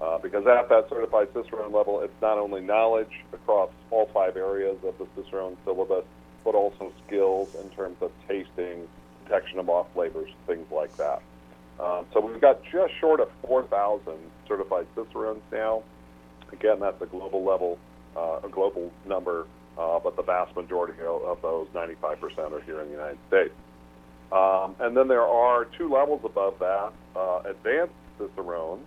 Uh, 0.00 0.18
because 0.18 0.46
at 0.46 0.68
that 0.68 0.88
certified 0.88 1.28
Cicerone 1.32 1.72
level, 1.72 2.00
it's 2.00 2.20
not 2.20 2.38
only 2.38 2.60
knowledge 2.60 3.24
across 3.32 3.70
all 3.90 4.06
five 4.06 4.36
areas 4.36 4.76
of 4.84 4.98
the 4.98 5.06
Cicerone 5.14 5.56
syllabus, 5.64 6.04
but 6.44 6.54
also 6.54 6.92
skills 7.06 7.54
in 7.62 7.68
terms 7.70 7.96
of 8.00 8.12
tasting, 8.28 8.86
detection 9.24 9.58
of 9.58 9.68
off 9.68 9.86
flavors, 9.94 10.30
things 10.46 10.66
like 10.70 10.94
that. 10.96 11.22
Um, 11.80 12.06
so 12.12 12.20
we've 12.20 12.40
got 12.40 12.62
just 12.64 12.94
short 13.00 13.20
of 13.20 13.30
4,000 13.46 14.14
certified 14.46 14.86
Cicerones 14.94 15.42
now. 15.50 15.82
Again, 16.52 16.78
that's 16.80 17.00
a 17.02 17.06
global 17.06 17.42
level, 17.42 17.78
uh, 18.16 18.40
a 18.44 18.48
global 18.48 18.92
number, 19.06 19.46
uh, 19.76 19.98
but 19.98 20.14
the 20.16 20.22
vast 20.22 20.54
majority 20.54 20.94
of, 21.02 21.42
those, 21.42 21.66
95%, 21.74 22.52
are 22.52 22.60
here 22.60 22.80
in 22.80 22.86
the 22.86 22.92
United 22.92 23.18
States. 23.26 23.54
Um, 24.30 24.76
and 24.78 24.96
then 24.96 25.08
there 25.08 25.26
are 25.26 25.64
two 25.64 25.88
levels 25.88 26.20
above 26.24 26.58
that, 26.60 26.92
uh, 27.16 27.42
advanced 27.44 27.94
Cicerones, 28.18 28.84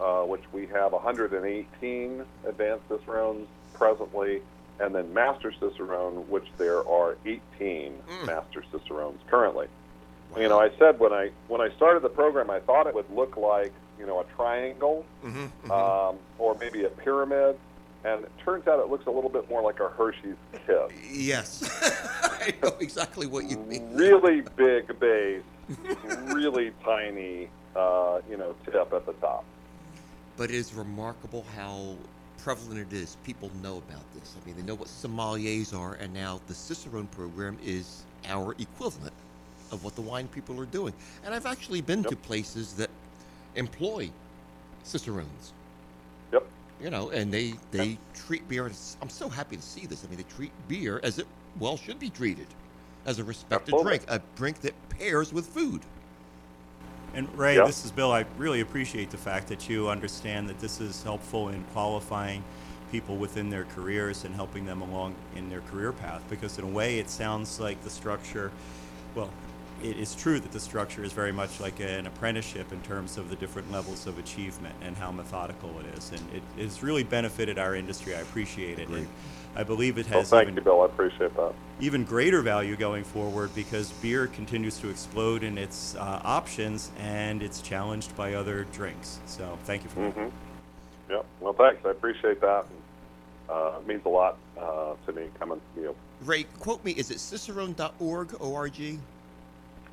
uh, 0.00 0.22
which 0.22 0.42
we 0.52 0.66
have 0.66 0.92
118 0.92 2.24
advanced 2.46 2.88
Cicerones 2.88 3.46
presently, 3.74 4.42
and 4.80 4.94
then 4.94 5.12
Master 5.14 5.52
Cicerone, 5.60 6.28
which 6.28 6.46
there 6.58 6.86
are 6.88 7.16
18 7.26 7.94
Master 8.26 8.64
Cicerones 8.72 9.20
currently. 9.28 9.66
You 10.36 10.48
know, 10.48 10.58
I 10.60 10.70
said 10.78 10.98
when 10.98 11.12
I 11.12 11.30
when 11.46 11.60
I 11.60 11.70
started 11.76 12.02
the 12.02 12.08
program, 12.08 12.50
I 12.50 12.58
thought 12.60 12.86
it 12.88 12.94
would 12.94 13.08
look 13.10 13.36
like 13.36 13.72
you 14.00 14.06
know 14.06 14.20
a 14.20 14.24
triangle 14.34 15.04
Mm-hmm, 15.24 15.70
um, 15.70 16.16
or 16.38 16.56
maybe 16.58 16.84
a 16.84 16.88
pyramid, 16.88 17.56
and 18.04 18.24
it 18.24 18.32
turns 18.44 18.66
out 18.66 18.80
it 18.80 18.88
looks 18.88 19.06
a 19.06 19.10
little 19.10 19.30
bit 19.30 19.48
more 19.48 19.62
like 19.62 19.78
a 19.78 19.88
Hershey's 19.88 20.34
Kiss. 20.66 20.90
Yes, 21.08 21.62
I 22.24 22.52
know 22.62 22.74
exactly 22.80 23.26
what 23.28 23.48
you 23.48 23.58
mean. 23.58 23.94
Really 23.94 24.42
big 24.56 24.98
base, 24.98 25.42
really 26.24 26.72
tiny, 26.84 27.48
uh, 27.76 28.20
you 28.28 28.36
know, 28.36 28.56
tip 28.64 28.92
at 28.92 29.06
the 29.06 29.12
top. 29.14 29.44
But 30.36 30.50
it 30.50 30.56
is 30.56 30.74
remarkable 30.74 31.46
how 31.56 31.94
prevalent 32.44 32.78
it 32.78 32.94
is. 32.94 33.16
People 33.24 33.50
know 33.62 33.78
about 33.78 34.02
this. 34.14 34.36
I 34.40 34.46
mean, 34.46 34.54
they 34.54 34.62
know 34.62 34.74
what 34.74 34.88
sommeliers 34.88 35.76
are, 35.76 35.94
and 35.94 36.12
now 36.12 36.42
the 36.46 36.52
Cicerone 36.52 37.06
program 37.06 37.56
is 37.64 38.02
our 38.28 38.54
equivalent 38.58 39.14
of 39.72 39.82
what 39.82 39.94
the 39.96 40.02
wine 40.02 40.28
people 40.28 40.60
are 40.60 40.66
doing. 40.66 40.92
And 41.24 41.34
I've 41.34 41.46
actually 41.46 41.80
been 41.80 42.04
to 42.04 42.14
places 42.14 42.74
that 42.74 42.90
employ 43.54 44.10
Cicerones. 44.82 45.54
Yep. 46.32 46.46
You 46.82 46.90
know, 46.90 47.08
and 47.10 47.32
they 47.32 47.54
they 47.70 47.96
treat 48.12 48.46
beer. 48.46 48.70
I'm 49.00 49.08
so 49.08 49.30
happy 49.30 49.56
to 49.56 49.62
see 49.62 49.86
this. 49.86 50.04
I 50.04 50.08
mean, 50.08 50.18
they 50.18 50.34
treat 50.36 50.52
beer 50.68 51.00
as 51.02 51.18
it 51.18 51.26
well 51.58 51.78
should 51.78 51.98
be 51.98 52.10
treated, 52.10 52.48
as 53.06 53.18
a 53.18 53.24
respected 53.24 53.72
Absolutely. 53.74 53.98
drink, 53.98 54.04
a 54.08 54.20
drink 54.36 54.60
that 54.60 54.74
pairs 54.90 55.32
with 55.32 55.46
food. 55.46 55.80
And 57.14 57.28
Ray, 57.38 57.56
Yeah. 57.56 57.66
this 57.66 57.84
is 57.84 57.92
Bill. 57.92 58.12
I 58.12 58.24
really 58.38 58.60
appreciate 58.60 59.10
the 59.10 59.16
fact 59.16 59.48
that 59.48 59.68
you 59.68 59.88
understand 59.88 60.48
that 60.48 60.58
this 60.58 60.80
is 60.80 61.02
helpful 61.04 61.48
in 61.48 61.62
qualifying 61.72 62.42
people 62.90 63.16
within 63.16 63.50
their 63.50 63.64
careers 63.64 64.24
and 64.24 64.34
helping 64.34 64.66
them 64.66 64.82
along 64.82 65.14
in 65.36 65.48
their 65.48 65.60
career 65.60 65.92
path. 65.92 66.22
Because 66.28 66.58
in 66.58 66.64
a 66.64 66.68
way, 66.68 66.98
it 66.98 67.08
sounds 67.08 67.60
like 67.60 67.82
the 67.84 67.90
structure, 67.90 68.50
well, 69.14 69.30
it 69.84 69.98
is 69.98 70.14
true 70.14 70.40
that 70.40 70.50
the 70.50 70.58
structure 70.60 71.04
is 71.04 71.12
very 71.12 71.30
much 71.32 71.60
like 71.60 71.78
an 71.78 72.06
apprenticeship 72.06 72.72
in 72.72 72.80
terms 72.80 73.18
of 73.18 73.28
the 73.28 73.36
different 73.36 73.70
levels 73.70 74.06
of 74.06 74.18
achievement 74.18 74.74
and 74.80 74.96
how 74.96 75.12
methodical 75.12 75.78
it 75.80 75.98
is. 75.98 76.10
And 76.10 76.20
it 76.32 76.42
has 76.62 76.82
really 76.82 77.04
benefited 77.04 77.58
our 77.58 77.74
industry. 77.74 78.14
I 78.16 78.20
appreciate 78.20 78.78
it. 78.78 78.88
And 78.88 79.06
I 79.54 79.62
believe 79.62 79.98
it 79.98 80.08
Well, 80.10 80.20
has 80.20 80.30
thank 80.30 80.44
even 80.44 80.56
you, 80.56 80.62
Bill. 80.62 80.80
I 80.80 80.86
appreciate 80.86 81.36
that. 81.36 81.52
even 81.80 82.04
greater 82.04 82.40
value 82.40 82.76
going 82.76 83.04
forward 83.04 83.54
because 83.54 83.90
beer 83.92 84.26
continues 84.26 84.78
to 84.78 84.88
explode 84.88 85.44
in 85.44 85.58
its 85.58 85.94
uh, 85.96 86.20
options 86.24 86.90
and 86.98 87.42
it's 87.42 87.60
challenged 87.60 88.16
by 88.16 88.34
other 88.34 88.64
drinks. 88.72 89.20
So 89.26 89.58
thank 89.64 89.84
you 89.84 89.90
for 89.90 90.00
that. 90.00 90.12
hmm 90.14 90.28
Yep. 91.10 91.26
Well, 91.40 91.52
thanks. 91.52 91.84
I 91.84 91.90
appreciate 91.90 92.40
that. 92.40 92.64
And, 92.70 93.54
uh, 93.54 93.78
it 93.78 93.86
means 93.86 94.00
a 94.06 94.08
lot 94.08 94.38
uh, 94.58 94.94
to 95.04 95.12
me 95.12 95.28
coming 95.38 95.60
from 95.74 95.82
you. 95.82 95.94
Ray, 96.22 96.44
quote 96.58 96.82
me. 96.82 96.92
Is 96.92 97.10
it 97.10 97.18
cicerone.org, 97.18 98.34
O-R-G? 98.40 98.98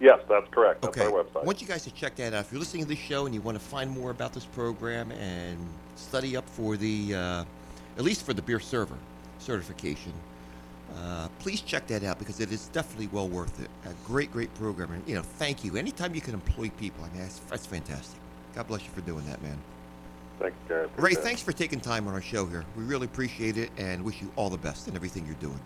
Yes, 0.01 0.19
that's 0.27 0.47
correct. 0.49 0.81
That's 0.81 0.97
Okay. 0.97 1.05
our 1.05 1.23
I 1.39 1.45
want 1.45 1.61
you 1.61 1.67
guys 1.67 1.83
to 1.83 1.91
check 1.91 2.15
that 2.15 2.33
out. 2.33 2.45
If 2.45 2.51
you're 2.51 2.59
listening 2.59 2.83
to 2.83 2.89
this 2.89 2.97
show 2.97 3.27
and 3.27 3.35
you 3.35 3.41
want 3.41 3.55
to 3.57 3.63
find 3.63 3.89
more 3.91 4.09
about 4.09 4.33
this 4.33 4.45
program 4.45 5.11
and 5.11 5.59
study 5.95 6.35
up 6.35 6.49
for 6.49 6.75
the, 6.75 7.13
uh, 7.13 7.43
at 7.97 8.03
least 8.03 8.25
for 8.25 8.33
the 8.33 8.41
beer 8.41 8.59
server 8.59 8.97
certification, 9.37 10.11
uh, 10.97 11.27
please 11.37 11.61
check 11.61 11.85
that 11.87 12.03
out 12.03 12.17
because 12.17 12.39
it 12.39 12.51
is 12.51 12.67
definitely 12.69 13.09
well 13.11 13.29
worth 13.29 13.61
it. 13.61 13.69
A 13.85 13.93
great, 14.05 14.31
great 14.31 14.51
program. 14.55 14.91
And, 14.91 15.07
you 15.07 15.13
know, 15.13 15.21
thank 15.21 15.63
you. 15.63 15.77
Anytime 15.77 16.15
you 16.15 16.21
can 16.21 16.33
employ 16.33 16.69
people, 16.79 17.05
I 17.05 17.09
mean, 17.09 17.21
that's, 17.21 17.37
that's 17.41 17.67
fantastic. 17.67 18.19
God 18.55 18.67
bless 18.67 18.83
you 18.83 18.89
for 18.89 19.01
doing 19.01 19.25
that, 19.27 19.41
man. 19.43 19.57
Thanks, 20.39 20.57
Gary. 20.67 20.89
Ray, 20.97 21.13
thanks 21.13 21.43
for 21.43 21.51
taking 21.51 21.79
time 21.79 22.07
on 22.07 22.15
our 22.15 22.21
show 22.21 22.47
here. 22.47 22.65
We 22.75 22.83
really 22.85 23.05
appreciate 23.05 23.55
it 23.55 23.69
and 23.77 24.03
wish 24.03 24.19
you 24.19 24.31
all 24.35 24.49
the 24.49 24.57
best 24.57 24.87
in 24.87 24.95
everything 24.95 25.27
you're 25.27 25.35
doing. 25.35 25.59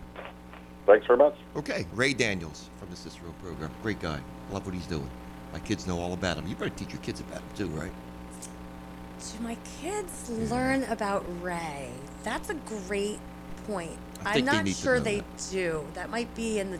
Thanks 0.86 1.06
very 1.06 1.18
much. 1.18 1.34
Okay, 1.56 1.86
Ray 1.94 2.14
Daniels 2.14 2.70
from 2.78 2.88
the 2.90 2.96
Cicero 2.96 3.34
program. 3.42 3.70
Great 3.82 4.00
guy. 4.00 4.20
Love 4.52 4.64
what 4.64 4.74
he's 4.74 4.86
doing. 4.86 5.10
My 5.52 5.58
kids 5.58 5.86
know 5.86 5.98
all 5.98 6.12
about 6.12 6.36
him. 6.36 6.46
You 6.46 6.54
better 6.54 6.70
teach 6.70 6.92
your 6.92 7.02
kids 7.02 7.20
about 7.20 7.38
him 7.38 7.48
too, 7.56 7.66
right? 7.68 7.90
Do 8.38 9.42
my 9.42 9.56
kids 9.80 10.30
learn 10.30 10.84
about 10.84 11.24
Ray? 11.42 11.90
That's 12.22 12.50
a 12.50 12.54
great 12.54 13.18
point. 13.66 13.98
I 14.24 14.28
I'm 14.28 14.34
think 14.34 14.50
they 14.50 14.56
not 14.56 14.68
sure 14.68 15.00
they 15.00 15.18
that. 15.18 15.48
do. 15.50 15.84
That 15.94 16.10
might 16.10 16.32
be 16.36 16.60
in 16.60 16.70
the 16.70 16.78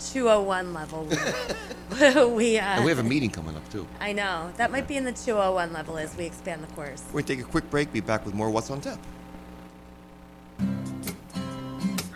201 0.00 0.74
level. 0.74 1.04
We, 1.04 1.16
we, 2.26 2.58
uh, 2.58 2.62
And 2.64 2.84
we 2.84 2.90
have 2.90 2.98
a 2.98 3.04
meeting 3.04 3.30
coming 3.30 3.54
up 3.56 3.68
too. 3.70 3.86
I 4.00 4.12
know. 4.12 4.52
That 4.56 4.72
might 4.72 4.88
be 4.88 4.96
in 4.96 5.04
the 5.04 5.12
201 5.12 5.72
level 5.72 5.98
as 5.98 6.16
we 6.16 6.24
expand 6.24 6.62
the 6.62 6.72
course. 6.74 7.02
We're 7.08 7.22
going 7.22 7.24
to 7.26 7.36
take 7.36 7.44
a 7.44 7.48
quick 7.48 7.70
break. 7.70 7.92
Be 7.92 8.00
back 8.00 8.24
with 8.26 8.34
more 8.34 8.50
What's 8.50 8.70
on 8.70 8.80
Tap. 8.80 8.98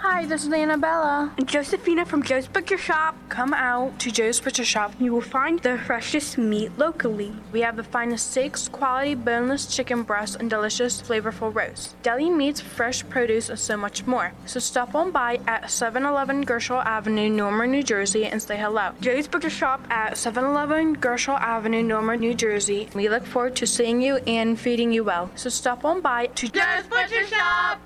Hi, 0.08 0.24
this 0.24 0.46
is 0.46 0.52
Annabella. 0.52 1.34
And 1.36 1.48
Josephina 1.48 2.06
from 2.06 2.22
Joe's 2.22 2.46
Butcher 2.46 2.78
Shop. 2.78 3.16
Come 3.28 3.52
out 3.52 3.98
to 3.98 4.12
Joe's 4.12 4.40
Butcher 4.40 4.64
Shop. 4.64 4.92
And 4.92 5.00
you 5.00 5.12
will 5.12 5.20
find 5.20 5.58
the 5.58 5.78
freshest 5.78 6.38
meat 6.38 6.70
locally. 6.78 7.34
We 7.50 7.60
have 7.62 7.74
the 7.74 7.82
finest 7.82 8.30
steaks, 8.30 8.68
quality 8.68 9.16
boneless 9.16 9.66
chicken 9.66 10.04
breasts, 10.04 10.36
and 10.36 10.48
delicious 10.48 11.02
flavorful 11.02 11.52
roasts. 11.52 11.96
Deli 12.04 12.30
meats, 12.30 12.60
fresh 12.60 13.06
produce, 13.08 13.48
and 13.48 13.58
so 13.58 13.76
much 13.76 14.06
more. 14.06 14.32
So 14.46 14.60
stop 14.60 14.94
on 14.94 15.10
by 15.10 15.40
at 15.48 15.72
711 15.72 16.46
Gershall 16.46 16.86
Avenue, 16.86 17.28
Norman, 17.28 17.72
New 17.72 17.82
Jersey, 17.82 18.26
and 18.26 18.40
say 18.40 18.56
hello. 18.56 18.92
Joe's 19.00 19.26
Butcher 19.26 19.50
Shop 19.50 19.84
at 19.90 20.16
711 20.16 20.98
Gershall 20.98 21.40
Avenue, 21.40 21.82
Norman, 21.82 22.20
New 22.20 22.32
Jersey. 22.32 22.88
We 22.94 23.08
look 23.08 23.26
forward 23.26 23.56
to 23.56 23.66
seeing 23.66 24.00
you 24.00 24.18
and 24.18 24.58
feeding 24.58 24.92
you 24.92 25.02
well. 25.02 25.32
So 25.34 25.50
stop 25.50 25.84
on 25.84 26.00
by 26.00 26.26
to 26.26 26.48
Joe's 26.48 26.86
Butcher 26.86 27.26
Shop. 27.26 27.80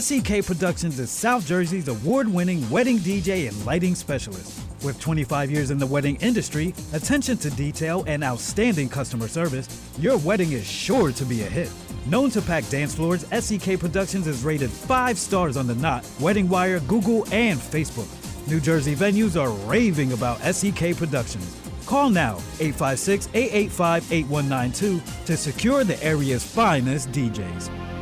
SEK 0.00 0.44
Productions 0.44 0.98
is 0.98 1.08
South 1.08 1.46
Jersey's 1.46 1.86
award 1.86 2.26
winning 2.26 2.68
wedding 2.68 2.98
DJ 2.98 3.46
and 3.46 3.64
lighting 3.64 3.94
specialist. 3.94 4.60
With 4.82 4.98
25 4.98 5.52
years 5.52 5.70
in 5.70 5.78
the 5.78 5.86
wedding 5.86 6.16
industry, 6.16 6.74
attention 6.92 7.36
to 7.38 7.50
detail, 7.50 8.02
and 8.08 8.24
outstanding 8.24 8.88
customer 8.88 9.28
service, 9.28 9.68
your 10.00 10.18
wedding 10.18 10.50
is 10.50 10.66
sure 10.66 11.12
to 11.12 11.24
be 11.24 11.42
a 11.42 11.46
hit. 11.46 11.70
Known 12.06 12.30
to 12.30 12.42
pack 12.42 12.68
dance 12.70 12.92
floors, 12.92 13.24
SEK 13.30 13.78
Productions 13.78 14.26
is 14.26 14.42
rated 14.42 14.68
5 14.68 15.16
stars 15.16 15.56
on 15.56 15.68
the 15.68 15.76
Knot, 15.76 16.04
Wedding 16.18 16.48
Wire, 16.48 16.80
Google, 16.80 17.24
and 17.30 17.60
Facebook. 17.60 18.08
New 18.48 18.58
Jersey 18.58 18.96
venues 18.96 19.40
are 19.40 19.52
raving 19.68 20.12
about 20.12 20.40
SEK 20.40 20.96
Productions. 20.96 21.56
Call 21.86 22.10
now 22.10 22.38
856 22.58 23.28
885 23.32 24.12
8192 24.12 25.00
to 25.26 25.36
secure 25.36 25.84
the 25.84 26.02
area's 26.02 26.42
finest 26.42 27.12
DJs. 27.12 27.93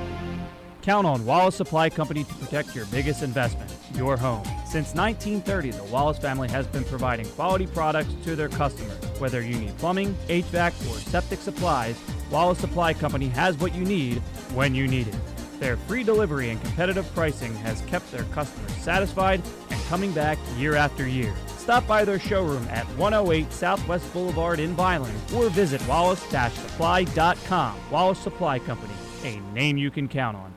Count 0.83 1.07
on 1.07 1.25
Wallace 1.25 1.55
Supply 1.55 1.89
Company 1.89 2.25
to 2.25 2.35
protect 2.35 2.75
your 2.75 2.87
biggest 2.87 3.23
investment, 3.23 3.73
your 3.95 4.17
home. 4.17 4.45
Since 4.67 4.95
1930, 4.95 5.71
the 5.71 5.85
Wallace 5.85 6.19
family 6.19 6.49
has 6.49 6.67
been 6.67 6.83
providing 6.85 7.27
quality 7.27 7.69
products 7.69 8.13
to 8.25 8.35
their 8.35 8.49
customers. 8.49 8.99
Whether 9.21 9.43
you 9.43 9.55
need 9.55 9.79
plumbing, 9.79 10.15
HVAC, 10.27 10.73
or 10.91 10.99
septic 10.99 11.39
supplies, 11.39 11.97
Wallace 12.31 12.59
Supply 12.59 12.95
Company 12.95 13.29
has 13.29 13.57
what 13.59 13.75
you 13.75 13.85
need 13.85 14.19
when 14.55 14.75
you 14.75 14.89
need 14.89 15.07
it. 15.07 15.15
Their 15.61 15.77
free 15.77 16.03
delivery 16.03 16.51
and 16.51 16.61
competitive 16.61 17.09
pricing 17.15 17.55
has 17.57 17.81
kept 17.83 18.11
their 18.11 18.25
customers 18.25 18.73
satisfied 18.79 19.41
and 19.71 19.81
coming 19.85 20.11
back 20.13 20.37
year 20.57 20.75
after 20.75 21.07
year. 21.07 21.33
Stop 21.59 21.87
by 21.87 22.05
their 22.05 22.19
showroom 22.19 22.67
at 22.71 22.85
108 22.99 23.53
Southwest 23.53 24.13
Boulevard 24.13 24.59
in 24.59 24.75
Vineland 24.75 25.17
or 25.33 25.49
visit 25.51 25.87
wallace-supply.com. 25.87 27.77
Wallace 27.93 28.19
Supply 28.19 28.59
Company, 28.59 28.95
a 29.23 29.39
name 29.55 29.77
you 29.77 29.93
can 29.93 30.09
count 30.09 30.37
on. 30.37 30.52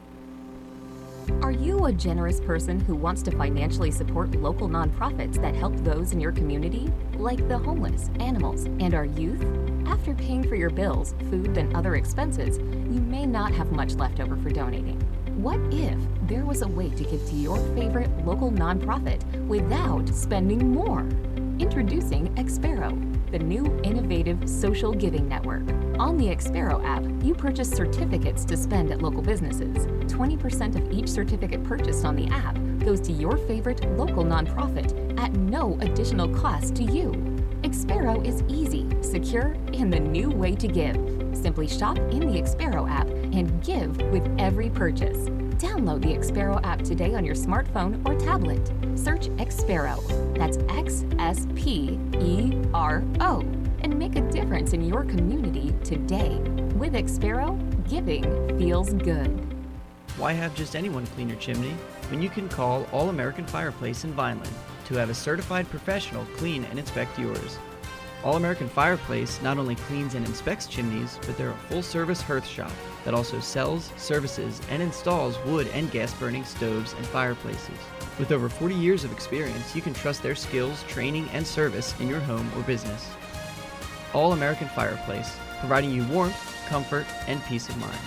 Are 1.41 1.51
you 1.51 1.85
a 1.85 1.91
generous 1.91 2.39
person 2.39 2.79
who 2.79 2.95
wants 2.95 3.23
to 3.23 3.31
financially 3.31 3.89
support 3.89 4.35
local 4.35 4.69
nonprofits 4.69 5.41
that 5.41 5.55
help 5.55 5.75
those 5.77 6.11
in 6.11 6.19
your 6.19 6.31
community, 6.31 6.91
like 7.15 7.47
the 7.47 7.57
homeless, 7.57 8.09
animals, 8.19 8.65
and 8.79 8.93
our 8.93 9.05
youth? 9.05 9.43
After 9.87 10.13
paying 10.13 10.47
for 10.47 10.55
your 10.55 10.69
bills, 10.69 11.15
food, 11.31 11.57
and 11.57 11.75
other 11.75 11.95
expenses, 11.95 12.57
you 12.59 13.01
may 13.01 13.25
not 13.25 13.51
have 13.53 13.71
much 13.71 13.95
left 13.95 14.19
over 14.19 14.37
for 14.37 14.49
donating. 14.49 14.99
What 15.41 15.59
if 15.73 15.97
there 16.27 16.45
was 16.45 16.61
a 16.61 16.67
way 16.67 16.89
to 16.89 17.03
give 17.03 17.25
to 17.27 17.35
your 17.35 17.57
favorite 17.75 18.09
local 18.25 18.51
nonprofit 18.51 19.23
without 19.47 20.07
spending 20.09 20.71
more? 20.71 21.01
Introducing 21.59 22.33
Expero, 22.35 22.91
the 23.37 23.43
new 23.43 23.65
innovative 23.83 24.47
social 24.47 24.93
giving 24.93 25.27
network. 25.27 25.67
On 25.99 26.15
the 26.15 26.27
Expero 26.27 26.81
app, 26.85 27.03
you 27.21 27.35
purchase 27.35 27.69
certificates 27.69 28.45
to 28.45 28.55
spend 28.55 28.93
at 28.93 29.01
local 29.01 29.21
businesses. 29.21 29.87
20% 30.07 30.77
of 30.77 30.89
each 30.89 31.09
certificate 31.09 31.61
purchased 31.65 32.05
on 32.05 32.15
the 32.15 32.27
app 32.27 32.57
goes 32.79 33.01
to 33.01 33.11
your 33.11 33.35
favorite 33.35 33.85
local 33.97 34.23
nonprofit 34.23 35.19
at 35.19 35.33
no 35.33 35.77
additional 35.81 36.29
cost 36.33 36.77
to 36.77 36.83
you. 36.83 37.11
Expero 37.63 38.25
is 38.25 38.41
easy, 38.47 38.87
secure, 39.01 39.57
and 39.73 39.91
the 39.91 39.99
new 39.99 40.29
way 40.29 40.55
to 40.55 40.69
give. 40.69 40.95
Simply 41.33 41.67
shop 41.67 41.97
in 41.97 42.21
the 42.21 42.41
Expero 42.41 42.89
app 42.89 43.09
and 43.09 43.61
give 43.61 43.97
with 44.13 44.25
every 44.39 44.69
purchase. 44.69 45.27
Download 45.57 46.01
the 46.01 46.13
Expero 46.13 46.63
app 46.63 46.83
today 46.83 47.15
on 47.15 47.25
your 47.25 47.35
smartphone 47.35 48.01
or 48.07 48.17
tablet. 48.17 48.65
Search 48.97 49.27
Expero. 49.31 50.24
That's 50.35 50.57
X 50.69 51.05
S 51.17 51.47
P 51.55 51.99
E 52.19 52.53
R 52.73 53.03
O. 53.19 53.39
And 53.79 53.97
make 53.97 54.15
a 54.15 54.21
difference 54.31 54.73
in 54.73 54.83
your 54.83 55.03
community 55.03 55.73
today. 55.83 56.37
With 56.75 56.93
Expero, 56.93 57.57
giving 57.87 58.23
feels 58.57 58.93
good. 58.93 59.29
Why 60.17 60.33
have 60.33 60.55
just 60.55 60.75
anyone 60.75 61.05
clean 61.07 61.29
your 61.29 61.37
chimney 61.39 61.75
when 62.09 62.21
you 62.21 62.29
can 62.29 62.49
call 62.49 62.87
All 62.91 63.09
American 63.09 63.45
Fireplace 63.45 64.03
in 64.03 64.13
Vineland 64.13 64.53
to 64.85 64.95
have 64.95 65.09
a 65.09 65.13
certified 65.13 65.69
professional 65.69 66.25
clean 66.37 66.63
and 66.65 66.79
inspect 66.79 67.19
yours? 67.19 67.57
All 68.23 68.37
American 68.37 68.67
Fireplace 68.67 69.39
not 69.41 69.59
only 69.59 69.75
cleans 69.75 70.15
and 70.15 70.25
inspects 70.25 70.65
chimneys, 70.65 71.19
but 71.27 71.37
they're 71.37 71.51
a 71.51 71.57
full 71.69 71.83
service 71.83 72.21
hearth 72.21 72.47
shop 72.47 72.71
that 73.03 73.13
also 73.13 73.39
sells, 73.39 73.91
services, 73.97 74.61
and 74.69 74.81
installs 74.81 75.37
wood 75.45 75.67
and 75.73 75.91
gas 75.91 76.13
burning 76.15 76.43
stoves 76.43 76.93
and 76.93 77.05
fireplaces. 77.05 77.77
With 78.17 78.31
over 78.31 78.47
40 78.47 78.75
years 78.75 79.03
of 79.03 79.11
experience, 79.11 79.75
you 79.75 79.81
can 79.81 79.93
trust 79.93 80.23
their 80.23 80.35
skills, 80.35 80.83
training, 80.83 81.27
and 81.33 81.45
service 81.45 81.93
in 81.99 82.07
your 82.07 82.21
home 82.21 82.49
or 82.55 82.63
business. 82.63 83.09
All 84.13 84.31
American 84.31 84.69
Fireplace, 84.69 85.35
providing 85.59 85.91
you 85.91 86.05
warmth, 86.05 86.37
comfort, 86.69 87.05
and 87.27 87.43
peace 87.43 87.67
of 87.67 87.77
mind. 87.77 87.99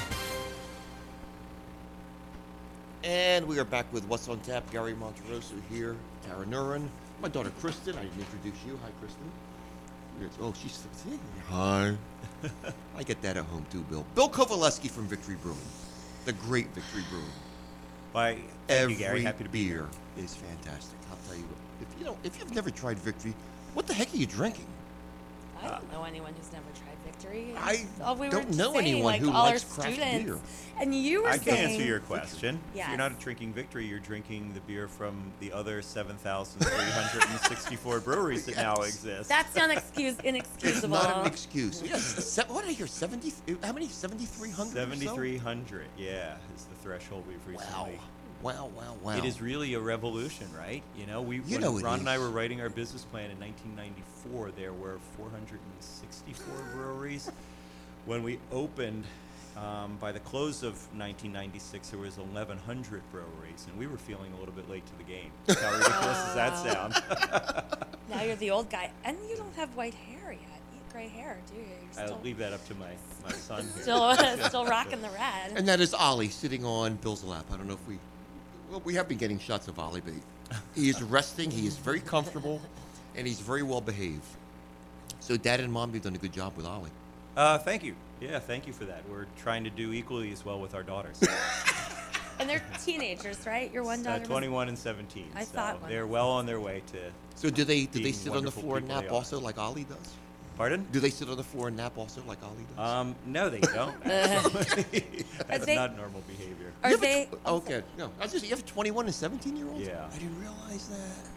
And 3.04 3.46
we 3.46 3.58
are 3.58 3.64
back 3.64 3.92
with 3.92 4.04
What's 4.06 4.28
on 4.30 4.40
Tap. 4.40 4.70
Gary 4.70 4.94
Monteroso 4.94 5.60
here, 5.70 5.94
Tara 6.26 6.46
Nurin, 6.46 6.88
my 7.20 7.28
daughter 7.28 7.52
Kristen. 7.60 7.94
I 7.98 8.04
didn't 8.04 8.20
introduce 8.20 8.64
you. 8.66 8.78
Hi, 8.82 8.90
Kristen. 9.00 9.30
Oh, 10.40 10.54
she's 10.60 10.84
hi. 11.48 11.94
I 12.96 13.02
get 13.02 13.20
that 13.22 13.36
at 13.36 13.44
home 13.44 13.64
too, 13.70 13.82
Bill. 13.82 14.04
Bill 14.14 14.28
Covaleski 14.28 14.90
from 14.90 15.06
Victory 15.06 15.36
Brewing, 15.42 15.58
the 16.24 16.32
great 16.32 16.66
Victory 16.68 17.02
Brewing. 17.10 17.26
Why, 18.12 18.34
thank 18.34 18.48
Every 18.80 18.92
you, 18.94 18.98
Gary. 18.98 19.22
Happy 19.22 19.44
to 19.44 19.50
be 19.50 19.68
beer 19.68 19.86
is 20.16 20.34
fantastic. 20.34 20.98
I'll 21.10 21.18
tell 21.28 21.36
you, 21.36 21.44
what, 21.44 21.58
if 21.82 21.88
you 21.98 22.04
know, 22.04 22.16
if 22.24 22.38
you've 22.38 22.54
never 22.54 22.70
tried 22.70 22.98
Victory, 22.98 23.34
what 23.74 23.86
the 23.86 23.94
heck 23.94 24.12
are 24.12 24.16
you 24.16 24.26
drinking? 24.26 24.66
I 25.60 25.68
don't 25.68 25.92
know 25.92 26.04
anyone 26.04 26.32
who's 26.34 26.52
never 26.52 26.64
tried 26.76 26.96
Victory. 27.04 27.52
I 27.56 27.84
all 28.04 28.14
we 28.14 28.28
don't 28.28 28.48
were 28.48 28.54
know 28.54 28.72
saying, 28.74 28.86
anyone 28.86 29.04
like 29.14 29.20
who 29.20 29.32
all 29.32 29.42
likes 29.44 29.64
our 29.64 29.70
craft 29.82 29.94
students. 29.94 30.24
beer. 30.24 30.38
And 30.80 30.94
you 30.94 31.22
were 31.24 31.30
I 31.30 31.38
can 31.38 31.54
saying 31.56 31.70
answer 31.72 31.84
your 31.84 31.98
question. 31.98 32.60
If 32.76 32.86
you're 32.88 32.96
not 32.96 33.18
drinking 33.18 33.54
Victory, 33.54 33.84
you're 33.84 33.98
drinking 33.98 34.52
the 34.54 34.60
beer 34.60 34.86
from 34.86 35.32
the 35.40 35.50
other 35.52 35.82
7,364 35.82 38.00
breweries 38.04 38.44
that 38.46 38.54
now 38.56 38.74
exist. 38.76 39.28
That's 39.28 39.52
unexcused, 39.58 39.98
It's 39.98 40.20
inexcusable. 40.20 40.96
not 40.96 41.16
an 41.22 41.26
excuse. 41.26 41.82
Yes. 41.88 42.02
Se- 42.04 42.44
what 42.46 42.60
did 42.62 42.70
I 42.70 42.74
hear? 42.74 42.86
Seventy? 42.86 43.32
How 43.64 43.72
many? 43.72 43.88
Seventy-three 43.88 44.50
hundred. 44.50 44.74
7,300, 44.74 45.86
yeah, 45.98 46.36
is 46.56 46.66
the 46.66 46.67
threshold 46.88 47.22
we've 47.28 47.46
recently. 47.46 48.00
Wow, 48.40 48.70
wow, 48.74 48.96
wow. 49.02 49.18
It 49.18 49.26
is 49.26 49.42
really 49.42 49.74
a 49.74 49.80
revolution, 49.80 50.46
right? 50.56 50.82
You 50.96 51.04
know, 51.06 51.20
we 51.20 51.42
you 51.46 51.58
know 51.58 51.78
Ron 51.78 52.00
and 52.00 52.08
I 52.08 52.16
were 52.16 52.30
writing 52.30 52.62
our 52.62 52.70
business 52.70 53.04
plan 53.04 53.30
in 53.30 53.38
1994, 53.38 54.52
there 54.56 54.72
were 54.72 54.98
464 55.18 56.54
breweries. 56.74 57.30
When 58.06 58.22
we 58.22 58.38
opened, 58.52 59.04
um, 59.54 59.98
by 60.00 60.12
the 60.12 60.20
close 60.20 60.62
of 60.62 60.72
1996, 60.96 61.90
there 61.90 61.98
was 61.98 62.16
1,100 62.16 63.02
breweries, 63.12 63.66
and 63.68 63.78
we 63.78 63.86
were 63.86 63.98
feeling 63.98 64.32
a 64.32 64.38
little 64.38 64.54
bit 64.54 64.70
late 64.70 64.84
to 64.86 64.96
the 64.96 65.04
game. 65.04 65.30
How 65.46 65.76
ridiculous 65.76 66.16
does 66.24 66.34
that 66.36 66.56
sound? 66.56 67.98
now 68.08 68.22
you're 68.22 68.36
the 68.36 68.50
old 68.50 68.70
guy, 68.70 68.90
and 69.04 69.18
you 69.28 69.36
don't 69.36 69.54
have 69.56 69.76
white 69.76 69.94
hair 69.94 70.32
yet. 70.32 70.57
You 70.98 71.04
have 71.04 71.12
gray 71.12 71.22
hair, 71.22 71.38
do 71.50 71.56
you? 71.56 71.60
You're 71.62 72.00
I'll 72.00 72.06
still, 72.08 72.20
leave 72.24 72.38
that 72.38 72.52
up 72.52 72.66
to 72.68 72.74
my, 72.74 72.88
my 73.24 73.32
son. 73.32 73.62
here. 73.74 73.82
still, 73.82 74.14
still 74.48 74.66
rocking 74.66 75.00
the 75.00 75.10
red. 75.10 75.52
And 75.56 75.68
that 75.68 75.80
is 75.80 75.94
Ollie 75.94 76.28
sitting 76.28 76.64
on 76.64 76.96
Bill's 76.96 77.24
lap. 77.24 77.44
I 77.52 77.56
don't 77.56 77.66
know 77.66 77.74
if 77.74 77.88
we, 77.88 77.98
well, 78.70 78.82
we 78.84 78.94
have 78.94 79.08
been 79.08 79.18
getting 79.18 79.38
shots 79.38 79.68
of 79.68 79.78
Ollie, 79.78 80.00
but 80.00 80.14
he, 80.74 80.82
he 80.82 80.88
is 80.88 81.02
resting. 81.10 81.50
He 81.50 81.66
is 81.66 81.76
very 81.76 82.00
comfortable, 82.00 82.60
and 83.16 83.26
he's 83.26 83.40
very 83.40 83.62
well 83.62 83.80
behaved. 83.80 84.24
So 85.20 85.36
Dad 85.36 85.60
and 85.60 85.72
Mom, 85.72 85.92
you've 85.94 86.02
done 86.02 86.14
a 86.14 86.18
good 86.18 86.32
job 86.32 86.56
with 86.56 86.66
Ollie. 86.66 86.90
Uh, 87.36 87.58
thank 87.58 87.84
you. 87.84 87.94
Yeah, 88.20 88.40
thank 88.40 88.66
you 88.66 88.72
for 88.72 88.84
that. 88.86 89.02
We're 89.08 89.26
trying 89.38 89.62
to 89.64 89.70
do 89.70 89.92
equally 89.92 90.32
as 90.32 90.44
well 90.44 90.58
with 90.60 90.74
our 90.74 90.82
daughters. 90.82 91.22
and 92.40 92.48
they're 92.48 92.62
teenagers, 92.84 93.46
right? 93.46 93.72
Your 93.72 93.84
one 93.84 94.00
Uh, 94.00 94.10
daughter. 94.10 94.20
was- 94.20 94.28
21 94.28 94.68
and 94.68 94.78
17. 94.78 95.30
I 95.36 95.44
so 95.44 95.50
thought 95.52 95.80
one 95.80 95.90
they're 95.90 96.06
well 96.06 96.30
on 96.30 96.46
their 96.46 96.58
way 96.60 96.82
to. 96.88 96.98
So 97.36 97.50
do 97.50 97.62
they 97.62 97.82
do 97.86 97.98
they 97.98 98.04
being 98.04 98.14
sit 98.14 98.28
on 98.30 98.32
the 98.32 98.38
wonderful 98.38 98.62
floor 98.62 98.76
and 98.78 98.86
people 98.86 98.96
nap 98.96 99.04
they 99.08 99.14
are. 99.14 99.18
also 99.18 99.38
like 99.38 99.58
Ollie 99.58 99.84
does? 99.84 100.14
Pardon? 100.58 100.86
Do 100.92 100.98
they 101.00 101.10
sit 101.10 101.30
on 101.30 101.36
the 101.36 101.42
floor 101.44 101.68
and 101.68 101.76
nap 101.76 101.96
also 101.96 102.20
like 102.26 102.42
Ollie 102.42 102.66
does? 102.76 102.78
Um, 102.78 103.14
no, 103.26 103.48
they 103.48 103.60
don't. 103.74 103.94
That's 104.04 105.64
they- 105.64 105.76
not 105.76 105.96
normal 105.96 106.20
behavior. 106.22 106.72
Are 106.82 106.90
You 106.90 106.96
a 106.96 107.00
they? 107.00 107.28
tw- 107.30 107.46
okay, 107.48 107.82
no. 107.96 108.10
I 108.20 108.24
was 108.24 108.32
just 108.32 108.44
you 108.44 108.50
have 108.50 108.66
21 108.66 109.06
and 109.06 109.14
17 109.14 109.56
year 109.56 109.68
olds. 109.68 109.86
Yeah. 109.86 110.06
I 110.12 110.18
didn't 110.18 110.38
realize 110.40 110.88
that. 110.88 111.28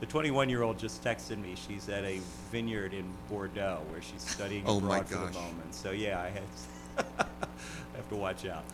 The 0.00 0.06
21 0.06 0.48
year 0.48 0.62
old 0.62 0.78
just 0.78 1.02
texted 1.02 1.38
me. 1.38 1.54
She's 1.66 1.88
at 1.88 2.04
a 2.04 2.20
vineyard 2.52 2.94
in 2.94 3.04
Bordeaux 3.28 3.80
where 3.90 4.00
she's 4.02 4.22
studying 4.22 4.62
Oh 4.66 4.78
my 4.80 4.98
abroad 4.98 5.08
for 5.08 5.32
the 5.32 5.40
moment. 5.40 5.74
So 5.74 5.90
yeah, 5.90 6.20
I 6.22 6.28
had 6.28 6.42
I 7.18 7.96
have 7.96 8.08
to 8.10 8.16
watch 8.16 8.46
out. 8.46 8.64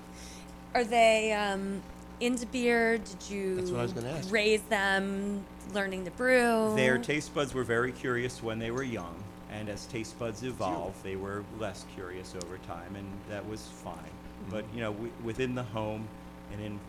Are 0.75 0.85
they 0.85 1.33
um, 1.33 1.81
into 2.21 2.47
beer? 2.47 2.99
Did 2.99 3.31
you 3.31 3.55
That's 3.57 3.71
what 3.71 3.79
I 3.81 3.83
was 3.85 3.93
gonna 3.93 4.11
ask. 4.11 4.31
raise 4.33 4.63
them 4.63 5.45
learning 5.73 6.05
to 6.07 6.11
brew? 6.11 6.73
Their 6.77 6.99
taste 6.99 7.33
buds 7.33 7.55
were 7.55 7.65
very 7.65 7.93
curious 7.93 8.43
when 8.43 8.59
they 8.59 8.71
were 8.71 8.83
young, 8.83 9.15
and 9.55 9.69
as 9.69 9.87
taste 9.87 10.19
buds 10.19 10.43
evolve, 10.43 10.95
they 11.03 11.17
were 11.17 11.45
less 11.59 11.87
curious 11.95 12.35
over 12.45 12.59
time, 12.59 12.97
and 12.97 13.07
that 13.31 13.47
was 13.49 13.63
fine. 13.83 13.95
Mm-hmm. 13.95 14.51
But 14.51 14.65
you 14.75 14.81
know, 14.81 14.93
w- 14.93 15.13
within 15.23 15.55
the 15.55 15.63
home 15.63 16.09
and 16.53 16.61
in 16.61 16.81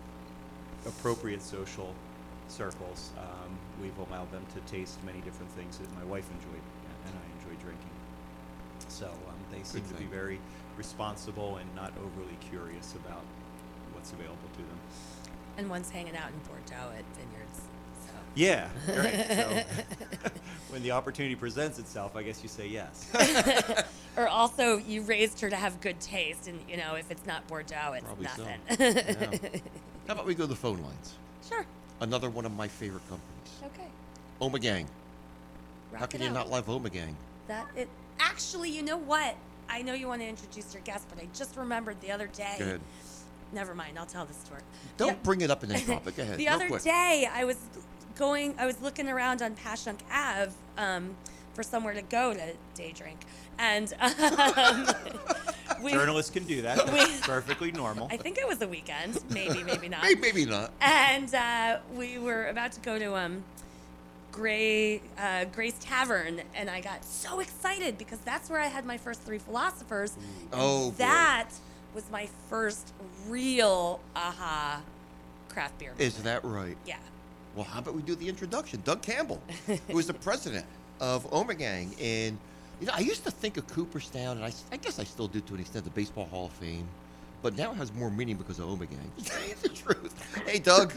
appropriate 0.86 1.42
social 1.42 1.94
circles, 2.48 3.12
um, 3.18 3.58
we've 3.82 3.98
allowed 4.10 4.32
them 4.32 4.46
to 4.54 4.72
taste 4.72 5.04
many 5.04 5.20
different 5.22 5.52
things 5.52 5.78
that 5.78 5.94
my 5.96 6.04
wife 6.06 6.28
enjoyed 6.32 6.62
and 7.08 7.14
I 7.16 7.26
enjoy 7.40 7.62
drinking. 7.62 7.90
So 8.88 9.08
um, 9.08 9.36
they 9.52 9.64
seem 9.64 9.84
to 9.84 9.94
be 9.96 10.06
very 10.06 10.40
responsible 10.78 11.58
and 11.58 11.76
not 11.76 11.94
overly 11.98 12.38
curious 12.50 12.94
about 12.96 13.24
what's 13.94 14.12
available 14.12 14.50
to 14.54 14.60
them. 14.60 14.80
and 15.58 15.70
one's 15.70 15.90
hanging 15.90 16.16
out 16.16 16.30
in 16.30 16.40
Bordeaux 16.48 16.92
at 16.98 17.06
vineyards. 17.16 17.35
So. 18.36 18.42
Yeah, 18.42 18.68
right. 18.88 19.66
So 20.26 20.30
when 20.70 20.84
the 20.84 20.92
opportunity 20.92 21.36
presents 21.36 21.80
itself, 21.80 22.16
I 22.16 22.24
guess 22.24 22.42
you 22.44 22.50
say 22.50 22.68
yes. 22.68 23.12
Or 24.18 24.30
also, 24.30 24.78
you 24.78 25.02
raised 25.02 25.42
her 25.42 25.50
to 25.50 25.58
have 25.58 25.82
good 25.82 26.00
taste, 26.00 26.48
and 26.48 26.58
you 26.70 26.78
know, 26.78 26.96
if 26.96 27.12
it's 27.12 27.26
not 27.26 27.46
Bordeaux, 27.50 27.96
it's 27.96 28.06
Probably 28.06 28.28
so. 28.28 28.46
nothing. 28.46 29.40
Yeah. 29.52 29.60
How 30.08 30.14
about 30.14 30.26
we 30.26 30.34
go 30.36 30.44
to 30.46 30.48
the 30.48 30.56
phone 30.56 30.78
lines? 30.82 31.16
Sure. 31.50 31.66
Another 32.00 32.30
one 32.30 32.46
of 32.46 32.56
my 32.56 32.70
favorite 32.70 33.04
companies. 33.10 33.60
Okay. 33.66 33.90
Ommegang. 34.42 34.86
How 35.94 36.00
Rock 36.00 36.12
can 36.12 36.22
you 36.22 36.30
out. 36.30 36.34
not 36.34 36.50
love 36.50 36.68
Ommegang? 36.68 37.14
That 37.50 37.68
it 37.76 37.90
actually, 38.20 38.70
you 38.70 38.84
know 38.84 38.96
what? 38.96 39.36
I 39.68 39.82
know 39.82 39.94
you 39.94 40.08
want 40.08 40.22
to 40.22 40.28
introduce 40.30 40.74
your 40.74 40.84
guest, 40.84 41.08
but 41.14 41.22
I 41.22 41.28
just 41.34 41.58
remembered 41.58 42.00
the 42.00 42.12
other 42.12 42.28
day. 42.28 42.56
Go 42.58 42.64
ahead. 42.64 42.82
Never 43.52 43.76
mind. 43.76 44.00
I'll 44.00 44.06
tell 44.06 44.24
the 44.26 44.34
story. 44.34 44.62
Don't 44.96 45.10
Yeah. 45.10 45.14
bring 45.24 45.42
it 45.42 45.52
up 45.52 45.62
in 45.64 45.70
then 45.70 45.82
topic. 45.86 46.16
Go 46.16 46.24
ahead. 46.24 46.38
the 46.38 46.46
real 46.46 46.54
other 46.54 46.68
quick. 46.70 46.84
day, 46.84 47.28
I 47.30 47.44
was 47.44 47.58
going. 48.16 48.56
I 48.58 48.66
was 48.66 48.82
looking 48.82 49.08
around 49.10 49.42
on 49.42 49.56
Passyunk 49.56 50.00
Ave 50.12 50.52
um, 50.78 51.16
for 51.54 51.64
somewhere 51.64 51.94
to 51.94 52.02
go 52.02 52.34
to 52.34 52.54
day 52.76 52.92
drink, 52.96 53.20
and 53.60 53.94
um, 54.00 54.88
we, 55.84 55.92
Journalists 55.92 56.32
can 56.32 56.44
do 56.46 56.62
that. 56.64 56.86
we- 56.92 57.20
perfectly 57.22 57.72
normal. 57.72 58.08
I 58.12 58.18
think 58.18 58.38
it 58.38 58.48
was 58.48 58.62
a 58.62 58.68
weekend. 58.68 59.20
Maybe, 59.30 59.64
maybe 59.64 59.88
not. 59.90 60.04
Maybe, 60.04 60.22
maybe 60.22 60.46
not. 60.46 60.72
And 60.82 61.34
uh, 61.34 61.78
we 61.94 62.18
were 62.20 62.48
about 62.48 62.72
to 62.74 62.80
go 62.82 62.98
to 63.00 63.16
um, 63.16 63.44
Gray 64.32 65.02
uh, 65.18 65.46
Grace 65.46 65.76
Tavern, 65.80 66.42
and 66.56 66.70
I 66.70 66.82
got 66.82 67.06
so 67.06 67.40
excited 67.40 67.98
because 67.98 68.20
that's 68.20 68.50
where 68.50 68.60
I 68.60 68.68
had 68.68 68.86
my 68.86 68.98
first 68.98 69.22
three 69.22 69.38
philosophers. 69.40 70.14
and 70.16 70.50
Oh, 70.54 70.90
boy. 70.92 70.96
that 70.98 71.50
was 71.94 72.04
my 72.12 72.28
first 72.50 72.92
real 73.30 74.02
aha 74.16 74.82
craft 75.48 75.80
beer. 75.80 75.94
Is 75.98 76.22
that 76.24 76.44
right? 76.44 76.76
Yeah. 76.86 76.98
Well, 77.56 77.64
how 77.64 77.80
about 77.80 77.96
we 77.96 78.02
do 78.02 78.16
the 78.16 78.28
introduction? 78.28 78.82
Doug 78.84 79.02
Campbell, 79.02 79.42
who 79.88 79.98
is 79.98 80.08
the 80.08 80.14
president 80.14 80.66
of 81.00 81.30
Ommegang. 81.32 81.96
And, 82.02 82.38
you 82.82 82.88
know, 82.88 82.94
I 82.94 83.00
used 83.00 83.24
to 83.24 83.32
think 83.32 83.56
of 83.58 83.66
Cooperstown, 83.68 84.38
and 84.38 84.54
I 84.72 84.78
guess 84.78 85.00
I 85.00 85.06
still 85.06 85.28
do 85.28 85.40
to 85.40 85.54
an 85.54 85.62
extent, 85.62 85.86
the 85.86 85.92
Baseball 85.92 86.26
Hall 86.26 86.46
of 86.48 86.52
Fame. 86.54 86.88
But 87.42 87.56
now 87.56 87.72
it 87.72 87.76
has 87.76 87.94
more 87.94 88.12
meaning 88.12 88.36
because 88.36 88.60
of 88.60 88.68
Ommegang. 88.68 89.10
The 89.62 89.70
truth. 89.70 90.44
Hey, 90.46 90.60
Doug. 90.60 90.94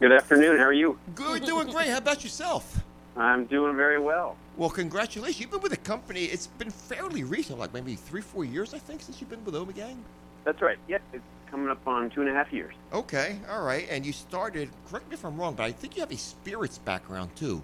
Good 0.00 0.12
afternoon. 0.12 0.58
How 0.58 0.64
are 0.64 0.72
you? 0.72 0.98
Good, 1.14 1.44
doing 1.44 1.68
great. 1.68 1.88
How 1.88 1.98
about 1.98 2.24
yourself? 2.24 2.80
I'm 3.16 3.46
doing 3.46 3.76
very 3.76 3.98
well. 3.98 4.36
Well, 4.56 4.70
congratulations. 4.70 5.40
You've 5.40 5.50
been 5.50 5.60
with 5.60 5.72
the 5.72 5.78
company. 5.78 6.24
It's 6.24 6.46
been 6.46 6.70
fairly 6.70 7.24
recent, 7.24 7.58
like 7.58 7.72
maybe 7.74 7.96
three, 7.96 8.20
four 8.20 8.44
years, 8.44 8.74
I 8.74 8.78
think, 8.78 9.02
since 9.02 9.20
you've 9.20 9.30
been 9.30 9.44
with 9.44 9.54
Ommegang. 9.54 9.96
That's 10.44 10.62
right. 10.62 10.78
Yep, 10.88 11.02
it's 11.12 11.24
coming 11.50 11.68
up 11.68 11.86
on 11.86 12.10
two 12.10 12.20
and 12.20 12.30
a 12.30 12.32
half 12.32 12.52
years. 12.52 12.74
Okay, 12.92 13.38
all 13.50 13.62
right. 13.62 13.86
And 13.90 14.04
you 14.04 14.12
started, 14.12 14.70
correct 14.88 15.08
me 15.08 15.14
if 15.14 15.24
I'm 15.24 15.36
wrong, 15.38 15.54
but 15.54 15.64
I 15.64 15.72
think 15.72 15.96
you 15.96 16.00
have 16.00 16.12
a 16.12 16.16
spirits 16.16 16.78
background 16.78 17.34
too. 17.36 17.62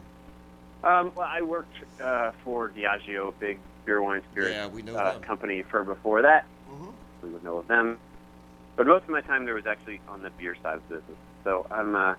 Um, 0.82 1.12
well, 1.14 1.28
I 1.28 1.40
worked 1.42 1.76
uh, 2.02 2.32
for 2.44 2.70
Diageo, 2.70 3.32
big 3.38 3.58
beer, 3.86 4.02
wine, 4.02 4.22
spirits 4.30 4.54
Yeah, 4.54 4.66
we 4.66 4.82
know 4.82 4.96
uh, 4.96 5.18
company 5.20 5.62
for 5.62 5.82
before 5.84 6.22
that. 6.22 6.44
Mhm. 6.70 6.92
We 7.22 7.30
would 7.30 7.44
know 7.44 7.58
of 7.58 7.68
them. 7.68 7.98
But 8.76 8.86
most 8.86 9.04
of 9.04 9.10
my 9.10 9.20
time 9.20 9.44
there 9.44 9.54
was 9.54 9.66
actually 9.66 10.00
on 10.08 10.22
the 10.22 10.30
beer 10.30 10.56
side 10.62 10.76
of 10.76 10.88
the 10.88 10.96
business. 10.96 11.18
So 11.44 11.66
I'm, 11.70 11.94
uh, 11.94 12.14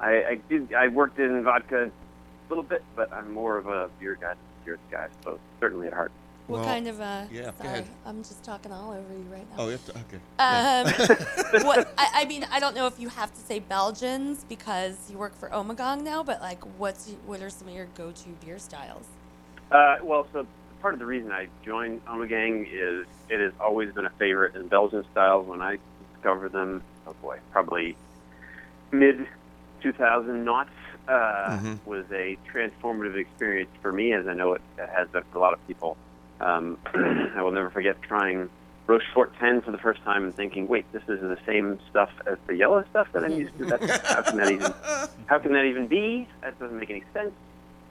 I, 0.00 0.10
I 0.24 0.40
did, 0.48 0.72
I 0.74 0.88
worked 0.88 1.18
in 1.18 1.42
vodka 1.42 1.86
a 1.86 2.48
little 2.48 2.62
bit, 2.62 2.84
but 2.94 3.12
I'm 3.12 3.32
more 3.32 3.56
of 3.56 3.66
a 3.66 3.88
beer 3.98 4.14
guy, 4.20 4.28
than 4.28 4.36
a 4.36 4.62
spirits 4.62 4.82
guy. 4.90 5.08
So 5.24 5.38
certainly 5.60 5.86
at 5.88 5.92
heart. 5.92 6.12
What 6.48 6.60
Well, 6.60 6.66
kind 6.66 6.88
of 6.88 7.00
uh? 7.00 7.24
yeah, 7.30 7.42
go 7.42 7.50
sorry, 7.58 7.68
ahead. 7.68 7.86
I'm 8.06 8.22
just 8.22 8.42
talking 8.42 8.72
all 8.72 8.90
over 8.90 9.12
you 9.12 9.24
right 9.30 9.46
now. 9.50 9.62
Oh, 9.62 9.66
you 9.66 9.72
have 9.72 9.84
to, 9.84 9.92
okay. 9.92 10.20
Um, 10.38 11.62
what 11.66 11.92
I, 11.98 12.22
I 12.22 12.24
mean, 12.24 12.46
I 12.50 12.58
don't 12.58 12.74
know 12.74 12.86
if 12.86 12.98
you 12.98 13.10
have 13.10 13.34
to 13.34 13.40
say 13.40 13.58
Belgians 13.58 14.44
because 14.48 15.10
you 15.10 15.18
work 15.18 15.36
for 15.36 15.50
Ommegang 15.50 16.02
now, 16.02 16.22
but 16.22 16.40
like, 16.40 16.64
what's 16.78 17.10
what 17.26 17.42
are 17.42 17.50
some 17.50 17.68
of 17.68 17.74
your 17.74 17.86
go-to 17.94 18.30
beer 18.40 18.58
styles? 18.58 19.06
Uh, 19.70 19.96
well, 20.02 20.26
so 20.32 20.46
part 20.80 20.94
of 20.94 21.00
the 21.00 21.06
reason 21.06 21.32
I 21.32 21.48
joined 21.66 22.02
Ommegang 22.06 22.66
is 22.72 23.06
it 23.28 23.40
has 23.40 23.52
always 23.60 23.92
been 23.92 24.06
a 24.06 24.12
favorite 24.18 24.54
in 24.54 24.68
Belgian 24.68 25.04
styles. 25.12 25.46
When 25.46 25.60
I 25.60 25.76
discovered 26.14 26.52
them, 26.52 26.82
oh 27.06 27.14
boy, 27.20 27.40
probably 27.52 27.94
mid 28.90 29.26
2000 29.82 30.44
knots 30.44 30.70
uh, 31.08 31.58
Mhm. 31.60 31.78
was 31.84 32.04
a 32.10 32.38
transformative 32.52 33.16
experience 33.16 33.70
for 33.82 33.92
me, 33.92 34.12
as 34.14 34.26
I 34.26 34.34
know 34.34 34.54
it 34.54 34.62
has 34.78 35.08
been 35.08 35.22
for 35.30 35.38
a 35.38 35.40
lot 35.40 35.52
of 35.52 35.66
people. 35.66 35.96
Um, 36.40 36.78
I 36.94 37.42
will 37.42 37.52
never 37.52 37.70
forget 37.70 38.00
trying 38.02 38.48
Rochefort 38.86 39.38
10 39.38 39.62
for 39.62 39.70
the 39.70 39.78
first 39.78 40.02
time 40.02 40.24
and 40.24 40.34
thinking, 40.34 40.66
wait, 40.66 40.90
this 40.92 41.02
is 41.08 41.20
the 41.20 41.38
same 41.46 41.78
stuff 41.90 42.10
as 42.26 42.38
the 42.46 42.56
yellow 42.56 42.84
stuff 42.90 43.08
that 43.12 43.24
I'm 43.24 43.32
used 43.32 43.56
to. 43.58 43.66
That's, 43.66 44.08
how 44.08 44.22
can 44.22 44.36
that 44.38 44.50
even 44.50 44.72
how 45.26 45.38
can 45.38 45.52
that 45.52 45.64
even 45.64 45.86
be? 45.88 46.26
That 46.40 46.58
doesn't 46.58 46.78
make 46.78 46.90
any 46.90 47.04
sense. 47.12 47.32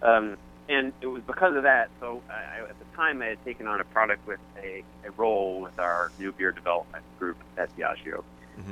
Um, 0.01 0.37
and 0.69 0.91
it 1.01 1.07
was 1.07 1.21
because 1.23 1.55
of 1.55 1.63
that. 1.63 1.89
So 1.99 2.21
I, 2.29 2.61
at 2.61 2.77
the 2.79 2.85
time, 2.95 3.21
I 3.21 3.27
had 3.27 3.45
taken 3.45 3.67
on 3.67 3.79
a 3.79 3.83
product 3.85 4.27
with 4.27 4.39
a, 4.61 4.83
a 5.05 5.11
role 5.11 5.61
with 5.61 5.77
our 5.79 6.11
new 6.19 6.31
beer 6.31 6.51
development 6.51 7.05
group 7.19 7.37
at 7.57 7.75
Diageo. 7.77 8.23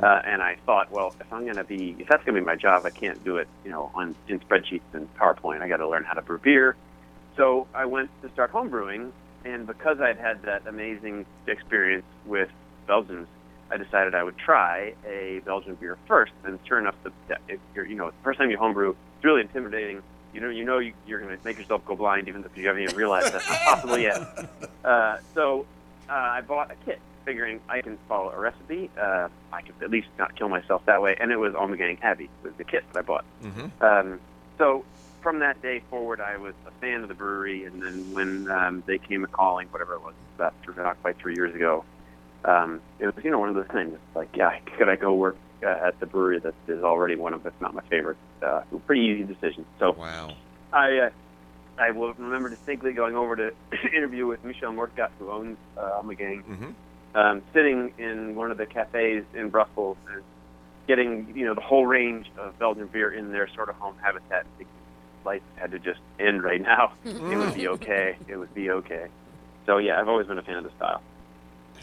Uh, 0.01 0.21
and 0.25 0.41
I 0.41 0.57
thought, 0.65 0.91
well, 0.91 1.15
if 1.19 1.31
I'm 1.31 1.43
going 1.43 1.57
to 1.57 1.63
be, 1.63 1.95
if 1.99 2.07
that's 2.07 2.23
going 2.23 2.35
to 2.35 2.41
be 2.41 2.45
my 2.45 2.55
job, 2.55 2.85
I 2.85 2.89
can't 2.89 3.23
do 3.23 3.37
it, 3.37 3.47
you 3.63 3.69
know, 3.69 3.91
on 3.93 4.15
in 4.27 4.39
spreadsheets 4.39 4.81
and 4.93 5.07
PowerPoint. 5.15 5.61
I 5.61 5.67
got 5.67 5.77
to 5.77 5.87
learn 5.87 6.03
how 6.03 6.13
to 6.13 6.21
brew 6.21 6.39
beer. 6.39 6.75
So 7.37 7.67
I 7.73 7.85
went 7.85 8.09
to 8.23 8.29
start 8.31 8.49
home 8.49 8.69
brewing, 8.69 9.13
and 9.45 9.67
because 9.67 10.01
I'd 10.01 10.17
had 10.17 10.41
that 10.43 10.67
amazing 10.67 11.25
experience 11.47 12.05
with 12.25 12.49
Belgians, 12.87 13.27
I 13.71 13.77
decided 13.77 14.15
I 14.15 14.23
would 14.23 14.37
try 14.37 14.93
a 15.07 15.41
Belgian 15.45 15.75
beer 15.75 15.97
first. 16.07 16.33
And 16.43 16.59
sure 16.67 16.79
enough, 16.79 16.95
the, 17.03 17.11
if 17.47 17.59
you're, 17.73 17.85
you 17.85 17.95
know, 17.95 18.07
the 18.07 18.23
first 18.23 18.39
time 18.39 18.49
you 18.49 18.57
homebrew, 18.57 18.89
it's 18.89 19.23
really 19.23 19.41
intimidating. 19.41 20.01
You 20.33 20.41
know, 20.41 20.49
you 20.49 20.65
know, 20.65 20.79
you, 20.79 20.93
you're 21.07 21.19
going 21.19 21.37
to 21.37 21.45
make 21.45 21.57
yourself 21.57 21.85
go 21.85 21.95
blind, 21.95 22.27
even 22.27 22.43
if 22.43 22.57
you 22.57 22.67
haven't 22.67 22.83
even 22.83 22.95
realized 22.95 23.33
that's 23.33 23.49
not 23.49 23.61
possible 23.61 23.97
yet. 23.97 24.21
Uh, 24.83 25.17
so 25.33 25.65
uh, 26.09 26.13
I 26.13 26.41
bought 26.41 26.71
a 26.71 26.75
kit, 26.85 26.99
figuring 27.23 27.61
I 27.69 27.81
can 27.81 27.97
follow 28.09 28.31
a 28.31 28.39
recipe. 28.39 28.89
Uh, 28.99 29.29
I 29.53 29.61
could 29.61 29.75
at 29.81 29.89
least 29.89 30.07
not 30.19 30.35
kill 30.35 30.49
myself 30.49 30.85
that 30.85 31.01
way. 31.01 31.15
And 31.19 31.31
it 31.31 31.37
was 31.37 31.53
Ommegang 31.53 31.99
Abbey 32.01 32.29
was 32.43 32.53
the 32.57 32.63
kit 32.63 32.83
that 32.93 32.99
I 32.99 33.01
bought. 33.03 33.25
Mm-hmm. 33.43 33.83
Um, 33.83 34.19
so 34.57 34.83
from 35.25 35.39
that 35.39 35.59
day 35.59 35.81
forward, 35.89 36.21
I 36.21 36.37
was 36.37 36.53
a 36.67 36.71
fan 36.79 37.01
of 37.01 37.07
the 37.07 37.15
brewery, 37.15 37.65
and 37.65 37.81
then 37.81 38.13
when 38.13 38.47
um, 38.51 38.83
they 38.85 38.99
came 38.99 39.23
a 39.23 39.27
calling, 39.27 39.67
whatever 39.71 39.95
it 39.95 40.01
was, 40.03 40.13
about 40.35 40.53
three, 40.63 40.75
not 40.77 41.01
quite 41.01 41.17
three 41.17 41.33
years 41.33 41.53
ago, 41.55 41.83
um, 42.43 42.79
it 42.99 43.07
was 43.07 43.25
you 43.25 43.31
know 43.31 43.39
one 43.39 43.49
of 43.49 43.55
those 43.55 43.65
things. 43.73 43.97
Like, 44.13 44.29
yeah, 44.35 44.59
could 44.77 44.87
I 44.87 44.95
go 44.95 45.15
work 45.15 45.35
uh, 45.65 45.87
at 45.87 45.99
the 45.99 46.05
brewery 46.05 46.39
that 46.41 46.53
is 46.67 46.83
already 46.83 47.15
one 47.15 47.33
of, 47.33 47.43
if 47.43 47.59
not 47.59 47.73
my 47.73 47.81
favorite? 47.89 48.17
Uh, 48.43 48.61
pretty 48.85 49.01
easy 49.01 49.23
decision. 49.23 49.65
So 49.79 49.93
Wow. 49.93 50.35
I 50.71 50.97
uh, 50.99 51.09
I 51.79 51.89
will 51.89 52.13
remember 52.13 52.49
distinctly 52.49 52.93
going 52.93 53.15
over 53.15 53.35
to 53.35 53.51
interview 53.97 54.27
with 54.27 54.43
Michel 54.45 54.73
Moortgat, 54.73 55.09
who 55.17 55.31
owns 55.31 55.57
uh, 55.75 56.03
Ommegang, 56.03 56.43
Mm-hmm. 56.43 57.17
um, 57.17 57.41
sitting 57.51 57.93
in 57.97 58.35
one 58.35 58.51
of 58.51 58.59
the 58.59 58.67
cafes 58.67 59.23
in 59.33 59.49
Brussels 59.49 59.97
and 60.13 60.21
getting 60.87 61.33
you 61.35 61.45
know 61.47 61.55
the 61.55 61.61
whole 61.61 61.87
range 61.87 62.27
of 62.37 62.59
Belgian 62.59 62.85
beer 62.93 63.11
in 63.11 63.31
their 63.31 63.49
sort 63.55 63.69
of 63.69 63.75
home 63.77 63.95
habitat. 64.03 64.45
Life 65.25 65.41
had 65.55 65.71
to 65.71 65.79
just 65.79 65.99
end 66.19 66.43
right 66.43 66.61
now. 66.61 66.93
it 67.05 67.37
would 67.37 67.53
be 67.53 67.67
okay. 67.69 68.15
It 68.27 68.37
would 68.37 68.53
be 68.53 68.69
okay. 68.69 69.07
So 69.65 69.77
yeah, 69.77 69.99
I've 69.99 70.07
always 70.07 70.27
been 70.27 70.37
a 70.37 70.43
fan 70.43 70.57
of 70.57 70.63
the 70.63 70.71
style. 70.77 71.01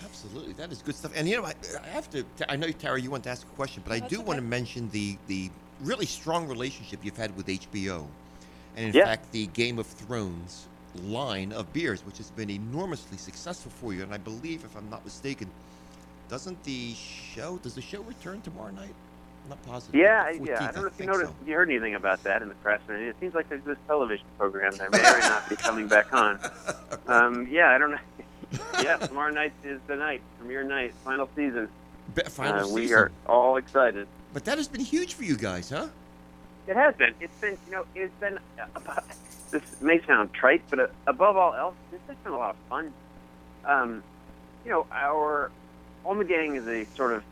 Absolutely, 0.05 0.53
that 0.55 0.70
is 0.72 0.82
good 0.82 0.95
stuff. 0.95 1.12
And 1.16 1.28
you 1.28 1.36
know, 1.36 1.45
I, 1.45 1.55
I 1.82 1.88
have 1.88 2.09
to. 2.11 2.24
I 2.49 2.57
know 2.57 2.70
Tara, 2.70 3.01
you 3.01 3.11
want 3.11 3.24
to 3.24 3.30
ask 3.30 3.47
a 3.47 3.51
question, 3.57 3.82
but 3.86 3.93
I 3.93 4.01
do 4.01 4.20
want 4.20 4.38
to 4.38 4.43
mention 4.45 4.88
the 4.90 5.16
the 5.26 5.51
really 5.82 6.07
strong 6.07 6.47
relationship 6.49 7.01
you've 7.03 7.16
had 7.16 7.36
with 7.36 7.47
HBO, 7.47 8.07
and 8.76 8.86
in 8.86 8.93
Yeah. 8.95 9.05
fact, 9.05 9.32
the 9.32 9.47
Game 9.49 9.78
of 9.78 9.86
Thrones 9.86 10.66
line 11.05 11.53
of 11.53 11.72
beers, 11.72 12.05
which 12.05 12.18
has 12.18 12.30
been 12.30 12.51
enormously 12.51 13.16
successful 13.16 13.72
for 13.80 13.95
you. 13.95 14.03
And 14.03 14.12
I 14.12 14.18
believe, 14.18 14.64
if 14.64 14.76
I'm 14.76 14.90
not 14.90 15.05
mistaken, 15.05 15.51
doesn't 16.28 16.62
the 16.64 16.95
show 16.95 17.59
does 17.59 17.74
the 17.74 17.82
show 17.82 18.03
return 18.03 18.40
tomorrow 18.43 18.70
night? 18.72 18.95
Not 19.49 19.62
positive. 19.66 19.95
Yeah, 19.95 20.24
I- 20.26 20.34
14th, 20.34 20.47
yeah. 20.47 20.68
I 20.68 20.72
don't 20.72 20.82
know 20.82 20.88
if 20.88 21.01
you 21.01 21.07
noticed, 21.07 21.32
so. 21.32 21.36
you 21.47 21.55
heard 21.55 21.68
anything 21.70 21.95
about 21.95 22.22
that 22.24 22.43
in 22.43 22.49
the 22.49 22.55
press. 22.57 22.80
or 22.88 22.95
anything. 22.95 23.11
It 23.11 23.16
seems 23.20 23.34
like 23.34 23.49
there's 23.49 23.64
this 23.64 23.78
television 23.86 24.26
program 24.38 24.76
that 24.76 24.93
may 24.93 24.99
or 24.99 25.18
may 25.18 25.20
not 25.20 25.49
be 25.49 25.57
coming 25.57 25.88
back 25.88 26.12
on. 26.12 26.38
Um, 27.09 27.49
yeah, 27.51 27.70
I 27.70 27.78
don't 27.78 27.90
know. 27.90 27.99
yeah, 28.82 28.97
tomorrow 28.97 29.32
night 29.32 29.53
is 29.64 29.80
the 29.88 29.97
night, 29.97 30.22
premiere 30.38 30.62
night, 30.62 30.95
final 31.05 31.28
season. 31.34 31.68
Be- 32.14 32.22
final 32.22 32.70
uh, 32.70 32.72
we 32.72 32.93
are 32.95 33.11
all 33.26 33.57
excited. 33.57 34.07
But 34.32 34.45
that 34.45 34.57
has 34.57 34.68
been 34.68 34.80
huge 34.82 35.14
for 35.14 35.24
you 35.24 35.36
guys, 35.36 35.70
huh? 35.70 35.88
It 36.68 36.76
has 36.76 36.95
been. 36.95 37.12
It's 37.20 37.34
been, 37.40 37.59
you 37.66 37.72
know, 37.72 37.84
it's 37.95 38.14
been. 38.20 38.38
About, 38.76 39.05
this 39.51 39.62
may 39.80 40.01
sound 40.07 40.32
trite, 40.32 40.62
but 40.70 40.78
uh, 40.78 40.86
above 41.07 41.36
all 41.36 41.55
else, 41.55 41.74
this 41.90 42.01
has 42.07 42.16
been 42.18 42.32
a 42.32 42.38
lot 42.38 42.51
of 42.51 42.57
fun. 42.68 42.93
Um, 43.64 44.03
you 44.64 44.70
know, 44.70 44.86
our 44.93 45.51
Ommegang 46.07 46.57
is 46.57 46.66
a 46.68 46.84
sort 46.97 47.12
of 47.12 47.24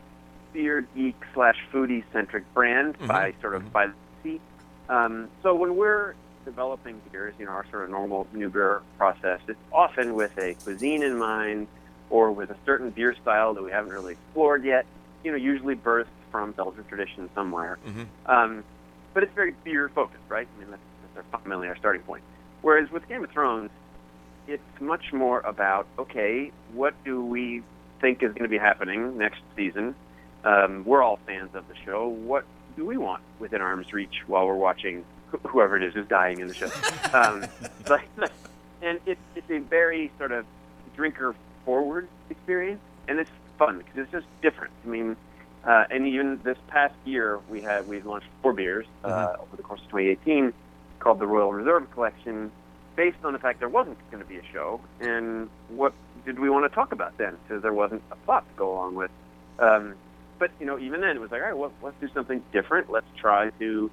beer 0.53 0.85
geek 0.95 1.15
slash 1.33 1.57
foodie 1.71 2.03
centric 2.11 2.43
brand 2.53 2.97
Mhm. 2.99 3.07
by 3.07 3.33
sort 3.41 3.55
of 3.55 3.71
by 3.71 3.87
the 3.87 3.93
sea. 4.23 4.41
Um, 4.89 5.29
so 5.43 5.55
when 5.55 5.75
we're 5.75 6.15
developing 6.45 6.99
beers, 7.11 7.33
you 7.39 7.45
know, 7.45 7.51
our 7.51 7.65
sort 7.69 7.83
of 7.83 7.89
normal 7.89 8.27
new 8.33 8.49
beer 8.49 8.81
process, 8.97 9.39
it's 9.47 9.59
often 9.71 10.15
with 10.15 10.37
a 10.37 10.55
cuisine 10.55 11.03
in 11.03 11.17
mind 11.17 11.67
or 12.09 12.31
with 12.31 12.49
a 12.49 12.55
certain 12.65 12.89
beer 12.89 13.15
style 13.21 13.53
that 13.53 13.63
we 13.63 13.71
haven't 13.71 13.93
really 13.93 14.13
explored 14.13 14.63
yet. 14.63 14.85
You 15.23 15.31
know, 15.31 15.37
usually 15.37 15.75
birthed 15.75 16.07
from 16.31 16.51
Belgian 16.51 16.83
tradition 16.85 17.29
somewhere. 17.35 17.77
Mm-hmm. 17.87 18.03
Um, 18.25 18.63
but 19.13 19.23
it's 19.23 19.33
very 19.33 19.53
beer 19.63 19.89
focused, 19.89 20.23
right? 20.29 20.47
I 20.55 20.59
mean, 20.59 20.71
that's, 20.71 20.81
that's 21.15 21.25
our, 21.25 21.31
fundamentally 21.31 21.67
our 21.67 21.77
starting 21.77 22.01
point. 22.01 22.23
Whereas 22.61 22.89
with 22.91 23.07
Game 23.07 23.23
of 23.23 23.29
Thrones, 23.31 23.69
it's 24.47 24.81
much 24.81 25.13
more 25.13 25.39
about 25.41 25.87
okay, 25.99 26.51
what 26.73 26.93
do 27.05 27.23
we 27.23 27.61
think 28.01 28.23
is 28.23 28.29
going 28.33 28.43
to 28.43 28.49
be 28.49 28.57
happening 28.57 29.17
next 29.17 29.41
season? 29.55 29.93
Um, 30.43 30.83
we're 30.85 31.03
all 31.03 31.19
fans 31.25 31.53
of 31.53 31.67
the 31.67 31.75
show. 31.85 32.07
What 32.07 32.45
do 32.75 32.85
we 32.85 32.97
want 32.97 33.21
within 33.39 33.61
arm's 33.61 33.93
reach 33.93 34.23
while 34.27 34.45
we're 34.47 34.55
watching 34.55 35.05
wh- 35.31 35.47
whoever 35.47 35.77
it 35.77 35.83
is 35.83 35.93
who's 35.93 36.07
dying 36.07 36.39
in 36.39 36.47
the 36.47 36.53
show? 36.53 36.69
um, 37.13 37.45
but, 37.85 38.01
and 38.81 38.99
it's 39.05 39.21
it's 39.35 39.49
a 39.49 39.59
very 39.59 40.11
sort 40.17 40.31
of 40.31 40.45
drinker 40.95 41.35
forward 41.65 42.07
experience, 42.29 42.81
and 43.07 43.19
it's 43.19 43.31
fun 43.57 43.77
because 43.79 43.97
it's 43.97 44.11
just 44.11 44.25
different. 44.41 44.73
I 44.83 44.87
mean, 44.87 45.15
uh, 45.63 45.85
and 45.91 46.07
even 46.07 46.39
this 46.43 46.57
past 46.67 46.95
year, 47.05 47.39
we 47.49 47.61
had 47.61 47.87
we 47.87 48.01
launched 48.01 48.27
four 48.41 48.53
beers 48.53 48.87
uh, 49.03 49.35
over 49.39 49.55
the 49.55 49.63
course 49.63 49.81
of 49.81 49.87
2018 49.89 50.53
called 50.99 51.19
the 51.19 51.27
Royal 51.27 51.51
Reserve 51.51 51.89
Collection, 51.91 52.51
based 52.95 53.17
on 53.23 53.33
the 53.33 53.39
fact 53.39 53.59
there 53.59 53.69
wasn't 53.69 53.97
going 54.11 54.23
to 54.23 54.29
be 54.29 54.37
a 54.37 54.45
show. 54.51 54.79
And 54.99 55.49
what 55.69 55.93
did 56.25 56.39
we 56.39 56.49
want 56.49 56.69
to 56.69 56.75
talk 56.75 56.91
about 56.91 57.17
then? 57.17 57.37
Because 57.43 57.61
there 57.61 57.73
wasn't 57.73 58.03
a 58.11 58.15
plot 58.15 58.47
to 58.47 58.57
go 58.57 58.73
along 58.73 58.95
with. 58.95 59.11
Um, 59.59 59.95
but 60.41 60.49
you 60.59 60.65
know, 60.65 60.79
even 60.79 61.01
then, 61.01 61.15
it 61.15 61.21
was 61.21 61.29
like, 61.29 61.39
all 61.39 61.47
right, 61.47 61.55
well, 61.55 61.71
let's 61.83 61.95
do 62.01 62.09
something 62.15 62.43
different. 62.51 62.89
Let's 62.89 63.05
try 63.15 63.51
to 63.59 63.91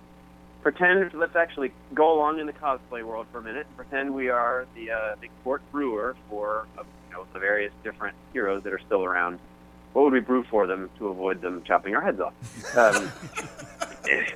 pretend. 0.63 1.13
Let's 1.13 1.37
actually 1.37 1.73
go 1.93 2.17
along 2.17 2.41
in 2.41 2.47
the 2.47 2.55
cosplay 2.55 3.05
world 3.05 3.27
for 3.31 3.39
a 3.39 3.43
minute 3.43 3.67
and 3.67 3.77
pretend 3.77 4.15
we 4.15 4.31
are 4.31 4.67
the 4.75 4.91
uh, 4.91 5.17
the 5.21 5.29
court 5.45 5.61
brewer 5.71 6.17
for 6.31 6.67
uh, 6.79 6.85
you 7.11 7.15
know 7.15 7.27
the 7.35 7.39
various 7.39 7.71
different 7.85 8.17
heroes 8.33 8.63
that 8.63 8.73
are 8.73 8.81
still 8.81 9.05
around. 9.05 9.39
What 9.93 10.05
would 10.05 10.15
we 10.15 10.21
brew 10.21 10.43
for 10.45 10.67
them 10.67 10.89
to 10.99 11.09
avoid 11.09 11.43
them 11.43 11.63
chopping 11.65 11.95
our 11.95 12.01
heads 12.01 12.19
off? 12.19 12.33
Um, 12.77 13.13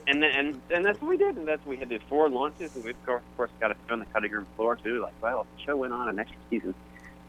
and 0.07 0.23
then, 0.23 0.31
and 0.35 0.61
and 0.71 0.85
that's 0.85 1.01
what 1.01 1.09
we 1.09 1.17
did, 1.17 1.37
and 1.39 1.49
that's 1.49 1.65
what 1.65 1.71
we 1.71 1.77
had 1.79 1.89
did 1.89 2.03
four 2.11 2.29
launches, 2.29 2.75
and 2.75 2.85
we 2.85 2.91
of 2.91 3.23
course, 3.39 3.51
got 3.59 3.69
to 3.69 3.77
on 3.91 4.01
the 4.01 4.05
cutting 4.07 4.33
room 4.33 4.47
floor 4.55 4.77
too. 4.77 5.01
Like, 5.01 5.15
well, 5.23 5.47
if 5.51 5.57
the 5.57 5.65
show 5.65 5.77
went 5.79 5.95
on 5.95 6.11
an 6.11 6.19
extra 6.19 6.37
season. 6.51 6.75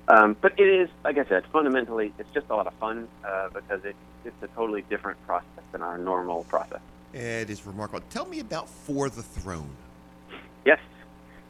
Um, 0.08 0.36
but 0.42 0.60
it 0.60 0.68
is, 0.68 0.90
like 1.04 1.18
I 1.18 1.26
said, 1.26 1.46
fundamentally, 1.52 2.14
it's 2.20 2.30
just 2.34 2.48
a 2.50 2.56
lot 2.56 2.68
of 2.68 2.74
fun 2.74 3.08
uh, 3.24 3.50
because 3.50 3.86
it, 3.86 3.96
it's 4.26 4.36
a 4.42 4.48
totally 4.48 4.82
different 4.90 5.24
process 5.26 5.64
than 5.72 5.82
our 5.82 5.98
normal 5.98 6.44
process. 6.46 6.82
It 7.14 7.50
is 7.50 7.66
remarkable. 7.66 8.04
Tell 8.10 8.26
me 8.26 8.40
about 8.40 8.68
For 8.68 9.10
the 9.10 9.24
Throne. 9.24 9.70
Yes. 10.66 10.80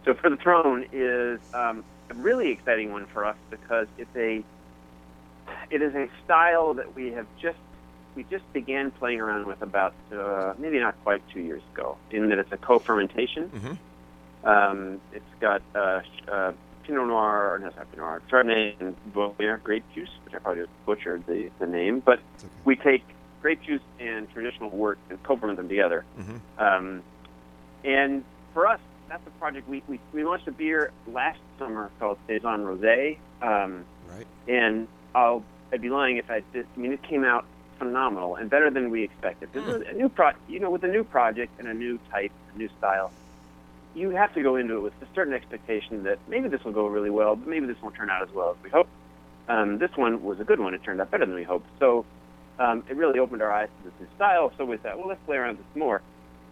So 0.05 0.13
for 0.13 0.29
the 0.29 0.37
throne 0.37 0.85
is 0.91 1.39
um, 1.53 1.83
a 2.09 2.13
really 2.15 2.49
exciting 2.49 2.91
one 2.91 3.05
for 3.05 3.25
us 3.25 3.37
because 3.49 3.87
it's 3.97 4.15
a 4.15 4.43
it 5.69 5.81
is 5.81 5.95
a 5.95 6.09
style 6.23 6.73
that 6.73 6.95
we 6.95 7.11
have 7.11 7.25
just 7.41 7.57
we 8.15 8.23
just 8.29 8.51
began 8.53 8.91
playing 8.91 9.19
around 9.21 9.47
with 9.47 9.61
about 9.61 9.93
uh, 10.11 10.53
maybe 10.57 10.79
not 10.79 10.95
quite 11.03 11.21
two 11.29 11.39
years 11.39 11.61
ago. 11.73 11.97
In 12.11 12.29
that 12.29 12.39
it's 12.39 12.51
a 12.51 12.57
co-fermentation. 12.57 13.49
Mm-hmm. 13.49 14.47
Um, 14.47 15.01
it's 15.13 15.23
got 15.39 15.61
uh, 15.73 16.01
uh, 16.29 16.51
Pinot 16.83 17.07
Noir, 17.07 17.53
or 17.53 17.59
not 17.59 17.75
Pinot 17.75 17.97
Noir, 17.97 18.21
Chardonnay 18.29 18.75
and 18.79 18.95
Beaujolais 19.13 19.57
grape 19.63 19.83
juice, 19.93 20.09
which 20.25 20.33
I 20.33 20.39
probably 20.39 20.63
just 20.63 20.85
butchered 20.85 21.25
the, 21.25 21.49
the 21.59 21.67
name. 21.67 21.99
But 21.99 22.19
we 22.65 22.75
take 22.75 23.03
grape 23.41 23.61
juice 23.61 23.81
and 23.99 24.31
traditional 24.31 24.69
wort 24.69 24.99
and 25.09 25.21
co-ferment 25.23 25.57
them 25.57 25.69
together. 25.69 26.05
Mm-hmm. 26.19 26.63
Um, 26.63 27.03
and 27.83 28.23
for 28.53 28.67
us, 28.67 28.79
that's 29.09 29.25
a 29.27 29.31
project 29.31 29.67
we, 29.67 29.83
we, 29.87 29.99
we 30.13 30.23
launched 30.23 30.47
a 30.47 30.51
beer 30.51 30.91
last 31.07 31.39
summer 31.59 31.91
called 31.99 32.17
Saison 32.27 32.61
Rosé. 32.61 33.17
Um, 33.41 33.85
right. 34.09 34.25
And 34.47 34.87
I'll 35.13 35.43
I'd 35.71 35.81
be 35.81 35.89
lying 35.89 36.17
if 36.17 36.29
I 36.29 36.43
did. 36.53 36.67
I 36.75 36.79
mean, 36.79 36.93
it 36.93 37.01
came 37.01 37.23
out 37.23 37.45
phenomenal 37.79 38.35
and 38.35 38.49
better 38.49 38.69
than 38.69 38.91
we 38.91 39.03
expected. 39.03 39.51
This 39.51 39.65
is 39.65 39.83
a 39.87 39.93
new 39.93 40.07
pro, 40.07 40.31
you 40.47 40.59
know, 40.59 40.69
with 40.69 40.83
a 40.83 40.87
new 40.87 41.03
project 41.03 41.51
and 41.59 41.67
a 41.67 41.73
new 41.73 41.99
type, 42.11 42.31
a 42.53 42.57
new 42.57 42.69
style. 42.77 43.11
You 43.95 44.09
have 44.11 44.33
to 44.33 44.41
go 44.41 44.55
into 44.55 44.75
it 44.77 44.79
with 44.81 44.93
a 45.01 45.07
certain 45.13 45.33
expectation 45.33 46.03
that 46.03 46.19
maybe 46.27 46.49
this 46.49 46.63
will 46.63 46.71
go 46.71 46.87
really 46.87 47.09
well, 47.09 47.35
but 47.35 47.47
maybe 47.47 47.67
this 47.67 47.77
won't 47.81 47.95
turn 47.95 48.09
out 48.09 48.23
as 48.23 48.33
well 48.33 48.51
as 48.51 48.63
we 48.63 48.69
hope. 48.69 48.87
Um, 49.47 49.77
this 49.77 49.91
one 49.95 50.23
was 50.23 50.39
a 50.39 50.43
good 50.43 50.59
one. 50.59 50.73
It 50.73 50.83
turned 50.83 50.99
out 51.01 51.11
better 51.11 51.25
than 51.25 51.35
we 51.35 51.43
hoped. 51.43 51.67
So 51.79 52.05
um, 52.59 52.83
it 52.89 52.95
really 52.95 53.19
opened 53.19 53.41
our 53.41 53.51
eyes 53.51 53.69
to 53.79 53.89
this 53.89 53.99
new 53.99 54.07
style. 54.15 54.51
So 54.57 54.65
we 54.65 54.77
thought, 54.77 54.97
well, 54.97 55.07
let's 55.07 55.21
play 55.25 55.37
around 55.37 55.57
with 55.57 55.67
this 55.67 55.75
more. 55.75 56.01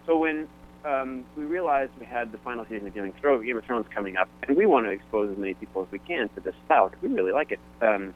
So 0.05 0.17
when 0.17 0.47
um, 0.85 1.25
we 1.35 1.43
realized 1.43 1.91
we 1.99 2.05
had 2.05 2.31
the 2.31 2.37
final 2.39 2.65
season 2.65 2.87
of 2.87 2.93
Game 2.93 3.05
of 3.05 3.65
Thrones, 3.65 3.85
coming 3.93 4.17
up, 4.17 4.29
and 4.47 4.57
we 4.57 4.65
want 4.65 4.85
to 4.85 4.91
expose 4.91 5.31
as 5.31 5.37
many 5.37 5.53
people 5.53 5.83
as 5.83 5.91
we 5.91 5.99
can 5.99 6.29
to 6.29 6.41
this 6.41 6.55
style 6.65 6.89
because 6.89 7.01
we 7.01 7.09
really 7.09 7.31
like 7.31 7.51
it. 7.51 7.59
Um, 7.81 8.13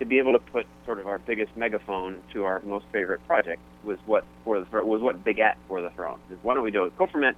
to 0.00 0.04
be 0.04 0.18
able 0.18 0.32
to 0.32 0.38
put 0.38 0.66
sort 0.84 0.98
of 0.98 1.06
our 1.06 1.18
biggest 1.18 1.56
megaphone 1.56 2.20
to 2.32 2.44
our 2.44 2.60
most 2.62 2.84
favorite 2.92 3.24
project 3.26 3.60
was 3.84 3.96
what 4.06 4.24
for 4.42 4.58
the 4.58 4.84
was 4.84 5.00
what 5.00 5.22
begat 5.22 5.56
for 5.68 5.80
the 5.80 5.90
throne. 5.90 6.18
Is 6.30 6.38
why 6.42 6.54
don't 6.54 6.64
we 6.64 6.72
do 6.72 6.84
it? 6.84 6.96
Co-ferment. 6.98 7.36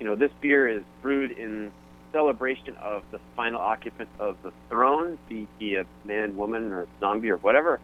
You 0.00 0.06
know, 0.06 0.16
this 0.16 0.32
beer 0.40 0.66
is 0.66 0.82
brewed 1.02 1.30
in 1.30 1.70
celebration 2.10 2.74
of 2.78 3.02
the 3.12 3.20
final 3.36 3.60
occupant 3.60 4.08
of 4.18 4.36
the 4.42 4.52
throne, 4.68 5.18
be 5.28 5.46
he 5.58 5.76
a 5.76 5.84
man, 6.04 6.36
woman, 6.36 6.72
or 6.72 6.88
zombie 6.98 7.30
or 7.30 7.36
whatever. 7.36 7.78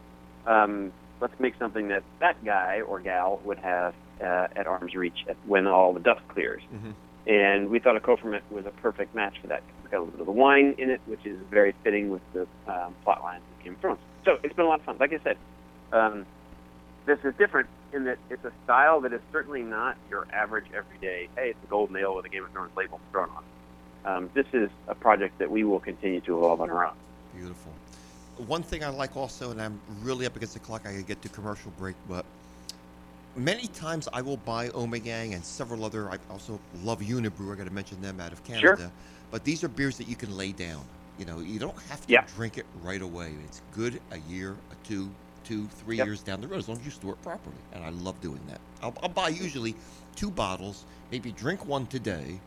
Um, 0.46 0.92
let's 1.20 1.38
make 1.38 1.54
something 1.58 1.88
that 1.88 2.02
that 2.20 2.42
guy 2.44 2.80
or 2.80 3.00
gal 3.00 3.40
would 3.44 3.58
have 3.58 3.94
uh, 4.20 4.48
at 4.56 4.66
arm's 4.66 4.94
reach 4.94 5.26
when 5.46 5.66
all 5.66 5.92
the 5.92 6.00
dust 6.00 6.26
clears. 6.28 6.62
Mm-hmm. 6.74 6.90
And 7.30 7.70
we 7.70 7.80
thought 7.80 7.96
a 7.96 8.00
co-ferment 8.00 8.44
was 8.50 8.66
a 8.66 8.70
perfect 8.70 9.14
match 9.14 9.38
for 9.40 9.48
that. 9.48 9.62
It's 9.82 9.90
got 9.90 9.98
a 9.98 10.00
little 10.00 10.12
bit 10.12 10.20
of 10.20 10.26
the 10.26 10.32
wine 10.32 10.74
in 10.78 10.90
it, 10.90 11.00
which 11.06 11.24
is 11.26 11.38
very 11.50 11.74
fitting 11.84 12.10
with 12.10 12.22
the 12.32 12.46
um, 12.66 12.94
plot 13.04 13.22
line 13.22 13.40
of 13.40 13.64
Game 13.64 13.74
of 13.74 13.80
Thrones. 13.80 13.98
So 14.24 14.38
it's 14.42 14.54
been 14.54 14.64
a 14.64 14.68
lot 14.68 14.80
of 14.80 14.86
fun. 14.86 14.96
Like 14.98 15.12
I 15.12 15.18
said, 15.22 15.36
um, 15.92 16.24
this 17.04 17.18
is 17.24 17.34
different 17.36 17.68
in 17.92 18.04
that 18.04 18.18
it's 18.30 18.44
a 18.44 18.52
style 18.64 19.00
that 19.02 19.12
is 19.12 19.20
certainly 19.32 19.62
not 19.62 19.96
your 20.10 20.26
average 20.32 20.66
everyday, 20.74 21.28
hey, 21.36 21.50
it's 21.50 21.58
a 21.64 21.66
gold 21.66 21.90
nail 21.90 22.14
with 22.14 22.24
a 22.24 22.28
Game 22.28 22.44
of 22.44 22.50
Thrones 22.52 22.70
label 22.76 23.00
thrown 23.12 23.28
on. 23.30 23.44
Um, 24.04 24.30
this 24.34 24.46
is 24.52 24.70
a 24.88 24.94
project 24.94 25.38
that 25.38 25.50
we 25.50 25.64
will 25.64 25.80
continue 25.80 26.20
to 26.22 26.38
evolve 26.38 26.60
on 26.60 26.70
our 26.70 26.86
own. 26.86 26.94
Beautiful. 27.34 27.72
One 28.46 28.62
thing 28.62 28.84
I 28.84 28.88
like 28.88 29.16
also, 29.16 29.50
and 29.50 29.60
I'm 29.60 29.80
really 30.02 30.26
up 30.26 30.36
against 30.36 30.54
the 30.54 30.60
clock, 30.60 30.86
I 30.86 31.00
get 31.02 31.22
to 31.22 31.28
commercial 31.28 31.72
break, 31.78 31.96
but 32.08 32.24
many 33.34 33.66
times 33.68 34.08
I 34.12 34.22
will 34.22 34.36
buy 34.38 34.68
Ommegang 34.68 35.34
and 35.34 35.44
several 35.44 35.84
other. 35.84 36.10
I 36.10 36.18
also 36.30 36.60
love 36.84 37.00
Unibroue. 37.00 37.52
I 37.52 37.56
got 37.56 37.64
to 37.64 37.72
mention 37.72 38.00
them 38.00 38.20
out 38.20 38.32
of 38.32 38.44
Canada. 38.44 38.76
Sure. 38.76 38.90
But 39.30 39.44
these 39.44 39.64
are 39.64 39.68
beers 39.68 39.96
that 39.98 40.06
you 40.08 40.16
can 40.16 40.36
lay 40.36 40.52
down. 40.52 40.84
You 41.18 41.24
know, 41.24 41.40
you 41.40 41.58
don't 41.58 41.76
have 41.88 42.06
to 42.06 42.12
Yeah. 42.12 42.24
drink 42.36 42.58
it 42.58 42.66
right 42.82 43.00
away. 43.00 43.34
It's 43.44 43.62
good 43.74 44.00
a 44.10 44.18
year, 44.28 44.54
a 44.70 44.86
two, 44.86 45.10
two, 45.46 45.66
three 45.66 45.96
Yep. 45.96 46.06
years 46.06 46.22
down 46.22 46.40
the 46.40 46.48
road 46.48 46.58
as 46.58 46.68
long 46.68 46.78
as 46.78 46.84
you 46.84 46.90
store 46.90 47.12
it 47.12 47.22
properly. 47.22 47.56
And 47.72 47.84
I 47.84 47.90
love 47.90 48.20
doing 48.20 48.40
that. 48.48 48.60
I'll, 48.82 48.94
I'll 49.02 49.08
buy 49.08 49.30
mm-hmm. 49.30 49.44
usually 49.44 49.74
two 50.14 50.30
bottles, 50.30 50.84
maybe 51.10 51.32
drink 51.32 51.66
one 51.66 51.86
today, 51.86 52.40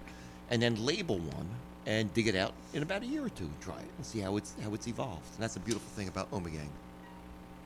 and 0.50 0.62
then 0.62 0.84
label 0.86 1.18
one 1.18 1.47
and 1.86 2.14
dig 2.14 2.28
it 2.28 2.36
out 2.36 2.54
in 2.74 2.84
about 2.84 3.04
a 3.04 3.06
year 3.06 3.26
or 3.26 3.30
two 3.30 3.45
and 3.45 3.62
try 3.62 3.78
it 3.78 3.89
and 3.97 4.06
see 4.06 4.20
how 4.20 4.38
it's 4.38 4.54
how 4.64 4.74
it's 4.74 4.88
evolved. 4.88 5.26
And 5.36 5.43
that's 5.43 5.56
a 5.56 5.60
beautiful 5.60 5.89
thing 5.95 6.08
about 6.08 6.30
Ommegang. 6.32 6.70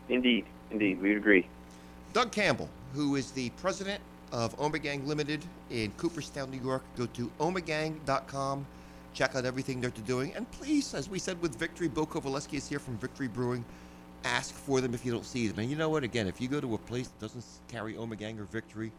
Indeed, 0.09 0.45
indeed, 0.71 1.01
we 1.01 1.09
would 1.09 1.17
agree. 1.17 1.47
Doug 2.13 2.31
Campbell, 2.31 2.69
who 2.93 3.15
is 3.15 3.31
the 3.31 3.49
president 3.51 4.01
of 4.31 4.57
Ommegang 4.57 5.05
Limited 5.05 5.45
in 5.69 5.91
Cooperstown, 5.91 6.51
New 6.51 6.61
York. 6.61 6.83
Go 6.97 7.05
to 7.05 7.31
ommegang.com, 7.39 8.65
check 9.13 9.35
out 9.35 9.45
everything 9.45 9.79
they're 9.79 9.91
doing. 9.91 10.33
And 10.35 10.49
please, 10.51 10.93
as 10.93 11.07
we 11.07 11.19
said 11.19 11.41
with 11.41 11.55
Victory, 11.55 11.87
Bill 11.87 12.07
Covaleski 12.07 12.55
is 12.55 12.67
here 12.67 12.79
from 12.79 12.97
Victory 12.97 13.27
Brewing. 13.27 13.63
Ask 14.23 14.53
for 14.53 14.79
them 14.81 14.93
if 14.93 15.05
you 15.05 15.11
don't 15.11 15.25
see 15.25 15.47
them. 15.47 15.59
And 15.59 15.69
you 15.69 15.75
know 15.75 15.89
what? 15.89 16.03
Again, 16.03 16.27
if 16.27 16.39
you 16.39 16.47
go 16.47 16.61
to 16.61 16.75
a 16.75 16.77
place 16.77 17.07
that 17.07 17.19
doesn't 17.19 17.43
carry 17.67 17.93
Ommegang 17.95 18.39
or 18.39 18.45
Victory, 18.45 18.91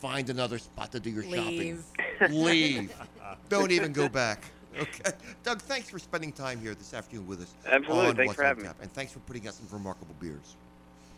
find 0.00 0.30
another 0.30 0.58
spot 0.58 0.92
to 0.92 1.00
do 1.00 1.10
your 1.10 1.24
Leave. 1.24 1.84
shopping. 2.18 2.42
Leave. 2.42 2.94
don't 3.48 3.70
even 3.70 3.92
go 3.92 4.08
back. 4.08 4.44
Okay. 4.78 5.10
Doug, 5.42 5.60
thanks 5.60 5.90
for 5.90 5.98
spending 5.98 6.32
time 6.32 6.60
here 6.60 6.74
this 6.74 6.94
afternoon 6.94 7.26
with 7.26 7.42
us. 7.42 7.54
Absolutely. 7.66 8.12
Thanks 8.12 8.26
What's 8.28 8.36
for 8.36 8.44
on 8.44 8.48
having 8.48 8.64
me. 8.64 8.70
And 8.80 8.92
thanks 8.92 9.12
for 9.12 9.18
putting 9.20 9.46
out 9.46 9.54
some 9.54 9.66
remarkable 9.70 10.14
beers. 10.20 10.56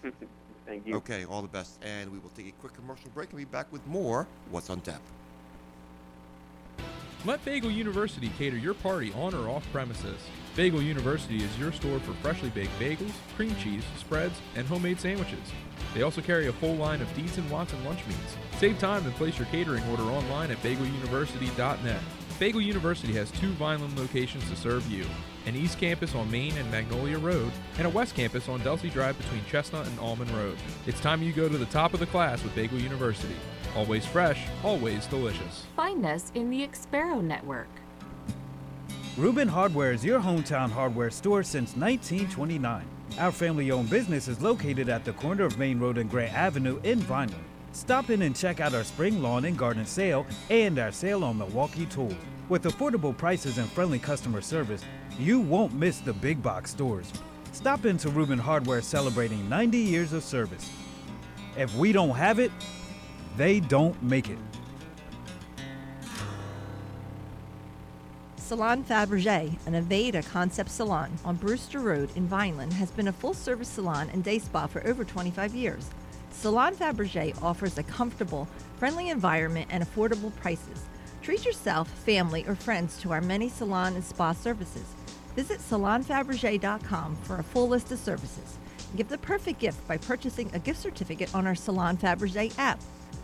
Thank 0.66 0.86
you. 0.86 0.94
Okay, 0.96 1.24
all 1.24 1.42
the 1.42 1.48
best. 1.48 1.78
And 1.82 2.10
we 2.10 2.18
will 2.18 2.30
take 2.30 2.48
a 2.48 2.52
quick 2.52 2.72
commercial 2.72 3.10
break 3.14 3.30
and 3.30 3.38
be 3.38 3.44
back 3.44 3.70
with 3.72 3.86
more 3.86 4.26
What's 4.50 4.70
on 4.70 4.80
Tap. 4.80 5.02
Let 7.24 7.44
Bagel 7.44 7.70
University 7.70 8.30
cater 8.38 8.56
your 8.56 8.74
party 8.74 9.12
on 9.12 9.34
or 9.34 9.48
off 9.48 9.70
premises. 9.72 10.20
Bagel 10.54 10.82
University 10.82 11.42
is 11.42 11.58
your 11.58 11.72
store 11.72 11.98
for 12.00 12.12
freshly 12.14 12.50
baked 12.50 12.78
bagels, 12.78 13.12
cream 13.36 13.56
cheese, 13.56 13.84
spreads, 13.98 14.38
and 14.54 14.66
homemade 14.66 15.00
sandwiches. 15.00 15.50
They 15.94 16.02
also 16.02 16.20
carry 16.20 16.48
a 16.48 16.52
full 16.52 16.74
line 16.74 17.00
of 17.00 17.14
Dietz 17.14 17.38
and 17.38 17.50
Watson 17.50 17.82
lunch 17.84 18.06
meats. 18.06 18.36
Save 18.58 18.78
time 18.78 19.04
and 19.06 19.14
place 19.14 19.38
your 19.38 19.46
catering 19.48 19.82
order 19.90 20.02
online 20.02 20.50
at 20.50 20.62
bageluniversity.net. 20.62 22.00
Bagel 22.38 22.60
University 22.60 23.14
has 23.14 23.30
two 23.30 23.50
Vineland 23.52 23.98
locations 23.98 24.48
to 24.50 24.56
serve 24.56 24.90
you 24.90 25.06
an 25.46 25.56
East 25.56 25.78
Campus 25.80 26.14
on 26.14 26.30
Main 26.30 26.56
and 26.56 26.70
Magnolia 26.70 27.18
Road, 27.18 27.50
and 27.76 27.84
a 27.84 27.90
West 27.90 28.14
Campus 28.14 28.48
on 28.48 28.60
Delsea 28.60 28.92
Drive 28.92 29.18
between 29.18 29.44
Chestnut 29.46 29.88
and 29.88 29.98
Almond 29.98 30.30
Road. 30.30 30.56
It's 30.86 31.00
time 31.00 31.20
you 31.20 31.32
go 31.32 31.48
to 31.48 31.58
the 31.58 31.66
top 31.66 31.94
of 31.94 32.00
the 32.00 32.06
class 32.06 32.44
with 32.44 32.54
Bagel 32.54 32.78
University. 32.78 33.34
Always 33.74 34.06
fresh, 34.06 34.46
always 34.62 35.06
delicious. 35.06 35.66
Find 35.74 36.06
us 36.06 36.30
in 36.36 36.48
the 36.48 36.64
Expero 36.64 37.20
Network. 37.20 37.81
Reuben 39.18 39.46
Hardware 39.46 39.92
is 39.92 40.02
your 40.02 40.18
hometown 40.18 40.70
hardware 40.70 41.10
store 41.10 41.42
since 41.42 41.76
1929. 41.76 42.82
Our 43.18 43.30
family 43.30 43.70
owned 43.70 43.90
business 43.90 44.26
is 44.26 44.40
located 44.40 44.88
at 44.88 45.04
the 45.04 45.12
corner 45.12 45.44
of 45.44 45.58
Main 45.58 45.78
Road 45.78 45.98
and 45.98 46.08
Grant 46.08 46.32
Avenue 46.32 46.80
in 46.82 46.98
Vineland. 47.00 47.44
Stop 47.72 48.08
in 48.08 48.22
and 48.22 48.34
check 48.34 48.60
out 48.60 48.72
our 48.72 48.84
spring 48.84 49.20
lawn 49.20 49.44
and 49.44 49.58
garden 49.58 49.84
sale 49.84 50.26
and 50.48 50.78
our 50.78 50.90
sale 50.90 51.24
on 51.24 51.36
Milwaukee 51.36 51.84
tools. 51.84 52.14
With 52.48 52.64
affordable 52.64 53.14
prices 53.14 53.58
and 53.58 53.68
friendly 53.68 53.98
customer 53.98 54.40
service, 54.40 54.82
you 55.18 55.40
won't 55.40 55.74
miss 55.74 56.00
the 56.00 56.14
big 56.14 56.42
box 56.42 56.70
stores. 56.70 57.12
Stop 57.52 57.84
into 57.84 58.08
Reuben 58.08 58.38
Hardware 58.38 58.80
celebrating 58.80 59.46
90 59.46 59.76
years 59.76 60.14
of 60.14 60.24
service. 60.24 60.70
If 61.58 61.74
we 61.76 61.92
don't 61.92 62.16
have 62.16 62.38
it, 62.38 62.50
they 63.36 63.60
don't 63.60 64.02
make 64.02 64.30
it. 64.30 64.38
Salon 68.52 68.84
Fabergé, 68.84 69.56
an 69.64 69.82
Aveda 69.82 70.22
concept 70.30 70.70
salon 70.70 71.10
on 71.24 71.36
Brewster 71.36 71.78
Road 71.78 72.10
in 72.16 72.28
Vineland, 72.28 72.74
has 72.74 72.90
been 72.90 73.08
a 73.08 73.12
full 73.12 73.32
service 73.32 73.70
salon 73.70 74.10
and 74.12 74.22
day 74.22 74.38
spa 74.38 74.66
for 74.66 74.86
over 74.86 75.06
25 75.06 75.54
years. 75.54 75.88
Salon 76.32 76.74
Fabergé 76.74 77.34
offers 77.42 77.78
a 77.78 77.82
comfortable, 77.82 78.46
friendly 78.76 79.08
environment 79.08 79.68
and 79.70 79.82
affordable 79.82 80.36
prices. 80.36 80.84
Treat 81.22 81.46
yourself, 81.46 81.88
family, 81.88 82.44
or 82.46 82.54
friends 82.54 83.00
to 83.00 83.10
our 83.10 83.22
many 83.22 83.48
salon 83.48 83.94
and 83.94 84.04
spa 84.04 84.34
services. 84.34 84.84
Visit 85.34 85.60
salonfabergé.com 85.60 87.16
for 87.22 87.38
a 87.38 87.42
full 87.42 87.68
list 87.68 87.90
of 87.90 87.98
services. 88.00 88.58
Give 88.96 89.08
the 89.08 89.16
perfect 89.16 89.60
gift 89.60 89.88
by 89.88 89.96
purchasing 89.96 90.50
a 90.52 90.58
gift 90.58 90.82
certificate 90.82 91.34
on 91.34 91.46
our 91.46 91.54
Salon 91.54 91.96
Fabergé 91.96 92.52
app. 92.58 92.78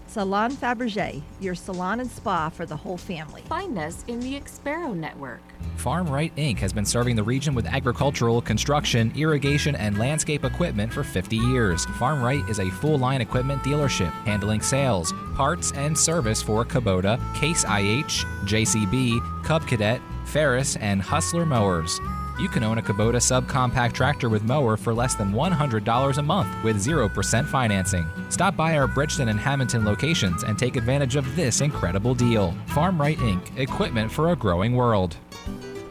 Salon 0.09 0.51
Fabergé, 0.51 1.21
your 1.39 1.55
salon 1.55 2.01
and 2.01 2.11
spa 2.11 2.49
for 2.49 2.65
the 2.65 2.75
whole 2.75 2.97
family. 2.97 3.43
Find 3.43 3.79
us 3.79 4.05
in 4.09 4.21
the 4.21 4.41
Expero 4.41 4.97
Network. 4.97 5.43
Farm 5.77 6.09
Right 6.09 6.35
Inc. 6.37 6.59
has 6.61 6.73
been 6.73 6.87
serving 6.87 7.15
the 7.15 7.23
region 7.23 7.55
with 7.55 7.67
agricultural, 7.67 8.41
construction, 8.41 9.13
irrigation, 9.15 9.77
and 9.77 9.99
landscape 9.99 10.47
equipment 10.47 10.91
for 10.93 11.05
50 11.05 11.37
years. 11.37 11.85
Farm 11.99 12.23
Right 12.23 12.43
is 12.49 12.59
a 12.59 12.71
full 12.71 12.97
line 12.99 13.21
equipment 13.21 13.63
dealership 13.63 14.11
handling 14.25 14.63
sales, 14.63 15.13
parts, 15.35 15.73
and 15.73 15.97
service 15.97 16.41
for 16.41 16.65
Kubota, 16.65 17.19
Case 17.35 17.65
IH, 17.65 18.25
JCB, 18.47 19.45
Cub 19.45 19.67
Cadet, 19.67 20.01
Ferris, 20.25 20.77
and 20.77 21.03
Hustler 21.03 21.45
mowers. 21.45 22.01
You 22.39 22.49
can 22.49 22.63
own 22.63 22.79
a 22.79 22.83
Kubota 22.83 23.17
subcompact 23.17 23.95
tractor 23.95 24.29
with 24.29 24.45
mower 24.45 24.77
for 24.77 24.95
less 24.95 25.17
than 25.17 25.33
$100 25.33 26.19
a 26.19 26.23
month 26.23 26.65
with 26.65 26.77
0% 26.77 27.47
financing. 27.47 28.07
Stop 28.29 28.57
by 28.57 28.79
our 28.79 28.87
Bridgeton 28.87 29.29
and 29.29 29.41
Hamilton 29.41 29.85
locations 29.85 30.45
and 30.45 30.57
take 30.57 30.77
advantage 30.77 31.17
of 31.17 31.35
this 31.35 31.61
incredible 31.61 32.15
deal. 32.15 32.55
Farm 32.67 33.01
Right 33.01 33.19
Inc., 33.19 33.59
equipment 33.59 34.13
for 34.13 34.31
a 34.31 34.37
growing 34.37 34.77
world. 34.77 35.17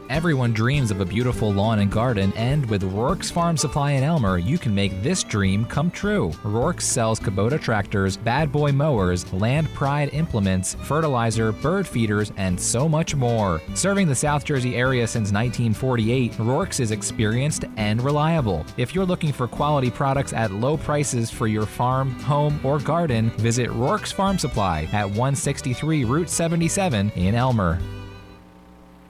Everyone 0.08 0.54
dreams 0.54 0.90
of 0.90 1.02
a 1.02 1.04
beautiful 1.04 1.52
lawn 1.52 1.80
and 1.80 1.92
garden, 1.92 2.32
and 2.34 2.64
with 2.70 2.82
Rourke's 2.82 3.30
Farm 3.30 3.58
Supply 3.58 3.92
in 3.92 4.02
Elmer, 4.02 4.38
you 4.38 4.56
can 4.56 4.74
make 4.74 5.02
this 5.02 5.22
dream 5.22 5.66
come 5.66 5.90
true. 5.90 6.32
Rourke's 6.42 6.86
sells 6.86 7.20
Kubota 7.20 7.60
tractors, 7.60 8.16
bad 8.16 8.50
boy 8.50 8.72
mowers, 8.72 9.30
land 9.34 9.68
pride 9.74 10.08
implements, 10.14 10.76
fertilizer, 10.82 11.52
bird 11.52 11.86
feeders, 11.86 12.32
and 12.38 12.58
so 12.58 12.88
much 12.88 13.14
more. 13.14 13.60
Serving 13.74 14.08
the 14.08 14.14
South 14.14 14.46
Jersey 14.46 14.76
area 14.76 15.06
since 15.06 15.30
1948, 15.30 16.38
Rourke's 16.38 16.80
is 16.80 16.90
experienced 16.90 17.66
and 17.76 18.00
reliable. 18.00 18.64
If 18.78 18.94
you're 18.94 19.04
looking 19.04 19.32
for 19.32 19.46
quality 19.46 19.90
products 19.90 20.32
at 20.32 20.52
low 20.52 20.78
prices 20.78 21.30
for 21.30 21.48
your 21.48 21.66
farm, 21.66 22.12
home, 22.20 22.58
or 22.64 22.78
garden, 22.78 23.28
visit 23.32 23.70
Rourke's 23.72 24.10
Farm 24.10 24.38
Supply 24.38 24.88
at 24.94 25.04
163 25.04 26.04
Route 26.04 26.30
77 26.30 27.10
in 27.10 27.34
Elmer. 27.34 27.78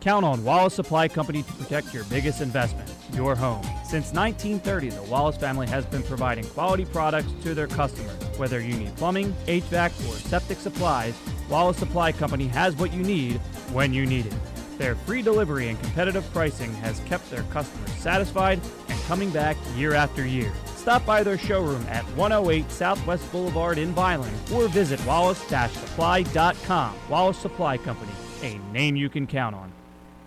Count 0.01 0.25
on 0.25 0.45
Wallace 0.45 0.75
Supply 0.75 1.09
Company 1.09 1.43
to 1.43 1.53
protect 1.55 1.93
your 1.93 2.05
biggest 2.05 2.41
investment, 2.41 2.89
your 3.13 3.35
home. 3.35 3.63
Since 3.85 4.13
1930, 4.13 4.91
the 4.91 5.03
Wallace 5.05 5.37
family 5.37 5.67
has 5.67 5.85
been 5.87 6.05
providing 6.05 6.45
quality 6.45 6.85
products 6.85 7.33
to 7.43 7.53
their 7.55 7.67
customers. 7.67 8.13
Whether 8.39 8.61
you 8.61 8.75
need 8.75 8.95
plumbing, 8.97 9.33
HVAC, 9.47 10.09
or 10.09 10.15
septic 10.15 10.59
supplies, 10.59 11.15
Wallace 11.49 11.79
Supply 11.79 12.13
Company 12.13 12.47
has 12.49 12.77
what 12.77 12.93
you 12.93 13.03
need 13.03 13.39
when 13.73 13.93
you 13.93 14.07
need 14.07 14.27
it. 14.27 14.35
Their 14.79 14.95
free 14.95 15.23
delivery 15.23 15.69
and 15.69 15.81
competitive 15.83 16.25
pricing 16.33 16.73
has 16.75 17.01
kept 17.01 17.29
their 17.31 17.43
customers 17.45 17.91
satisfied 17.95 18.61
and 18.89 19.03
coming 19.03 19.31
back 19.31 19.57
year 19.75 19.95
after 19.95 20.25
year. 20.25 20.53
Stop 20.77 21.05
by 21.05 21.25
their 21.25 21.37
showroom 21.37 21.85
at 21.89 22.05
108 22.17 22.71
Southwest 22.71 23.31
Boulevard 23.33 23.79
in 23.79 23.93
Vineland 23.93 24.37
or 24.55 24.69
visit 24.69 25.05
wallace-supply.com. 25.05 26.95
Wallace 27.11 27.39
Supply 27.39 27.77
Company, 27.77 28.13
a 28.43 28.59
name 28.73 28.95
you 28.95 29.09
can 29.09 29.27
count 29.27 29.57
on. 29.57 29.73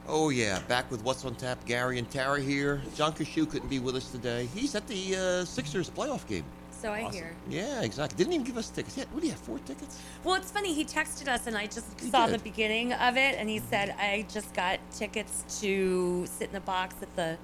Oh 0.07 0.29
yeah, 0.29 0.59
back 0.67 0.89
with 0.91 1.03
what's 1.03 1.23
on 1.25 1.35
tap. 1.35 1.63
Gary 1.65 1.99
and 1.99 2.09
Tara 2.09 2.39
here. 2.41 2.81
John 2.95 3.13
Kashu 3.13 3.49
couldn't 3.49 3.69
be 3.69 3.79
with 3.79 3.95
us 3.95 4.11
today. 4.11 4.47
He's 4.53 4.75
at 4.75 4.87
the 4.87 5.15
uh, 5.15 5.45
Sixers 5.45 5.89
playoff 5.89 6.27
game. 6.27 6.43
So 6.71 6.91
I 6.91 7.11
hear. 7.11 7.31
Yeah, 7.47 7.81
exactly. 7.83 8.17
Didn't 8.17 8.33
even 8.33 8.45
give 8.45 8.57
us 8.57 8.69
tickets. 8.71 8.97
Yeah, 8.97 9.03
what 9.11 9.21
do 9.21 9.27
you 9.27 9.33
have? 9.33 9.39
Four 9.41 9.59
tickets? 9.59 9.99
Well, 10.23 10.33
it's 10.33 10.49
funny. 10.49 10.73
He 10.73 10.83
texted 10.83 11.27
us, 11.27 11.45
and 11.45 11.55
I 11.55 11.67
just 11.67 11.85
He 11.99 12.09
saw 12.09 12.25
did. 12.25 12.39
the 12.39 12.43
beginning 12.43 12.93
of 12.93 13.17
it, 13.17 13.35
and 13.37 13.47
he 13.47 13.59
said, 13.59 13.93
"I 13.99 14.25
just 14.33 14.51
got 14.55 14.79
tickets 14.91 15.45
to 15.61 16.25
sit 16.25 16.47
in 16.47 16.53
the 16.53 16.59
box 16.61 16.95
at 17.03 17.15
the 17.15 17.37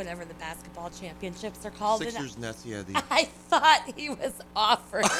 whatever 0.00 0.24
the 0.24 0.34
basketball 0.34 0.88
championships 0.90 1.66
are 1.66 1.70
called." 1.70 2.00
And 2.02 2.10
Sixers 2.10 2.38
Nets. 2.38 2.64
Yeah, 2.64 2.82
the 2.82 2.96
I 3.10 3.24
thought 3.48 3.82
he 3.96 4.08
was 4.08 4.32
offering. 4.56 5.04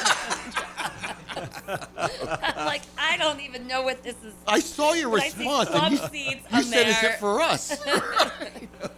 I'm 1.37 2.65
like, 2.65 2.81
I 2.97 3.15
don't 3.17 3.39
even 3.41 3.67
know 3.67 3.83
what 3.83 4.01
this 4.03 4.15
is. 4.23 4.33
I 4.47 4.59
saw 4.59 4.93
your 4.93 5.09
But 5.11 5.23
response. 5.23 5.69
club 5.69 5.83
and 5.83 5.93
you, 5.93 6.07
seats 6.09 6.45
you 6.51 6.57
on 6.57 6.63
said, 6.63 6.87
"Is 6.87 7.03
it 7.03 7.19
for 7.19 7.39
us?" 7.41 7.79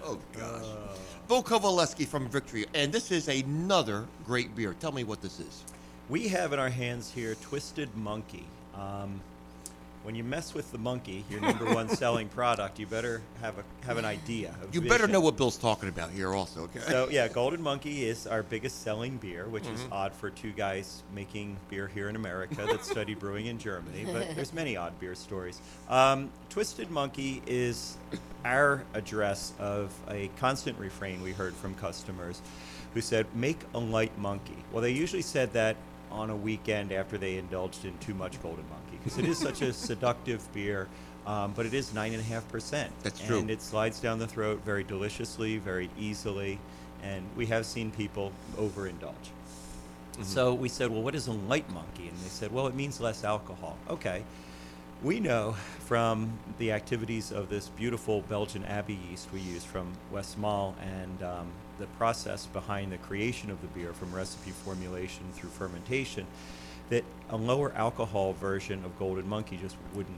oh 0.04 0.18
gosh. 0.38 0.66
Bill 1.28 1.44
Covaleski 1.44 2.06
from 2.08 2.30
Victory, 2.30 2.66
and 2.74 2.92
this 2.92 3.12
is 3.12 3.28
another 3.28 4.06
great 4.26 4.56
beer. 4.56 4.74
Tell 4.80 4.92
me 4.92 5.04
what 5.04 5.22
this 5.22 5.40
is. 5.40 5.64
We 6.10 6.28
have 6.30 6.54
in 6.54 6.60
our 6.60 6.70
hands 6.70 7.12
here 7.12 7.36
Twisted 7.36 7.94
Monkey. 7.96 8.46
Um, 8.76 9.22
when 10.04 10.16
you 10.16 10.24
mess 10.24 10.54
with 10.54 10.72
the 10.72 10.78
monkey, 10.78 11.24
your 11.30 11.40
number 11.42 11.66
one 11.74 11.88
selling 11.96 12.28
product, 12.30 12.78
you 12.80 12.86
better 12.86 13.22
have 13.42 13.58
a 13.58 13.64
have 13.86 13.98
an 13.98 14.06
idea. 14.06 14.54
You 14.72 14.82
better 14.82 15.08
know 15.08 15.22
what 15.22 15.38
Bill's 15.38 15.58
talking 15.58 15.90
about 15.90 16.12
here, 16.12 16.34
also. 16.34 16.64
Okay. 16.64 16.80
So 16.80 17.08
yeah, 17.10 17.28
Golden 17.28 17.62
Monkey 17.62 18.06
is 18.06 18.28
our 18.28 18.44
biggest 18.44 18.82
selling 18.84 19.18
beer, 19.18 19.46
which 19.48 19.66
is 19.68 19.80
Mhm. 19.82 19.92
odd 19.92 20.14
for 20.14 20.30
two 20.30 20.52
guys 20.52 21.04
making 21.16 21.58
beer 21.70 21.88
here 21.88 22.10
in 22.10 22.16
America 22.16 22.66
that 22.66 22.84
studied 22.94 23.20
brewing 23.20 23.46
in 23.48 23.58
Germany. 23.58 24.06
But 24.06 24.36
there's 24.36 24.54
many 24.62 24.76
odd 24.78 25.00
beer 25.00 25.16
stories. 25.16 25.60
Um, 25.90 26.30
Twisted 26.50 26.92
Monkey 26.92 27.42
is 27.48 27.98
our 28.46 28.84
address 28.94 29.54
of 29.60 29.94
a 30.10 30.30
constant 30.38 30.78
refrain 30.78 31.22
we 31.24 31.32
heard 31.32 31.54
from 31.54 31.76
customers, 31.76 32.42
who 32.94 33.02
said, 33.02 33.26
"Make 33.34 33.60
a 33.74 33.80
light 33.80 34.16
monkey." 34.20 34.58
Well, 34.72 34.82
they 34.82 34.92
usually 34.92 35.22
said 35.22 35.54
that 35.54 35.78
on 36.12 36.30
a 36.30 36.36
weekend 36.36 36.92
after 36.92 37.18
they 37.18 37.38
indulged 37.38 37.86
in 37.86 37.98
too 38.00 38.14
much 38.14 38.40
Golden 38.44 38.64
Monkey 38.70 38.83
because 39.04 39.20
it 39.20 39.26
is 39.26 39.38
such 39.38 39.62
a 39.62 39.74
seductive 39.74 40.52
beer. 40.54 40.88
Um, 41.26 41.54
but 41.56 41.66
it 41.66 41.74
is 41.74 41.94
nine 41.94 42.12
and 42.12 42.22
a 42.22 42.26
half 42.26 42.48
percent. 42.50 42.92
That's 43.02 43.20
true. 43.20 43.40
And 43.40 43.50
it 43.50 43.62
slides 43.62 44.00
down 44.02 44.20
the 44.20 44.28
throat 44.28 44.62
very 44.66 44.84
deliciously, 44.84 45.58
very 45.58 45.90
easily, 45.98 46.60
and 47.02 47.26
we 47.38 47.46
have 47.46 47.66
seen 47.66 47.92
people 47.92 48.34
overindulge. 48.58 49.14
Mm-hmm. 50.14 50.24
So 50.24 50.54
we 50.54 50.68
said, 50.68 50.92
well, 50.92 51.02
what 51.02 51.16
is 51.16 51.28
a 51.28 51.32
light 51.32 51.70
monkey? 51.72 52.10
And 52.10 52.18
they 52.18 52.28
said, 52.28 52.52
well, 52.52 52.68
it 52.68 52.76
means 52.76 53.00
less 53.00 53.24
alcohol. 53.24 53.78
Okay. 53.90 54.24
We 55.02 55.20
know 55.20 55.56
from 55.80 56.32
the 56.60 56.72
activities 56.72 57.32
of 57.32 57.50
this 57.50 57.68
beautiful 57.70 58.22
Belgian 58.22 58.64
Abbey 58.66 59.00
yeast 59.10 59.28
we 59.34 59.40
use 59.40 59.64
from 59.64 59.94
Westmalle 60.14 60.76
and 60.82 61.24
um, 61.24 61.48
the 61.80 61.88
process 61.98 62.46
behind 62.48 62.92
the 62.92 62.98
creation 63.00 63.50
of 63.50 63.60
the 63.62 63.68
beer 63.68 63.92
from 63.92 64.14
recipe 64.14 64.52
formulation 64.52 65.26
through 65.34 65.50
fermentation 65.50 66.26
that 66.90 67.04
a 67.30 67.38
lower 67.38 67.72
alcohol 67.74 68.34
version 68.34 68.84
of 68.86 68.98
Golden 69.00 69.28
Monkey 69.28 69.58
just 69.58 69.76
wouldn't 69.94 70.18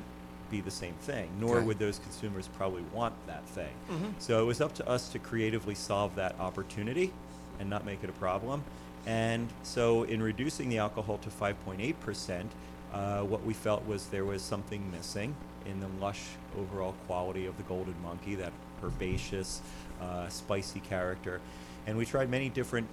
be 0.52 0.62
the 0.62 0.72
same 0.72 0.94
thing, 1.02 1.30
nor 1.40 1.58
Okay. 1.58 1.66
would 1.66 1.80
those 1.80 2.00
consumers 2.00 2.48
probably 2.56 2.84
want 2.94 3.14
that 3.28 3.46
thing. 3.48 3.74
Mhm. 3.90 4.14
So 4.20 4.42
it 4.42 4.46
was 4.46 4.62
up 4.62 4.74
to 4.76 4.88
us 4.88 5.10
to 5.10 5.20
creatively 5.20 5.76
solve 5.76 6.16
that 6.16 6.40
opportunity 6.40 7.12
and 7.60 7.70
not 7.70 7.86
make 7.86 8.04
it 8.04 8.10
a 8.10 8.14
problem. 8.14 8.64
And 9.08 9.48
so, 9.64 10.04
in 10.04 10.22
reducing 10.22 10.68
the 10.70 10.80
alcohol 10.80 11.20
to 11.20 11.30
5.8%, 11.30 12.50
uh, 12.94 13.22
what 13.22 13.44
we 13.46 13.54
felt 13.54 13.86
was 13.86 14.08
there 14.08 14.26
was 14.26 14.42
something 14.42 14.90
missing 14.92 15.36
in 15.66 15.80
the 15.80 15.88
lush 16.00 16.22
overall 16.58 16.94
quality 17.08 17.46
of 17.46 17.56
the 17.58 17.64
Golden 17.64 17.96
Monkey, 18.04 18.36
that 18.36 18.52
herbaceous, 18.84 19.62
uh, 20.02 20.28
spicy 20.30 20.80
character. 20.80 21.40
And 21.88 21.98
we 21.98 22.06
tried 22.06 22.30
many 22.30 22.50
different 22.50 22.88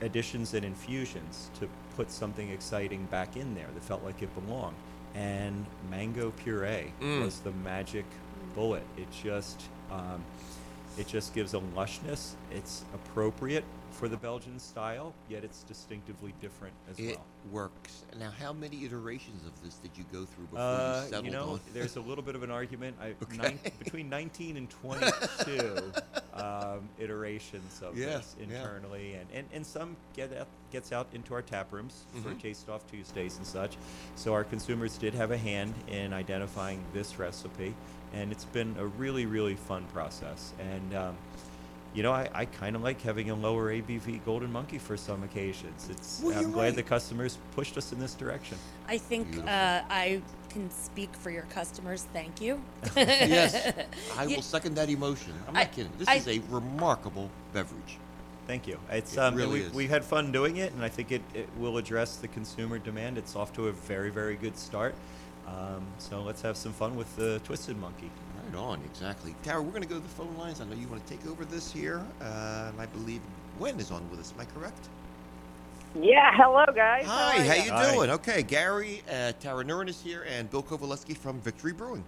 additions 0.00 0.54
and 0.54 0.64
infusions 0.64 1.50
to 1.60 1.68
put 1.96 2.10
something 2.10 2.50
exciting 2.50 3.04
back 3.06 3.36
in 3.36 3.54
there 3.54 3.68
that 3.74 3.82
felt 3.82 4.04
like 4.04 4.22
it 4.22 4.28
belonged. 4.46 4.76
And 5.14 5.64
mango 5.90 6.30
puree 6.32 6.92
Mm. 7.00 7.22
was 7.24 7.40
the 7.40 7.52
magic 7.52 8.04
bullet. 8.54 8.84
It 8.96 9.08
just 9.22 9.62
um, 9.90 10.22
it 10.98 11.06
just 11.06 11.34
gives 11.34 11.54
a 11.54 11.58
lushness. 11.76 12.32
It's 12.50 12.84
appropriate 12.94 13.64
for 13.96 14.08
the 14.08 14.16
Belgian 14.16 14.58
style, 14.58 15.14
yet 15.28 15.42
it's 15.42 15.62
distinctively 15.62 16.34
different 16.40 16.74
as 16.90 16.98
It 16.98 17.16
well. 17.16 17.24
works. 17.50 18.04
Now, 18.18 18.30
how 18.30 18.52
many 18.52 18.84
iterations 18.84 19.44
of 19.46 19.52
this 19.64 19.76
did 19.76 19.90
you 19.96 20.04
go 20.12 20.24
through 20.26 20.44
before 20.46 20.60
Uh, 20.60 21.00
you 21.04 21.08
settled 21.08 21.24
you 21.26 21.30
know, 21.32 21.48
on? 21.52 21.60
there's 21.72 21.96
a 21.96 22.00
little 22.08 22.22
bit 22.22 22.34
of 22.34 22.42
an 22.42 22.50
argument. 22.50 22.96
I, 23.00 23.14
Okay. 23.22 23.36
nine, 23.38 23.58
between 23.78 24.08
19 24.10 24.56
and 24.58 24.68
22 24.68 25.92
um, 26.34 26.88
iterations 26.98 27.80
of 27.82 27.96
Yeah, 27.96 28.18
this 28.18 28.36
yeah. 28.38 28.44
internally, 28.44 29.14
and, 29.14 29.26
and, 29.32 29.46
and 29.54 29.66
some 29.66 29.96
get 30.14 30.36
out, 30.36 30.46
gets 30.70 30.92
out 30.92 31.06
into 31.14 31.32
our 31.32 31.42
tap 31.42 31.72
rooms 31.72 32.04
for 32.22 32.30
Mhm. 32.30 32.40
Taste 32.40 32.68
Off 32.68 32.86
Tuesdays 32.90 33.38
and 33.38 33.46
such. 33.46 33.76
So 34.16 34.34
our 34.34 34.44
consumers 34.44 34.98
did 34.98 35.14
have 35.14 35.30
a 35.30 35.38
hand 35.38 35.72
in 35.88 36.12
identifying 36.12 36.84
this 36.92 37.18
recipe, 37.18 37.74
and 38.12 38.30
it's 38.30 38.44
been 38.44 38.76
a 38.78 38.86
really, 38.86 39.24
really 39.24 39.54
fun 39.54 39.84
process. 39.92 40.52
And 40.60 40.94
um, 40.94 41.16
you 41.96 42.02
know, 42.02 42.12
I, 42.12 42.28
I 42.34 42.44
kind 42.44 42.76
of 42.76 42.82
like 42.82 43.00
having 43.00 43.30
a 43.30 43.34
lower 43.34 43.72
ABV 43.72 44.22
Golden 44.26 44.52
Monkey 44.52 44.76
for 44.76 44.98
some 44.98 45.22
occasions. 45.22 45.88
It's 45.90 46.20
Well, 46.22 46.38
I'm 46.38 46.52
glad 46.52 46.64
right. 46.64 46.76
the 46.76 46.82
customers 46.82 47.38
pushed 47.54 47.78
us 47.78 47.90
in 47.90 47.98
this 47.98 48.12
direction. 48.14 48.58
I 48.86 48.98
think 48.98 49.26
uh, 49.38 49.80
I 49.88 50.20
can 50.50 50.70
speak 50.70 51.08
for 51.16 51.30
your 51.30 51.44
customers. 51.44 52.06
Thank 52.12 52.42
you. 52.42 52.60
yes, 52.96 53.72
I 54.18 54.24
Yeah, 54.24 54.36
will 54.36 54.42
second 54.42 54.74
that 54.74 54.90
emotion. 54.90 55.32
I'm 55.48 55.56
I- 55.56 55.60
not 55.64 55.72
kidding. 55.72 55.90
This 55.98 56.06
I- 56.06 56.16
is 56.16 56.28
a 56.28 56.38
remarkable 56.50 57.30
beverage. 57.54 57.96
Thank 58.46 58.68
you. 58.68 58.78
It's 58.90 59.14
It 59.14 59.18
um, 59.18 59.34
really 59.34 59.60
we, 59.60 59.66
is. 59.66 59.72
we 59.72 59.86
had 59.88 60.04
fun 60.04 60.30
doing 60.32 60.58
it, 60.58 60.72
and 60.74 60.84
I 60.84 60.88
think 60.90 61.10
it, 61.10 61.22
it 61.34 61.48
will 61.58 61.78
address 61.78 62.16
the 62.16 62.28
consumer 62.28 62.78
demand. 62.78 63.16
It's 63.18 63.34
off 63.34 63.52
to 63.54 63.68
a 63.68 63.72
very 63.72 64.10
very 64.10 64.36
good 64.36 64.56
start. 64.58 64.94
Um, 65.46 65.86
so 65.98 66.22
let's 66.22 66.42
have 66.42 66.56
some 66.56 66.72
fun 66.72 66.96
with 66.96 67.14
the 67.16 67.40
Twisted 67.44 67.76
Monkey. 67.78 68.10
Right 68.44 68.58
on, 68.58 68.80
exactly. 68.84 69.34
Tara, 69.42 69.62
we're 69.62 69.70
going 69.70 69.82
to 69.82 69.88
go 69.88 69.96
to 69.96 70.00
the 70.00 70.08
phone 70.08 70.36
lines. 70.36 70.60
I 70.60 70.64
know 70.64 70.74
you 70.74 70.88
want 70.88 71.06
to 71.06 71.16
take 71.16 71.26
over 71.26 71.44
this 71.44 71.72
here, 71.72 72.02
uh, 72.20 72.70
and 72.70 72.80
I 72.80 72.86
believe 72.86 73.20
Gwen 73.58 73.78
is 73.78 73.90
on 73.90 74.08
with 74.10 74.20
us. 74.20 74.32
Am 74.34 74.40
I 74.40 74.44
correct? 74.44 74.88
Yeah, 76.00 76.30
hello 76.34 76.66
guys. 76.74 77.06
Hi, 77.06 77.38
are 77.38 77.42
how 77.42 77.54
you 77.54 77.70
Hi. 77.70 77.94
doing? 77.94 78.10
Okay, 78.10 78.42
Gary, 78.42 79.02
uh, 79.10 79.32
Tara 79.40 79.64
Nurin 79.64 79.88
is 79.88 80.00
here, 80.00 80.26
and 80.28 80.50
Bill 80.50 80.62
Covaleski 80.62 81.16
from 81.16 81.40
Victory 81.40 81.72
Brewing. 81.72 82.04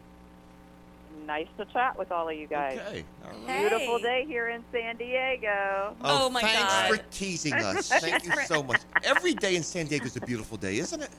Nice 1.26 1.46
to 1.58 1.64
chat 1.66 1.98
with 1.98 2.10
all 2.12 2.28
of 2.28 2.36
you 2.36 2.46
guys. 2.46 2.78
Okay, 2.78 3.04
all 3.24 3.46
right. 3.46 3.60
Beautiful 3.60 3.98
day 3.98 4.24
here 4.26 4.48
in 4.48 4.62
San 4.72 4.96
Diego. 4.96 5.94
Oh, 6.02 6.28
my 6.30 6.40
thanks 6.40 6.62
God. 6.72 6.90
for 6.90 6.96
teasing 7.10 7.52
us. 7.54 7.88
Thank 7.88 8.24
you 8.24 8.32
so 8.46 8.62
much. 8.62 8.80
Every 9.04 9.34
day 9.34 9.56
in 9.56 9.62
San 9.62 9.86
Diego 9.86 10.06
is 10.06 10.16
a 10.16 10.20
beautiful 10.22 10.56
day, 10.56 10.78
isn't 10.78 11.02
it? 11.02 11.10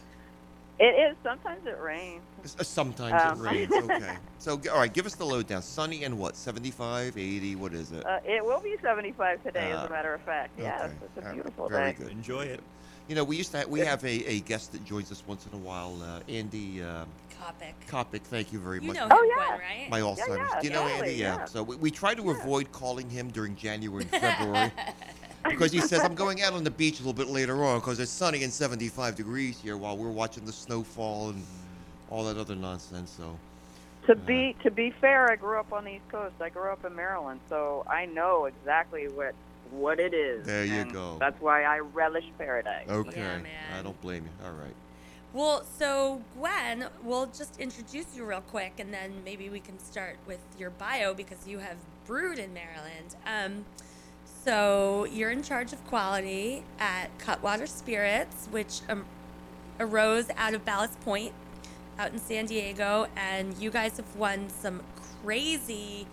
It 0.80 0.96
is. 1.12 1.18
Sometimes 1.24 1.66
it 1.66 1.78
rains. 1.80 2.22
Uh, 2.58 2.64
Sometimes 2.64 3.22
Um, 3.22 3.46
it 3.46 3.50
rains. 3.52 3.72
Okay. 3.74 4.16
So, 4.38 4.62
all 4.72 4.80
right, 4.80 4.92
give 4.94 5.06
us 5.06 5.16
the 5.16 5.26
lowdown. 5.26 5.62
Sunny 5.62 6.06
and 6.06 6.18
what? 6.18 6.38
75, 6.38 7.18
80, 7.18 7.56
what 7.58 7.74
is 7.74 7.92
it? 7.92 8.06
Uh, 8.06 8.20
it 8.26 8.44
will 8.44 8.62
be 8.62 8.76
75 8.82 9.44
today, 9.44 9.72
as 9.72 9.80
Uh, 9.80 9.88
a 9.88 9.90
matter 9.90 10.14
of 10.14 10.22
fact. 10.22 10.52
Yes, 10.58 10.92
it's 11.04 11.18
All 11.18 11.24
a 11.24 11.26
right. 11.26 11.34
beautiful 11.34 11.68
Very 11.70 11.92
day. 11.92 11.98
good. 11.98 12.12
Enjoy 12.12 12.42
it. 12.46 12.62
You 13.10 13.16
know, 13.16 13.24
we 13.24 13.36
used 13.38 13.52
to 13.52 13.60
ha- 13.62 13.66
we 13.68 13.80
have 13.82 14.04
a, 14.06 14.24
a 14.26 14.40
guest 14.42 14.72
that 14.72 14.86
joins 14.86 15.12
us 15.12 15.24
once 15.28 15.46
in 15.48 15.54
a 15.54 15.62
while, 15.62 15.98
uh, 16.02 16.22
Andy 16.32 16.82
uh, 16.82 17.06
Kopic. 17.42 17.74
Kopic. 17.90 18.22
Thank 18.22 18.54
you 18.54 18.60
very 18.60 18.80
You 18.80 18.88
much. 18.88 18.96
know 18.98 19.08
Oh, 19.10 19.24
yeah. 19.36 19.48
Gwen, 19.48 19.60
right? 19.60 19.90
My 19.90 19.98
Yeah, 19.98 20.04
Alzheimer's. 20.06 20.52
yeah, 20.54 20.60
Do 20.62 20.68
you 20.68 20.74
know 20.74 20.84
Andy? 20.88 21.12
Yeah. 21.14 21.38
yeah. 21.40 21.46
So 21.46 21.64
we, 21.64 21.76
we 21.78 21.92
try 21.92 22.14
to 22.14 22.30
avoid 22.30 22.72
calling 22.72 23.10
him 23.10 23.30
during 23.32 23.56
January 23.56 24.04
and 24.04 24.12
February 24.22 24.72
because 25.48 25.72
he 25.72 25.80
says 25.80 26.02
I'm 26.02 26.16
going 26.16 26.42
out 26.42 26.54
on 26.54 26.64
the 26.64 26.72
beach 26.72 26.96
a 27.00 27.04
little 27.04 27.14
bit 27.14 27.28
later 27.28 27.64
on 27.64 27.80
because 27.80 28.00
it's 28.00 28.12
sunny 28.12 28.44
and 28.44 28.52
75 28.52 29.16
degrees 29.16 29.60
here 29.60 29.78
while 29.78 29.98
we're 29.98 30.10
watching 30.10 30.46
the 30.46 30.52
snowfall 30.54 31.30
and 31.30 31.44
all 32.10 32.24
that 32.26 32.38
other 32.38 32.56
nonsense. 32.56 33.14
So 33.16 33.38
To 34.08 34.16
be 34.16 34.56
to 34.64 34.72
be 34.72 34.92
fair, 34.92 35.32
I 35.32 35.36
grew 35.36 35.60
up 35.60 35.72
on 35.72 35.86
the 35.86 35.92
East 35.92 36.10
Coast. 36.10 36.36
I 36.42 36.50
grew 36.50 36.70
up 36.70 36.84
in 36.86 36.96
Maryland, 36.96 37.40
so 37.50 37.86
I 37.90 38.06
know 38.06 38.46
exactly 38.46 39.08
what 39.08 39.34
what 39.72 40.00
it 40.00 40.14
is. 40.14 40.46
There 40.46 40.66
you 40.66 40.86
go. 40.86 41.18
That's 41.20 41.40
why 41.40 41.64
I 41.64 41.80
relish 41.80 42.26
paradise. 42.38 42.90
okay, 42.90 43.20
Yeah, 43.20 43.80
I 43.80 43.84
don't 43.84 44.00
blame 44.02 44.24
you. 44.24 44.46
All 44.46 44.54
right. 44.54 44.74
Well, 45.32 45.64
so 45.78 46.24
Gwen, 46.36 46.88
we'll 47.04 47.28
just 47.28 47.60
introduce 47.60 48.16
you 48.16 48.26
real 48.26 48.42
quick, 48.42 48.74
and 48.80 48.92
then 48.92 49.22
maybe 49.24 49.50
we 49.50 49.60
can 49.60 49.78
start 49.78 50.18
with 50.26 50.40
your 50.58 50.72
bio 50.72 51.14
because 51.14 51.48
you 51.48 51.60
have 51.60 51.78
brewed 52.08 52.40
in 52.40 52.52
Maryland. 52.52 53.16
Um, 53.28 53.66
so 54.44 55.06
you're 55.12 55.32
in 55.32 55.44
charge 55.44 55.74
of 55.74 55.86
quality 55.88 56.64
at 56.80 57.08
Cutwater 57.20 57.68
Spirits, 57.68 58.48
which 58.52 58.82
um, 58.90 59.06
arose 59.80 60.26
out 60.38 60.54
of 60.54 60.66
Ballast 60.66 61.00
Point, 61.02 61.34
out 61.98 62.12
in 62.14 62.20
San 62.20 62.46
Diego, 62.46 63.08
and 63.16 63.58
you 63.58 63.70
guys 63.70 63.98
have 63.98 64.16
won 64.16 64.50
some 64.50 64.82
crazy, 65.24 66.08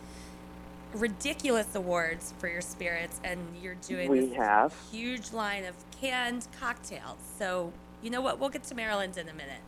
ridiculous 0.93 1.74
awards 1.74 2.35
for 2.39 2.49
your 2.49 2.61
spirits, 2.61 3.20
and 3.22 3.41
you're 3.62 3.77
doing 3.87 4.11
We 4.11 4.20
this 4.27 4.37
have. 4.37 4.74
huge 4.91 5.33
line 5.33 5.64
of 5.64 5.74
canned 6.01 6.47
cocktails. 6.59 7.18
So 7.39 7.72
you 8.03 8.11
know 8.11 8.20
what? 8.20 8.39
We'll 8.39 8.51
get 8.51 8.64
to 8.64 8.74
Maryland 8.74 9.16
in 9.16 9.29
a 9.29 9.33
minute. 9.33 9.61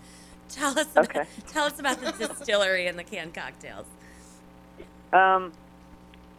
Tell 0.49 0.79
us. 0.79 0.89
Okay. 0.97 1.25
tell 1.49 1.67
us 1.67 1.79
about 1.79 2.01
the 2.01 2.13
distillery 2.27 2.87
and 2.87 2.99
the 2.99 3.05
canned 3.05 3.35
cocktails. 3.35 3.87
Um, 5.13 5.53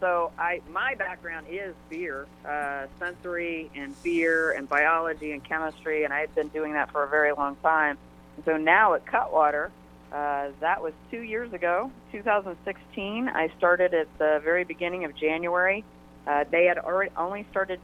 so 0.00 0.32
I 0.38 0.60
my 0.72 0.94
background 0.94 1.46
is 1.50 1.74
beer, 1.88 2.26
uh, 2.44 2.86
sensory 2.98 3.70
and 3.74 4.00
beer 4.02 4.52
and 4.52 4.68
biology 4.68 5.32
and 5.32 5.42
chemistry, 5.44 6.04
and 6.04 6.12
I've 6.12 6.34
been 6.34 6.48
doing 6.48 6.72
that 6.72 6.90
for 6.90 7.04
a 7.04 7.08
very 7.08 7.32
long 7.32 7.56
time. 7.56 7.96
And 8.36 8.44
so 8.44 8.56
now 8.56 8.94
at 8.94 9.06
Cutwater, 9.06 9.70
uh, 10.12 10.48
that 10.60 10.82
was 10.82 10.92
two 11.10 11.20
years 11.20 11.52
ago, 11.52 11.92
2016. 12.12 13.28
I 13.28 13.50
started 13.58 13.92
at 13.94 14.08
the 14.18 14.40
very 14.42 14.64
beginning 14.64 15.04
of 15.04 15.14
January. 15.14 15.84
Uh, 16.26 16.44
they 16.50 16.64
had 16.64 16.78
already 16.78 17.12
only 17.16 17.46
started 17.50 17.78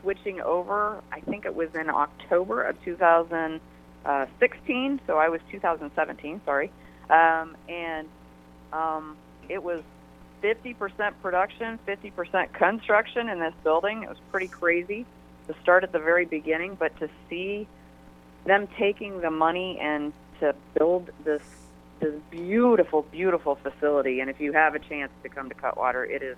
switching 0.00 0.40
over. 0.40 1.00
I 1.12 1.20
think 1.20 1.46
it 1.46 1.54
was 1.54 1.72
in 1.74 1.88
October 1.88 2.64
of 2.64 2.82
2016. 2.84 5.00
So 5.06 5.16
I 5.16 5.28
was 5.28 5.40
2017. 5.50 6.40
Sorry, 6.44 6.72
um, 7.08 7.56
and 7.68 8.08
um, 8.72 9.16
it 9.48 9.62
was 9.62 9.82
50% 10.42 11.12
production, 11.22 11.78
50% 11.86 12.52
construction 12.52 13.28
in 13.28 13.40
this 13.40 13.54
building. 13.64 14.02
It 14.02 14.08
was 14.08 14.18
pretty 14.30 14.48
crazy 14.48 15.06
to 15.48 15.54
start 15.62 15.84
at 15.84 15.92
the 15.92 15.98
very 15.98 16.24
beginning, 16.24 16.74
but 16.74 16.96
to 17.00 17.08
see 17.28 17.66
them 18.44 18.68
taking 18.78 19.20
the 19.20 19.30
money 19.30 19.78
and 19.80 20.12
to 20.40 20.54
build 20.74 21.10
this 21.24 21.42
this 21.98 22.14
beautiful, 22.30 23.02
beautiful 23.10 23.54
facility. 23.56 24.20
And 24.20 24.28
if 24.28 24.38
you 24.38 24.52
have 24.52 24.74
a 24.74 24.78
chance 24.78 25.10
to 25.22 25.30
come 25.30 25.48
to 25.48 25.54
Cutwater, 25.54 26.04
it 26.04 26.22
is, 26.22 26.36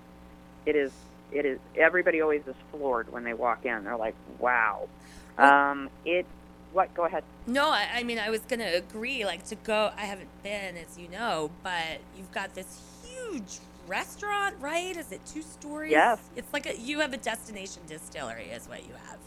it 0.67 0.77
is, 0.77 0.93
it 1.33 1.45
is. 1.45 1.59
Everybody 1.77 2.21
always 2.21 2.47
is 2.47 2.55
floored 2.71 3.13
when 3.13 3.25
they 3.25 3.35
walk 3.35 3.65
in. 3.65 3.85
They're 3.85 3.97
like, 3.97 4.15
"Wow!" 4.39 4.89
Um, 5.37 5.91
it. 6.05 6.27
What? 6.73 6.95
Go 6.95 7.07
ahead. 7.07 7.25
No, 7.47 7.71
I, 7.71 7.89
I 7.95 8.03
mean 8.05 8.19
I 8.19 8.31
was 8.31 8.41
gonna 8.43 8.73
agree. 8.75 9.25
Like 9.25 9.45
to 9.47 9.57
go, 9.57 9.91
I 9.97 10.03
haven't 10.03 10.31
been, 10.43 10.77
as 10.77 10.99
you 10.99 11.09
know, 11.09 11.51
but 11.63 11.99
you've 12.17 12.31
got 12.31 12.55
this 12.55 12.81
huge 13.05 13.59
restaurant, 13.89 14.55
right? 14.61 14.97
Is 14.97 15.13
it 15.13 15.21
two 15.27 15.43
stories? 15.43 15.91
Yes. 15.91 16.21
It's 16.37 16.53
like 16.53 16.67
a, 16.67 16.79
you 16.79 17.01
have 17.01 17.13
a 17.13 17.17
destination 17.17 17.83
distillery, 17.87 18.45
is 18.45 18.69
what 18.69 18.87
you 18.87 18.95
have. 19.09 19.19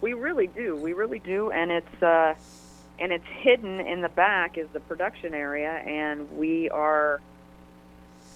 We 0.00 0.12
really 0.12 0.46
do. 0.48 0.76
We 0.76 0.92
really 0.92 1.18
do, 1.18 1.50
and 1.50 1.70
it's 1.70 2.02
uh, 2.02 2.34
and 2.98 3.12
it's 3.12 3.26
hidden 3.26 3.80
in 3.80 4.00
the 4.00 4.08
back 4.08 4.58
is 4.58 4.68
the 4.72 4.80
production 4.80 5.34
area, 5.34 5.70
and 5.70 6.30
we 6.36 6.68
are 6.70 7.20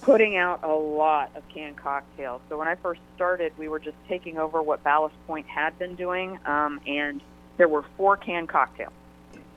putting 0.01 0.35
out 0.35 0.63
a 0.63 0.73
lot 0.73 1.31
of 1.35 1.47
canned 1.49 1.77
cocktails. 1.77 2.41
So 2.49 2.57
when 2.57 2.67
I 2.67 2.75
first 2.75 2.99
started, 3.15 3.53
we 3.57 3.69
were 3.69 3.79
just 3.79 3.95
taking 4.09 4.37
over 4.37 4.61
what 4.61 4.83
Ballast 4.83 5.15
Point 5.27 5.47
had 5.47 5.77
been 5.79 5.95
doing, 5.95 6.37
um, 6.45 6.81
and 6.85 7.21
there 7.55 7.69
were 7.69 7.85
four 7.95 8.17
canned 8.17 8.49
cocktails. 8.49 8.91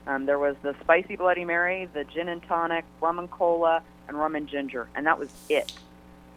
Um, 0.07 0.24
there 0.26 0.39
was 0.39 0.55
the 0.62 0.76
spicy 0.82 1.16
Bloody 1.16 1.45
Mary, 1.45 1.89
the 1.93 2.05
gin 2.05 2.28
and 2.28 2.41
tonic, 2.45 2.84
rum 3.01 3.18
and 3.18 3.28
cola, 3.28 3.82
and 4.09 4.19
rum 4.19 4.35
and 4.35 4.49
ginger, 4.49 4.89
and 4.95 5.07
that 5.07 5.19
was 5.19 5.29
it. 5.49 5.73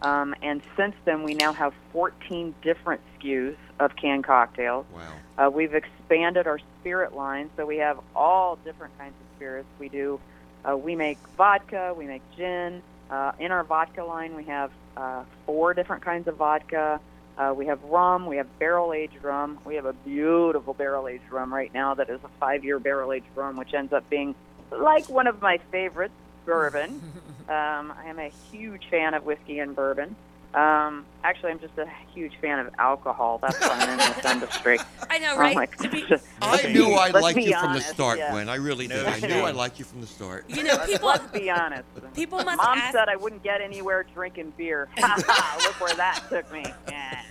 Um, 0.02 0.34
and 0.42 0.62
since 0.76 0.94
then, 1.04 1.22
we 1.22 1.34
now 1.34 1.52
have 1.52 1.74
14 1.92 2.54
different 2.62 3.00
SKUs 3.18 3.56
of 3.78 3.94
canned 3.96 4.24
cocktails. 4.24 4.86
Wow. 4.94 5.00
Uh, 5.46 5.50
we've 5.50 5.74
expanded 5.74 6.46
our 6.46 6.58
spirit 6.80 7.14
line, 7.14 7.50
so 7.56 7.66
we 7.66 7.78
have 7.78 8.00
all 8.14 8.56
different 8.56 8.96
kinds 8.98 9.14
of 9.20 9.36
spirits. 9.36 9.68
We 9.78 9.88
do, 9.88 10.20
uh, 10.68 10.76
we 10.76 10.96
make 10.96 11.18
vodka, 11.36 11.94
we 11.96 12.06
make 12.06 12.22
gin. 12.36 12.82
Uh, 13.10 13.32
in 13.38 13.50
our 13.50 13.64
vodka 13.64 14.04
line, 14.04 14.36
we 14.36 14.44
have 14.44 14.70
uh, 14.96 15.24
four 15.44 15.74
different 15.74 16.02
kinds 16.02 16.28
of 16.28 16.36
vodka. 16.36 17.00
Uh, 17.36 17.54
we 17.56 17.66
have 17.66 17.82
rum, 17.84 18.26
we 18.26 18.36
have 18.36 18.58
barrel 18.58 18.92
aged 18.92 19.22
rum. 19.22 19.58
We 19.64 19.76
have 19.76 19.86
a 19.86 19.92
beautiful 19.92 20.74
barrel 20.74 21.08
aged 21.08 21.30
rum 21.30 21.52
right 21.52 21.72
now 21.72 21.94
that 21.94 22.10
is 22.10 22.20
a 22.22 22.28
five 22.38 22.64
year 22.64 22.78
barrel 22.78 23.12
aged 23.12 23.26
rum, 23.34 23.56
which 23.56 23.72
ends 23.72 23.92
up 23.92 24.08
being 24.10 24.34
like 24.70 25.08
one 25.08 25.26
of 25.26 25.40
my 25.40 25.58
favorites, 25.70 26.14
bourbon. 26.50 27.00
um, 27.48 27.92
I 27.96 28.04
am 28.06 28.18
a 28.18 28.30
huge 28.50 28.88
fan 28.90 29.14
of 29.14 29.24
whiskey 29.24 29.60
and 29.60 29.74
bourbon. 29.76 30.16
Um, 30.52 31.04
actually, 31.22 31.52
I'm 31.52 31.60
just 31.60 31.78
a 31.78 31.86
huge 32.12 32.32
fan 32.40 32.58
of 32.58 32.74
alcohol. 32.76 33.38
That's 33.40 33.60
why 33.60 33.68
I'm 33.70 33.88
in 33.90 33.98
this 33.98 34.24
industry. 34.32 34.78
I 35.08 35.18
know, 35.20 35.34
Oh 35.34 35.38
right? 35.38 35.54
my 35.54 35.66
To 35.66 35.88
be- 35.88 36.04
I 36.42 36.72
knew 36.72 36.90
I 36.94 37.10
liked 37.10 37.36
be 37.36 37.44
you 37.44 37.56
from 37.56 37.72
the 37.74 37.80
start, 37.80 38.18
yeah. 38.18 38.32
Gwen. 38.32 38.48
I 38.48 38.56
really 38.56 38.88
did. 38.88 39.06
I 39.06 39.20
knew. 39.20 39.42
I 39.44 39.52
liked 39.52 39.78
you 39.78 39.84
from 39.84 40.00
the 40.00 40.08
start. 40.08 40.44
You 40.48 40.64
know, 40.64 40.76
people. 40.78 41.06
Let's 41.08 41.30
be 41.30 41.48
honest. 41.50 41.84
People 42.14 42.38
must 42.42 42.56
Mom 42.56 42.78
ask- 42.78 42.92
said 42.92 43.08
I 43.08 43.14
wouldn't 43.14 43.44
get 43.44 43.60
anywhere 43.60 44.04
drinking 44.12 44.52
beer. 44.58 44.88
Ha 44.98 45.22
ha! 45.24 45.56
Look 45.64 45.80
where 45.80 45.94
that 45.94 46.20
took 46.28 46.50
me. 46.52 46.64
Yeah. 46.88 47.22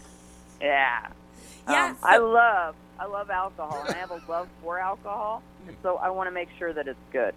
Yeah. 0.62 1.08
Yeah, 1.70 1.88
Um, 1.90 1.98
I 2.02 2.18
love 2.20 2.76
I 2.98 3.06
love 3.06 3.30
alcohol, 3.30 3.84
and 3.86 3.96
I 3.96 3.98
have 4.00 4.12
a 4.12 4.22
love 4.30 4.48
for 4.64 4.80
alcohol, 4.80 5.44
and 5.68 5.76
so 5.84 5.98
I 5.98 6.10
want 6.10 6.28
to 6.28 6.32
make 6.32 6.48
sure 6.58 6.72
that 6.74 6.88
it's 6.88 7.00
good, 7.14 7.34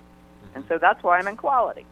and 0.55 0.65
so 0.69 0.79
that's 0.79 1.03
why 1.03 1.19
I'm 1.19 1.29
in 1.29 1.37
quality. 1.37 1.87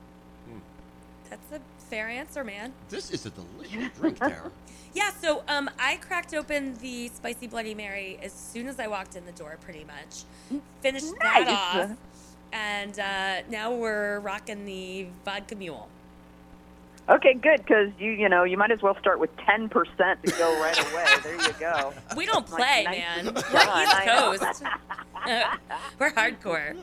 That's 1.29 1.53
a 1.53 1.61
fair 1.89 2.09
answer, 2.09 2.43
man. 2.43 2.73
This 2.89 3.11
is 3.13 3.25
a 3.25 3.31
delicious 3.31 3.91
drink, 3.99 4.19
Tara. 4.19 4.51
Yeah, 4.93 5.13
so 5.13 5.45
um, 5.47 5.71
I 5.79 5.99
cracked 5.99 6.35
open 6.35 6.75
the 6.83 7.07
spicy 7.15 7.47
Bloody 7.47 7.77
Mary 7.77 8.19
as 8.25 8.33
soon 8.33 8.67
as 8.67 8.81
I 8.81 8.89
walked 8.89 9.15
in 9.15 9.25
the 9.25 9.31
door, 9.31 9.57
pretty 9.61 9.85
much. 9.85 10.25
Finished 10.81 11.13
that 11.21 11.47
off, 11.49 11.97
and 12.53 12.99
uh, 12.99 13.43
now 13.49 13.73
we're 13.73 14.19
rocking 14.19 14.65
the 14.65 15.07
vodka 15.25 15.55
mule. 15.55 15.89
Okay, 17.11 17.35
good, 17.35 17.59
because 17.59 17.91
you 17.99 18.13
you 18.13 18.29
know 18.29 18.45
you 18.45 18.57
might 18.57 18.71
as 18.71 18.81
well 18.83 18.97
start 19.01 19.19
with 19.19 19.37
ten 19.39 19.69
percent 19.69 20.23
to 20.25 20.31
go 20.39 20.61
right 20.61 20.79
away. 20.93 21.07
There 21.25 21.43
you 21.49 21.53
go. 21.59 21.93
We 22.17 22.25
don't 22.27 22.49
Like 22.51 22.61
play, 22.63 22.85
nice 22.85 22.99
man. 22.99 23.27
and 23.29 23.35
We're 23.37 23.43
done, 23.43 23.69
I 23.69 24.05
know. 24.07 24.33
East 24.35 24.43
Coast. 24.43 24.63
we're 25.99 26.11
hardcore. 26.13 26.75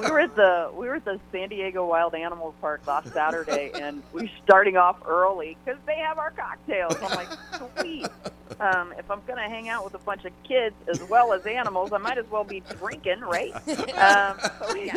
we 0.00 0.10
were 0.10 0.20
at 0.20 0.34
the 0.36 0.70
we 0.74 0.86
were 0.86 0.94
at 0.96 1.04
the 1.04 1.18
San 1.32 1.48
Diego 1.48 1.86
Wild 1.86 2.14
Animals 2.14 2.54
Park 2.60 2.86
last 2.86 3.12
Saturday, 3.12 3.72
and 3.74 4.02
we 4.12 4.30
starting 4.44 4.76
off 4.76 4.96
early 5.06 5.56
because 5.64 5.80
they 5.86 5.96
have 5.96 6.18
our 6.18 6.30
cocktails. 6.30 6.96
I'm 7.02 7.10
like, 7.16 7.28
sweet. 7.80 8.06
Um, 8.60 8.94
if 8.98 9.10
I'm 9.10 9.22
gonna 9.26 9.48
hang 9.48 9.68
out 9.68 9.84
with 9.84 9.94
a 9.94 9.98
bunch 9.98 10.24
of 10.24 10.32
kids 10.44 10.76
as 10.88 11.02
well 11.08 11.32
as 11.32 11.44
animals, 11.46 11.92
I 11.92 11.98
might 11.98 12.16
as 12.18 12.30
well 12.30 12.44
be 12.44 12.60
drinking, 12.78 13.20
right? 13.20 13.52
Um, 13.98 14.38
so 14.60 14.72
we- 14.74 14.92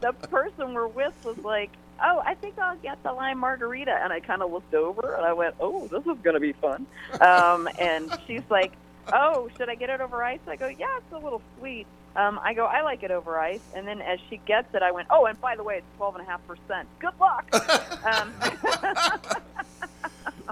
the 0.00 0.12
person 0.30 0.72
we're 0.72 0.86
with 0.86 1.12
was 1.24 1.36
like, 1.38 1.70
"Oh, 2.02 2.22
I 2.24 2.34
think 2.34 2.58
I'll 2.58 2.76
get 2.76 3.02
the 3.02 3.12
lime 3.12 3.38
margarita," 3.38 3.92
and 3.92 4.12
I 4.12 4.20
kind 4.20 4.42
of 4.42 4.50
looked 4.52 4.74
over 4.74 5.14
and 5.14 5.24
I 5.24 5.32
went, 5.32 5.54
"Oh, 5.60 5.86
this 5.88 6.04
is 6.06 6.18
gonna 6.22 6.40
be 6.40 6.52
fun." 6.52 6.86
Um, 7.20 7.68
and 7.78 8.10
she's 8.26 8.42
like, 8.50 8.72
"Oh, 9.12 9.48
should 9.56 9.68
I 9.68 9.74
get 9.74 9.90
it 9.90 10.00
over 10.00 10.22
ice?" 10.22 10.40
I 10.46 10.56
go, 10.56 10.68
"Yeah, 10.68 10.96
it's 10.98 11.12
a 11.12 11.18
little 11.18 11.42
sweet." 11.58 11.86
Um, 12.16 12.40
I 12.42 12.54
go, 12.54 12.66
"I 12.66 12.82
like 12.82 13.02
it 13.02 13.10
over 13.10 13.38
ice." 13.38 13.60
And 13.74 13.86
then 13.86 14.00
as 14.00 14.18
she 14.28 14.38
gets 14.38 14.74
it, 14.74 14.82
I 14.82 14.90
went, 14.90 15.08
"Oh, 15.10 15.26
and 15.26 15.40
by 15.40 15.56
the 15.56 15.62
way, 15.62 15.76
it's 15.76 15.96
twelve 15.96 16.16
and 16.16 16.26
a 16.26 16.30
half 16.30 16.40
percent. 16.46 16.88
Good 16.98 17.14
luck." 17.20 17.48
um, 18.04 18.32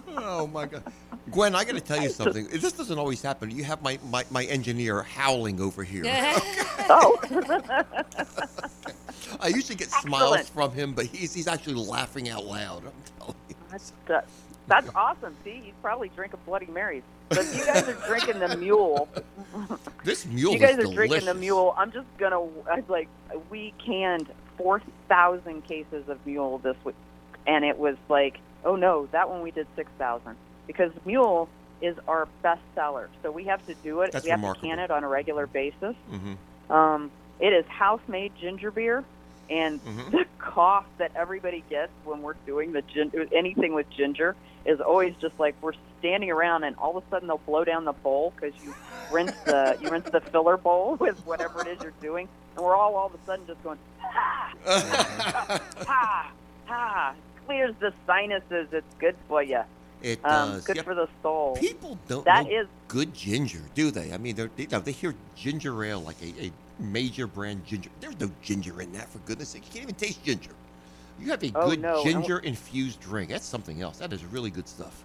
oh 0.19 0.47
my 0.47 0.67
god. 0.67 0.83
Gwen, 1.31 1.55
I 1.55 1.65
got 1.65 1.75
to 1.75 1.81
tell 1.81 2.01
you 2.01 2.09
something. 2.09 2.49
This 2.49 2.73
doesn't 2.73 2.99
always 2.99 3.21
happen. 3.21 3.51
You 3.51 3.63
have 3.65 3.83
my, 3.83 3.99
my, 4.09 4.25
my 4.31 4.45
engineer 4.45 5.03
howling 5.03 5.61
over 5.61 5.85
here. 5.85 6.05
oh. 6.89 7.21
I 9.41 9.49
usually 9.49 9.77
get 9.77 9.91
smiles 9.91 10.49
from 10.49 10.73
him, 10.73 10.93
but 10.93 11.07
he's 11.07 11.35
he's 11.35 11.49
actually 11.49 11.75
laughing 11.75 12.29
out 12.29 12.45
loud. 12.45 12.85
I'm 12.85 12.93
telling 13.19 13.37
you. 13.49 13.55
That's, 13.71 13.93
that, 14.07 14.27
that's 14.67 14.89
awesome. 14.95 15.37
See, 15.45 15.61
he's 15.65 15.75
probably 15.83 16.11
drinking 16.11 16.41
Bloody 16.47 16.67
Marys. 16.67 17.03
But 17.29 17.45
you 17.55 17.65
guys 17.65 17.87
are 17.87 18.07
drinking 18.07 18.39
the 18.39 18.57
mule, 18.57 19.09
This 20.05 20.25
mule 20.27 20.53
you 20.53 20.59
guys 20.59 20.79
are 20.79 20.93
drinking 20.93 21.27
the 21.27 21.35
mule. 21.35 21.75
I'm 21.77 21.93
just 21.93 22.07
gonna 22.17 22.41
I 22.71 22.83
like 22.89 23.09
we 23.51 23.75
canned 23.85 24.29
four 24.57 24.81
thousand 25.09 25.67
cases 25.67 26.09
of 26.09 26.25
mule 26.27 26.59
this 26.59 26.77
week, 26.85 26.95
and 27.47 27.65
it 27.65 27.79
was 27.79 27.97
like 28.09 28.39
oh 28.65 28.77
no, 28.77 29.09
that 29.13 29.29
one 29.29 29.43
we 29.43 29.51
did 29.51 29.67
six 29.77 29.91
thousand 29.99 30.37
because 30.67 30.93
mule 31.05 31.49
is 31.81 31.97
our 32.09 32.29
best 32.43 32.63
seller. 32.75 33.09
So 33.23 33.31
we 33.31 33.45
have 33.45 33.65
to 33.67 33.75
do 33.75 34.01
it. 34.01 34.13
That's 34.13 34.25
we 34.25 34.31
have 34.31 34.41
remarkable. 34.41 34.69
to 34.69 34.77
can 34.77 34.85
it 34.85 34.91
on 34.91 35.05
a 35.05 35.09
regular 35.09 35.47
basis. 35.47 35.95
Mm-hmm. 36.11 36.73
Um, 36.73 37.11
it 37.41 37.53
is 37.53 37.67
house 37.67 38.01
made 38.09 38.33
ginger 38.41 38.71
beer, 38.71 39.05
and 39.51 39.83
Mhm. 39.85 40.11
the 40.11 40.25
cough 40.39 40.87
that 40.99 41.13
everybody 41.17 41.63
gets 41.71 41.93
when 42.05 42.23
we're 42.23 42.35
doing 42.47 42.73
the 42.73 42.83
gin- 42.83 43.13
anything 43.33 43.75
with 43.75 43.89
ginger 43.91 44.35
is 44.65 44.81
always 44.81 45.15
just 45.21 45.39
like 45.39 45.55
we're 45.61 45.73
standing 45.99 46.31
around, 46.31 46.65
and 46.65 46.77
all 46.77 46.97
of 46.97 47.05
a 47.05 47.09
sudden 47.11 47.29
they'll 47.29 47.39
blow 47.39 47.65
down 47.65 47.85
the 47.85 47.93
bowl 47.93 48.33
because 48.37 48.53
you 48.65 48.75
rinse 49.11 49.33
the 49.47 49.77
you 49.81 49.89
rinse 49.91 50.09
the 50.11 50.21
filler 50.21 50.57
bowl 50.57 50.97
with 51.01 51.19
whatever 51.27 51.61
it 51.63 51.69
is 51.69 51.83
you're 51.83 51.93
doing, 52.01 52.29
and 52.57 52.65
we're 52.65 52.75
all 52.77 52.95
all 52.97 53.07
of 53.07 53.15
a 53.15 53.19
sudden 53.27 53.47
just 53.47 53.63
going 53.63 53.79
ah 54.05 54.53
ah 55.87 56.31
ah. 56.69 57.15
Clears 57.47 57.75
the 57.81 57.95
sinuses. 58.07 58.69
It's 58.73 58.95
good 58.99 59.17
for 59.27 59.43
you. 59.43 59.63
It 60.03 60.23
Um, 60.25 60.53
does. 60.53 60.65
good 60.67 60.77
Yeah, 60.77 60.83
for 60.83 60.95
the 60.95 61.09
soul. 61.23 61.57
People 61.59 61.99
don't 62.07 62.25
That 62.27 62.45
know 62.45 62.51
is 62.61 62.67
good 62.89 63.15
ginger, 63.15 63.61
do 63.75 63.91
they? 63.91 64.13
I 64.13 64.19
mean, 64.19 64.37
they're, 64.37 64.51
they, 64.55 64.67
they 64.67 64.93
hear 64.93 65.15
ginger 65.35 65.83
ale 65.83 66.01
like 66.01 66.17
a, 66.23 66.45
a 66.47 66.53
major 66.79 67.27
brand 67.27 67.65
ginger. 67.67 67.91
There's 68.01 68.19
no 68.21 68.31
ginger 68.43 68.81
in 68.81 68.93
that, 68.93 69.09
for 69.09 69.19
goodness 69.19 69.51
sake. 69.51 69.65
You 69.67 69.73
can't 69.73 69.83
even 69.85 69.95
taste 69.95 70.23
ginger. 70.25 70.51
You 71.21 71.31
have 71.31 71.43
a 71.43 71.53
Oh, 71.55 71.71
good 71.71 71.81
no, 71.81 72.03
ginger 72.05 72.39
infused 72.39 73.01
drink. 73.01 73.31
That's 73.31 73.45
something 73.47 73.83
else. 73.83 73.99
That 73.99 74.13
is 74.13 74.25
really 74.25 74.51
good 74.51 74.69
stuff. 74.69 75.05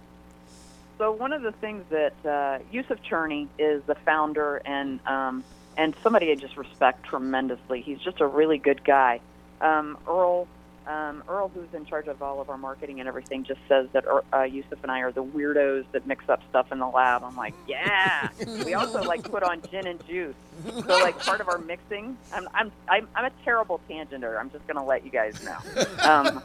So 0.98 1.10
one 1.10 1.32
of 1.32 1.42
the 1.42 1.50
things 1.52 1.84
that 1.90 2.12
uh, 2.24 2.58
Yuseff 2.72 2.98
Cherney 3.08 3.48
is 3.58 3.82
the 3.86 3.96
founder 3.96 4.58
and 4.64 5.04
um, 5.06 5.42
and 5.76 5.94
somebody 6.04 6.30
I 6.30 6.36
just 6.36 6.56
respect 6.56 7.04
tremendously. 7.04 7.80
He's 7.80 7.98
just 7.98 8.20
a 8.20 8.26
really 8.26 8.58
good 8.58 8.84
guy. 8.84 9.20
Um, 9.60 9.98
Earl 10.06 10.46
um, 10.86 11.22
Earl, 11.28 11.48
who's 11.48 11.72
in 11.72 11.86
charge 11.86 12.08
of 12.08 12.22
all 12.22 12.40
of 12.40 12.50
our 12.50 12.58
marketing 12.58 13.00
and 13.00 13.08
everything, 13.08 13.44
just 13.44 13.60
says 13.68 13.88
that 13.92 14.06
uh, 14.06 14.20
Yuseff 14.32 14.82
and 14.82 14.90
I 14.90 15.00
are 15.00 15.12
the 15.12 15.24
weirdos 15.24 15.84
that 15.92 16.06
mix 16.06 16.28
up 16.28 16.42
stuff 16.50 16.72
in 16.72 16.78
the 16.78 16.86
lab. 16.86 17.22
I'm 17.24 17.36
like, 17.36 17.54
yeah. 17.66 18.28
we 18.64 18.74
also 18.74 19.02
like 19.02 19.22
put 19.22 19.42
on 19.42 19.62
gin 19.70 19.86
and 19.86 20.04
juice. 20.06 20.34
So 20.66 20.98
like 20.98 21.18
part 21.18 21.40
of 21.40 21.48
our 21.48 21.58
mixing, 21.58 22.16
I'm 22.32 22.48
I'm 22.54 22.72
I'm, 22.88 23.08
I'm 23.14 23.24
a 23.26 23.32
terrible 23.44 23.80
tangenter. 23.88 24.38
I'm 24.38 24.50
just 24.50 24.66
gonna 24.66 24.84
let 24.84 25.04
you 25.04 25.10
guys 25.10 25.42
know. 25.42 25.58
Um, 26.02 26.42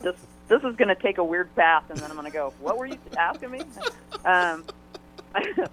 this 0.00 0.16
this 0.48 0.62
is 0.62 0.76
going 0.76 0.88
to 0.88 0.94
take 0.94 1.18
a 1.18 1.24
weird 1.24 1.54
path, 1.54 1.84
and 1.90 1.98
then 1.98 2.10
I'm 2.10 2.16
going 2.16 2.30
to 2.30 2.32
go. 2.32 2.52
What 2.60 2.78
were 2.78 2.86
you 2.86 2.98
asking 3.16 3.50
me? 3.50 3.60
Um, 4.24 4.64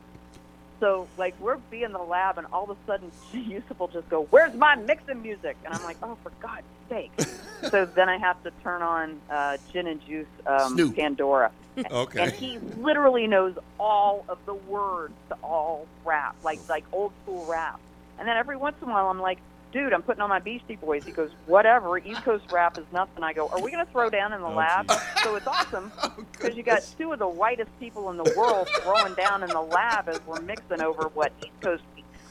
so 0.80 1.07
like 1.17 1.39
we're 1.39 1.57
be 1.69 1.84
in 1.84 1.91
the 1.91 1.99
lab, 1.99 2.38
and 2.38 2.47
all 2.51 2.69
of 2.69 2.71
a 2.71 2.78
sudden 2.86 3.11
Yuseff 3.34 3.80
will 3.80 3.88
just 3.88 4.09
go, 4.09 4.23
"Where's 4.30 4.53
my 4.53 4.76
mixing 4.76 5.21
music?" 5.21 5.57
And 5.65 5.73
I'm 5.73 5.84
like, 5.84 5.97
"Oh, 6.03 6.17
for 6.23 6.32
God's 6.41 6.65
sake!" 6.89 7.11
so 7.69 7.86
then 7.86 8.09
I 8.09 8.17
have 8.17 8.41
to 8.43 8.51
turn 8.63 8.82
on 8.82 9.19
uh, 9.30 9.57
gin 9.71 9.88
and 9.88 10.05
juice 10.05 10.28
um, 10.45 10.73
Snoop. 10.73 10.95
Pandora. 10.95 11.51
Okay. 11.91 12.23
And 12.23 12.32
he 12.32 12.57
literally 12.78 13.28
knows 13.28 13.57
all 13.78 14.23
of 14.30 14.38
the 14.45 14.53
words 14.53 15.13
to 15.28 15.36
all 15.43 15.88
rap, 16.05 16.34
like 16.41 16.59
like 16.69 16.86
old 16.93 17.11
school 17.23 17.45
rap. 17.45 17.82
And 18.17 18.26
then 18.26 18.38
every 18.38 18.55
once 18.55 18.78
in 18.82 18.88
a 18.88 18.91
while, 18.91 19.09
I'm 19.09 19.19
like, 19.19 19.39
dude, 19.72 19.93
I'm 19.93 20.01
putting 20.01 20.22
on 20.22 20.30
my 20.30 20.39
Beastie 20.39 20.76
Boys. 20.76 21.03
He 21.03 21.11
goes, 21.11 21.32
whatever. 21.45 21.97
East 21.97 22.24
Coast 22.24 22.51
rap 22.51 22.78
is 22.78 22.86
nothing. 22.91 23.24
I 23.24 23.34
go, 23.34 23.47
are 23.49 23.61
we 23.61 23.72
going 23.72 23.86
to 23.86 23.91
throw 23.91 24.09
down 24.09 24.34
in 24.34 24.41
the 24.41 24.47
oh, 24.47 24.53
lab? 24.53 24.91
So 25.24 25.36
it's 25.36 25.47
awesome 25.47 25.91
oh, 26.03 26.16
because 26.32 26.55
you 26.55 26.63
got 26.63 26.82
two 26.97 27.11
of 27.11 27.20
the 27.20 27.28
whitest 27.28 27.70
people 27.80 28.09
in 28.09 28.18
the 28.18 28.34
world 28.38 28.70
throwing 28.82 29.13
down 29.16 29.43
in 29.43 29.49
the 29.49 29.61
lab 29.61 30.09
as 30.09 30.20
we're 30.26 30.41
mixing 30.41 30.82
over 30.82 31.09
what 31.13 31.34
East 31.41 31.59
Coast, 31.61 31.84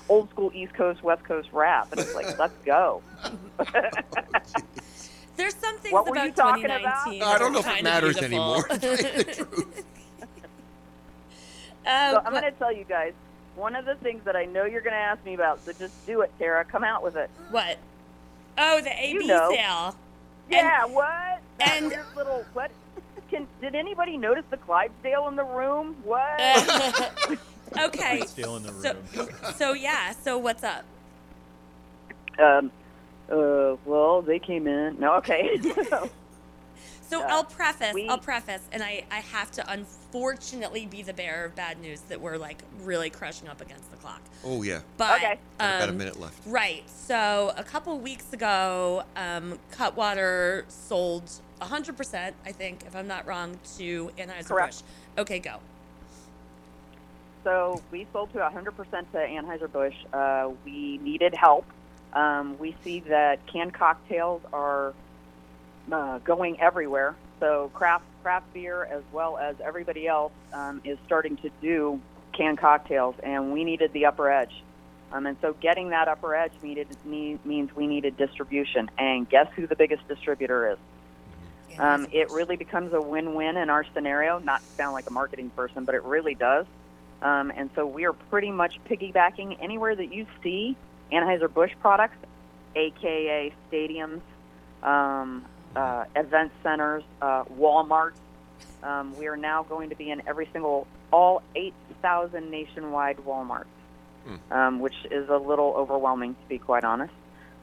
old 0.09 0.31
school 0.31 0.51
East 0.55 0.75
Coast, 0.75 1.03
West 1.03 1.25
Coast 1.25 1.49
rap. 1.53 1.93
And 1.93 2.01
it's 2.01 2.15
like, 2.15 2.39
let's 2.39 2.57
go. 2.65 3.03
Oh, 3.57 3.65
There's 5.37 5.55
some 5.55 5.77
things 5.79 5.93
What 5.93 6.07
were 6.07 6.13
about 6.13 6.27
you 6.27 6.33
talking 6.33 6.65
about? 6.65 7.07
2019. 7.07 7.23
I 7.23 7.39
don't 7.39 7.53
know 7.53 7.59
if 7.59 7.67
it 7.67 7.83
matters 7.83 8.19
beautiful. 8.19 8.65
anymore. 8.65 8.67
so 11.85 12.23
I'm 12.25 12.33
going 12.33 12.45
to 12.45 12.53
tell 12.53 12.73
you 12.73 12.83
uh, 12.85 12.89
guys 12.89 13.13
one 13.57 13.77
of 13.77 13.85
the 13.85 13.95
things 13.97 14.25
that 14.25 14.37
I 14.37 14.45
know 14.45 14.65
you're 14.65 14.81
going 14.81 14.93
to 14.95 14.99
ask 14.99 15.25
me 15.25 15.35
about. 15.35 15.65
So 15.65 15.73
just 15.73 16.07
do 16.07 16.21
it, 16.23 16.33
Tara. 16.39 16.65
Come 16.65 16.85
out 16.85 17.03
with 17.03 17.17
it. 17.17 17.31
What? 17.51 17.79
Oh, 18.59 18.81
the 18.81 18.91
AB 18.91 19.13
You 19.15 19.27
know. 19.27 19.51
sale. 19.51 19.97
Yeah, 20.51 20.85
what? 20.87 21.41
That 21.59 21.77
and- 21.77 21.89
weird 21.89 22.05
little 22.17 22.45
what? 22.53 22.71
Can 23.31 23.47
did 23.61 23.75
anybody 23.75 24.17
notice 24.19 24.45
the 24.51 24.59
Clydesdale 24.59 25.27
in 25.29 25.37
the 25.37 25.45
room? 25.45 25.97
What? 26.05 26.39
okay. 27.79 28.19
Clydesdale 28.19 28.57
in 28.57 28.63
the 28.65 28.73
So, 28.73 29.29
so 29.57 29.73
yeah. 29.73 30.13
So 30.13 30.37
what's 30.39 30.63
up? 30.63 30.85
um. 32.39 32.71
Uh. 33.31 33.77
Well, 33.87 34.21
they 34.23 34.39
came 34.39 34.67
in. 34.67 34.99
No. 35.01 35.15
Okay. 35.17 35.59
So 37.09 37.23
Uh, 37.23 37.27
I'll 37.29 37.45
preface. 37.45 37.93
we- 37.95 38.09
I'll 38.09 38.19
preface, 38.19 38.63
and 38.73 38.83
I 38.83 39.05
I 39.11 39.21
have 39.21 39.51
to 39.53 39.71
unfortunately 39.71 40.87
be 40.87 41.03
the 41.03 41.13
bearer 41.13 41.45
of 41.45 41.55
bad 41.55 41.79
news 41.81 42.01
that 42.03 42.21
we're 42.21 42.37
like 42.37 42.63
really 42.83 43.11
crushing 43.11 43.49
up 43.49 43.61
against 43.61 43.91
the 43.91 43.97
clock. 43.99 44.21
Oh, 44.45 44.63
yeah. 44.63 44.81
But 44.97 45.17
Okay. 45.17 45.39
Got 45.59 45.77
about 45.77 45.89
a 45.89 45.93
um, 45.93 45.99
minute 45.99 46.21
left. 46.21 46.39
Right. 46.47 46.89
So 46.89 47.53
a 47.57 47.65
couple 47.65 47.99
weeks 47.99 48.33
ago, 48.33 49.05
um, 49.17 49.59
Cutwater 49.71 50.65
sold 50.69 51.31
100%, 51.61 52.35
I 52.45 52.53
think, 52.53 52.85
if 52.87 52.95
I'm 52.97 53.07
not 53.07 53.27
wrong, 53.27 53.59
to 53.79 54.11
Anheuser-Busch. 54.19 54.49
Correct. 54.49 54.83
Okay, 55.19 55.39
go. 55.39 55.61
So 57.45 57.83
we 57.91 58.07
sold 58.13 58.33
to 58.33 58.39
100% 58.39 59.11
to 59.13 59.19
Anheuser-Busch. 59.19 59.95
Uh, 60.13 60.51
we 60.65 60.99
needed 60.99 61.35
help. 61.35 61.67
Um, 62.13 62.59
we 62.59 62.75
see 62.85 63.01
that 63.01 63.45
canned 63.47 63.75
cocktails 63.75 64.43
are 64.53 64.95
uh, 65.91 66.19
going 66.19 66.61
everywhere. 66.61 67.15
So 67.41 67.71
craft 67.75 68.05
craft 68.23 68.53
beer, 68.55 68.85
as 68.85 69.03
well 69.13 69.37
as 69.37 69.57
everybody 69.63 70.07
else, 70.07 70.33
um, 70.53 70.81
is 70.85 70.99
starting 71.05 71.37
to 71.39 71.51
do 71.61 72.01
canned 72.33 72.59
cocktails, 72.59 73.15
and 73.23 73.53
we 73.53 73.65
needed 73.65 73.93
the 73.93 74.07
upper 74.07 74.31
edge. 74.31 74.63
Um, 75.13 75.27
and 75.27 75.37
so 75.41 75.53
getting 75.61 75.91
that 75.91 76.09
upper 76.09 76.35
edge 76.35 76.53
needed 76.63 76.89
me, 77.05 77.39
means 77.45 77.75
we 77.77 77.87
needed 77.87 78.17
distribution. 78.17 78.91
And 78.99 79.29
guess 79.29 79.47
who 79.55 79.67
the 79.67 79.77
biggest 79.77 80.07
distributor 80.09 80.73
is? 80.73 80.79
Um, 81.79 82.07
it 82.13 82.31
really 82.31 82.57
becomes 82.57 82.93
a 82.93 83.01
win-win 83.01 83.57
in 83.57 83.69
our 83.69 83.85
scenario. 83.95 84.39
Not 84.39 84.61
to 84.61 84.67
sound 84.77 84.95
like 84.95 85.09
a 85.09 85.13
marketing 85.13 85.51
person, 85.51 85.85
but 85.85 85.95
it 85.95 86.03
really 86.05 86.35
does. 86.35 86.67
Um, 87.23 87.53
and 87.55 87.71
so 87.75 87.87
we 87.87 88.07
are 88.07 88.13
pretty 88.13 88.51
much 88.51 88.79
piggybacking 88.89 89.59
anywhere 89.61 89.95
that 89.95 90.13
you 90.13 90.27
see 90.43 90.77
Anheuser-Busch 91.13 91.73
products, 91.81 92.17
aka 92.75 93.53
stadiums, 93.71 94.21
um, 94.83 95.45
uh, 95.77 96.05
event 96.17 96.53
centers, 96.63 97.03
uh, 97.21 97.45
Walmart. 97.45 98.13
Um, 98.83 99.17
we 99.17 99.27
are 99.27 99.37
now 99.37 99.63
going 99.63 99.91
to 99.91 99.97
be 99.97 100.11
in 100.11 100.23
every 100.27 100.49
single, 100.53 100.87
all 101.13 101.43
8,000 101.55 102.51
nationwide 102.51 103.19
Walmarts, 103.19 103.65
um, 104.51 104.81
which 104.81 104.95
is 105.11 105.29
a 105.29 105.37
little 105.39 105.75
overwhelming, 105.77 106.35
to 106.35 106.49
be 106.49 106.59
quite 106.59 106.85
honest. 106.85 107.15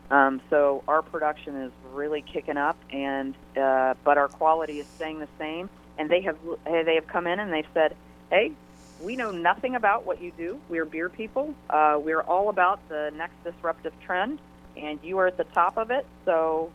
Um, 0.09 0.41
so 0.49 0.83
our 0.87 1.01
production 1.01 1.55
is 1.55 1.71
really 1.93 2.21
kicking 2.21 2.57
up, 2.57 2.77
and 2.91 3.33
uh, 3.55 3.93
but 4.03 4.17
our 4.17 4.27
quality 4.27 4.79
is 4.79 4.87
staying 4.95 5.19
the 5.19 5.27
same. 5.39 5.69
And 5.97 6.09
they 6.09 6.21
have 6.21 6.37
they 6.65 6.95
have 6.95 7.07
come 7.07 7.27
in 7.27 7.39
and 7.39 7.53
they've 7.53 7.67
said, 7.73 7.95
"Hey, 8.29 8.51
we 9.01 9.15
know 9.15 9.31
nothing 9.31 9.75
about 9.75 10.05
what 10.05 10.21
you 10.21 10.31
do. 10.37 10.59
We're 10.69 10.85
beer 10.85 11.09
people. 11.09 11.55
Uh, 11.69 11.97
we're 12.01 12.21
all 12.21 12.49
about 12.49 12.87
the 12.89 13.11
next 13.15 13.41
disruptive 13.43 13.93
trend, 14.01 14.39
and 14.75 14.99
you 15.03 15.17
are 15.19 15.27
at 15.27 15.37
the 15.37 15.43
top 15.45 15.77
of 15.77 15.91
it. 15.91 16.05
So 16.25 16.71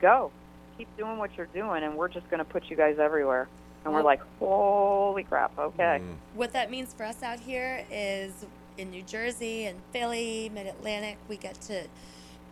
go, 0.00 0.30
keep 0.78 0.88
doing 0.96 1.18
what 1.18 1.36
you're 1.36 1.46
doing, 1.46 1.82
and 1.82 1.96
we're 1.96 2.08
just 2.08 2.28
going 2.30 2.38
to 2.38 2.44
put 2.44 2.70
you 2.70 2.76
guys 2.76 2.98
everywhere." 2.98 3.48
And 3.84 3.92
we're 3.92 4.02
like, 4.02 4.20
"Holy 4.38 5.24
crap! 5.24 5.58
Okay." 5.58 6.00
Mm. 6.02 6.14
What 6.34 6.52
that 6.52 6.70
means 6.70 6.94
for 6.94 7.04
us 7.04 7.22
out 7.22 7.38
here 7.40 7.84
is 7.90 8.32
in 8.78 8.90
New 8.90 9.02
Jersey 9.02 9.66
and 9.66 9.78
Philly, 9.92 10.50
Mid 10.54 10.66
Atlantic, 10.66 11.18
we 11.28 11.36
get 11.36 11.60
to 11.62 11.82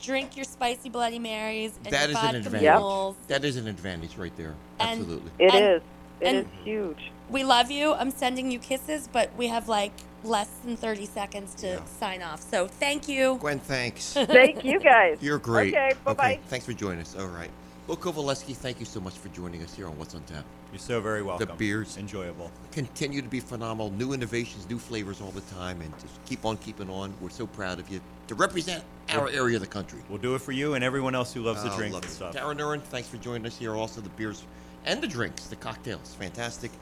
drink 0.01 0.37
your 0.37 0.45
spicy 0.45 0.89
Bloody 0.91 1.19
Marys 1.19 1.79
and 1.85 1.93
That 1.95 2.11
your 2.11 2.19
is 2.19 2.25
an 2.25 2.35
advantage. 2.37 2.63
mules. 2.63 3.17
That 3.29 3.45
is 3.45 3.57
an 3.57 3.67
advantage 3.69 4.17
right 4.17 4.37
there. 4.37 4.55
And- 4.79 5.01
Absolutely. 5.01 5.31
It 5.39 5.55
And- 5.55 5.65
is. 5.65 5.83
It 6.21 6.27
and- 6.29 6.37
is 6.39 6.47
huge. 6.65 7.13
We 7.31 7.45
love 7.45 7.71
you. 7.71 7.93
I'm 7.93 8.11
sending 8.11 8.51
you 8.51 8.59
kisses, 8.59 9.09
but 9.11 9.31
we 9.37 9.49
have 9.49 9.69
like 9.69 9.93
less 10.23 10.49
than 10.65 10.77
30 10.77 11.07
seconds 11.07 11.55
to 11.57 11.81
sign 11.87 12.23
off. 12.23 12.41
So 12.41 12.67
thank 12.67 13.09
you. 13.09 13.37
Gwen, 13.41 13.59
thanks. 13.59 14.13
Thank 14.13 14.65
you 14.65 14.79
guys. 14.81 15.19
You're 15.23 15.39
great. 15.39 15.75
Okay, 15.75 15.93
bye-bye. 16.05 16.41
Thanks 16.49 16.67
for 16.67 16.73
joining 16.73 17.01
us. 17.01 17.17
All 17.19 17.27
right. 17.27 17.51
Bill 17.87 17.97
Covaleski, 17.97 18.57
thank 18.57 18.81
you 18.81 18.85
so 18.87 18.99
much 19.01 19.15
for 19.17 19.29
joining 19.29 19.63
us 19.63 19.73
here 19.73 19.87
on 19.87 19.97
What's 19.97 20.17
on 20.17 20.23
Tap. 20.23 20.45
You're 20.73 20.81
so 20.81 21.01
very 21.01 21.23
welcome. 21.23 21.47
The 21.47 21.55
beers 21.55 21.97
enjoyable. 21.99 22.51
Continue 22.73 23.23
to 23.23 23.29
be 23.29 23.39
phenomenal. 23.39 23.93
New 23.93 24.13
innovations, 24.13 24.69
new 24.69 24.79
flavors 24.79 25.21
all 25.21 25.31
the 25.31 25.41
time, 25.43 25.81
and 25.81 25.93
just 26.01 26.13
keep 26.27 26.45
on 26.45 26.57
keeping 26.57 26.91
on. 26.91 27.15
We're 27.21 27.31
so 27.31 27.47
proud 27.47 27.79
of 27.79 27.89
you 27.89 28.01
to 28.27 28.35
represent 28.35 28.83
our 29.11 29.29
area 29.29 29.55
of 29.55 29.61
the 29.63 29.69
country. 29.69 30.01
We'll 30.09 30.19
do 30.19 30.35
it 30.35 30.41
for 30.41 30.51
you 30.51 30.75
and 30.75 30.83
everyone 30.83 31.15
else 31.15 31.33
who 31.33 31.43
loves 31.43 31.63
the 31.63 31.73
Oh, 31.73 31.77
drinks 31.77 31.95
love 31.95 32.03
and 32.03 32.13
stuff. 32.13 32.35
Tara 32.35 32.57
Nurin, 32.57 32.83
thanks 32.83 33.09
for 33.09 33.19
joining 33.19 33.47
us 33.47 33.57
here. 33.57 33.77
Also, 33.77 34.01
the 34.01 34.09
beers 34.11 34.43
and 34.85 35.01
the 35.01 35.07
drinks, 35.07 35.47
the 35.47 35.55
cocktails, 35.55 36.13
fantastic. 36.19 36.73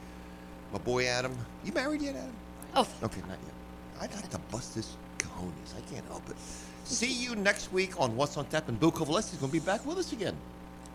My 0.73 0.79
boy 0.79 1.05
Adam, 1.05 1.37
you 1.65 1.73
married 1.73 2.01
yet, 2.01 2.17
Adam? 2.17 2.33
Oh, 2.77 2.89
okay, 3.03 3.21
not 3.29 3.39
yet. 3.45 4.01
I 4.01 4.07
got 4.07 4.31
to 4.31 4.39
bust 4.51 4.75
this 4.75 4.97
cojones. 5.19 5.77
I 5.77 5.83
can't 5.93 6.07
help 6.07 6.27
it. 6.31 6.37
See 6.85 7.13
you 7.13 7.37
next 7.37 7.75
week 7.75 8.01
on 8.01 8.17
What's 8.17 8.39
on 8.39 8.47
Tap, 8.47 8.69
and 8.71 8.81
Bill 8.81 8.91
Covaleski's 8.91 9.37
going 9.37 9.53
to 9.53 9.61
be 9.61 9.65
back 9.65 9.85
with 9.85 9.99
us 9.99 10.13
again. 10.13 10.35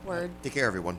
Word. 0.06 0.32
Take 0.44 0.54
care, 0.54 0.66
everyone. 0.66 0.98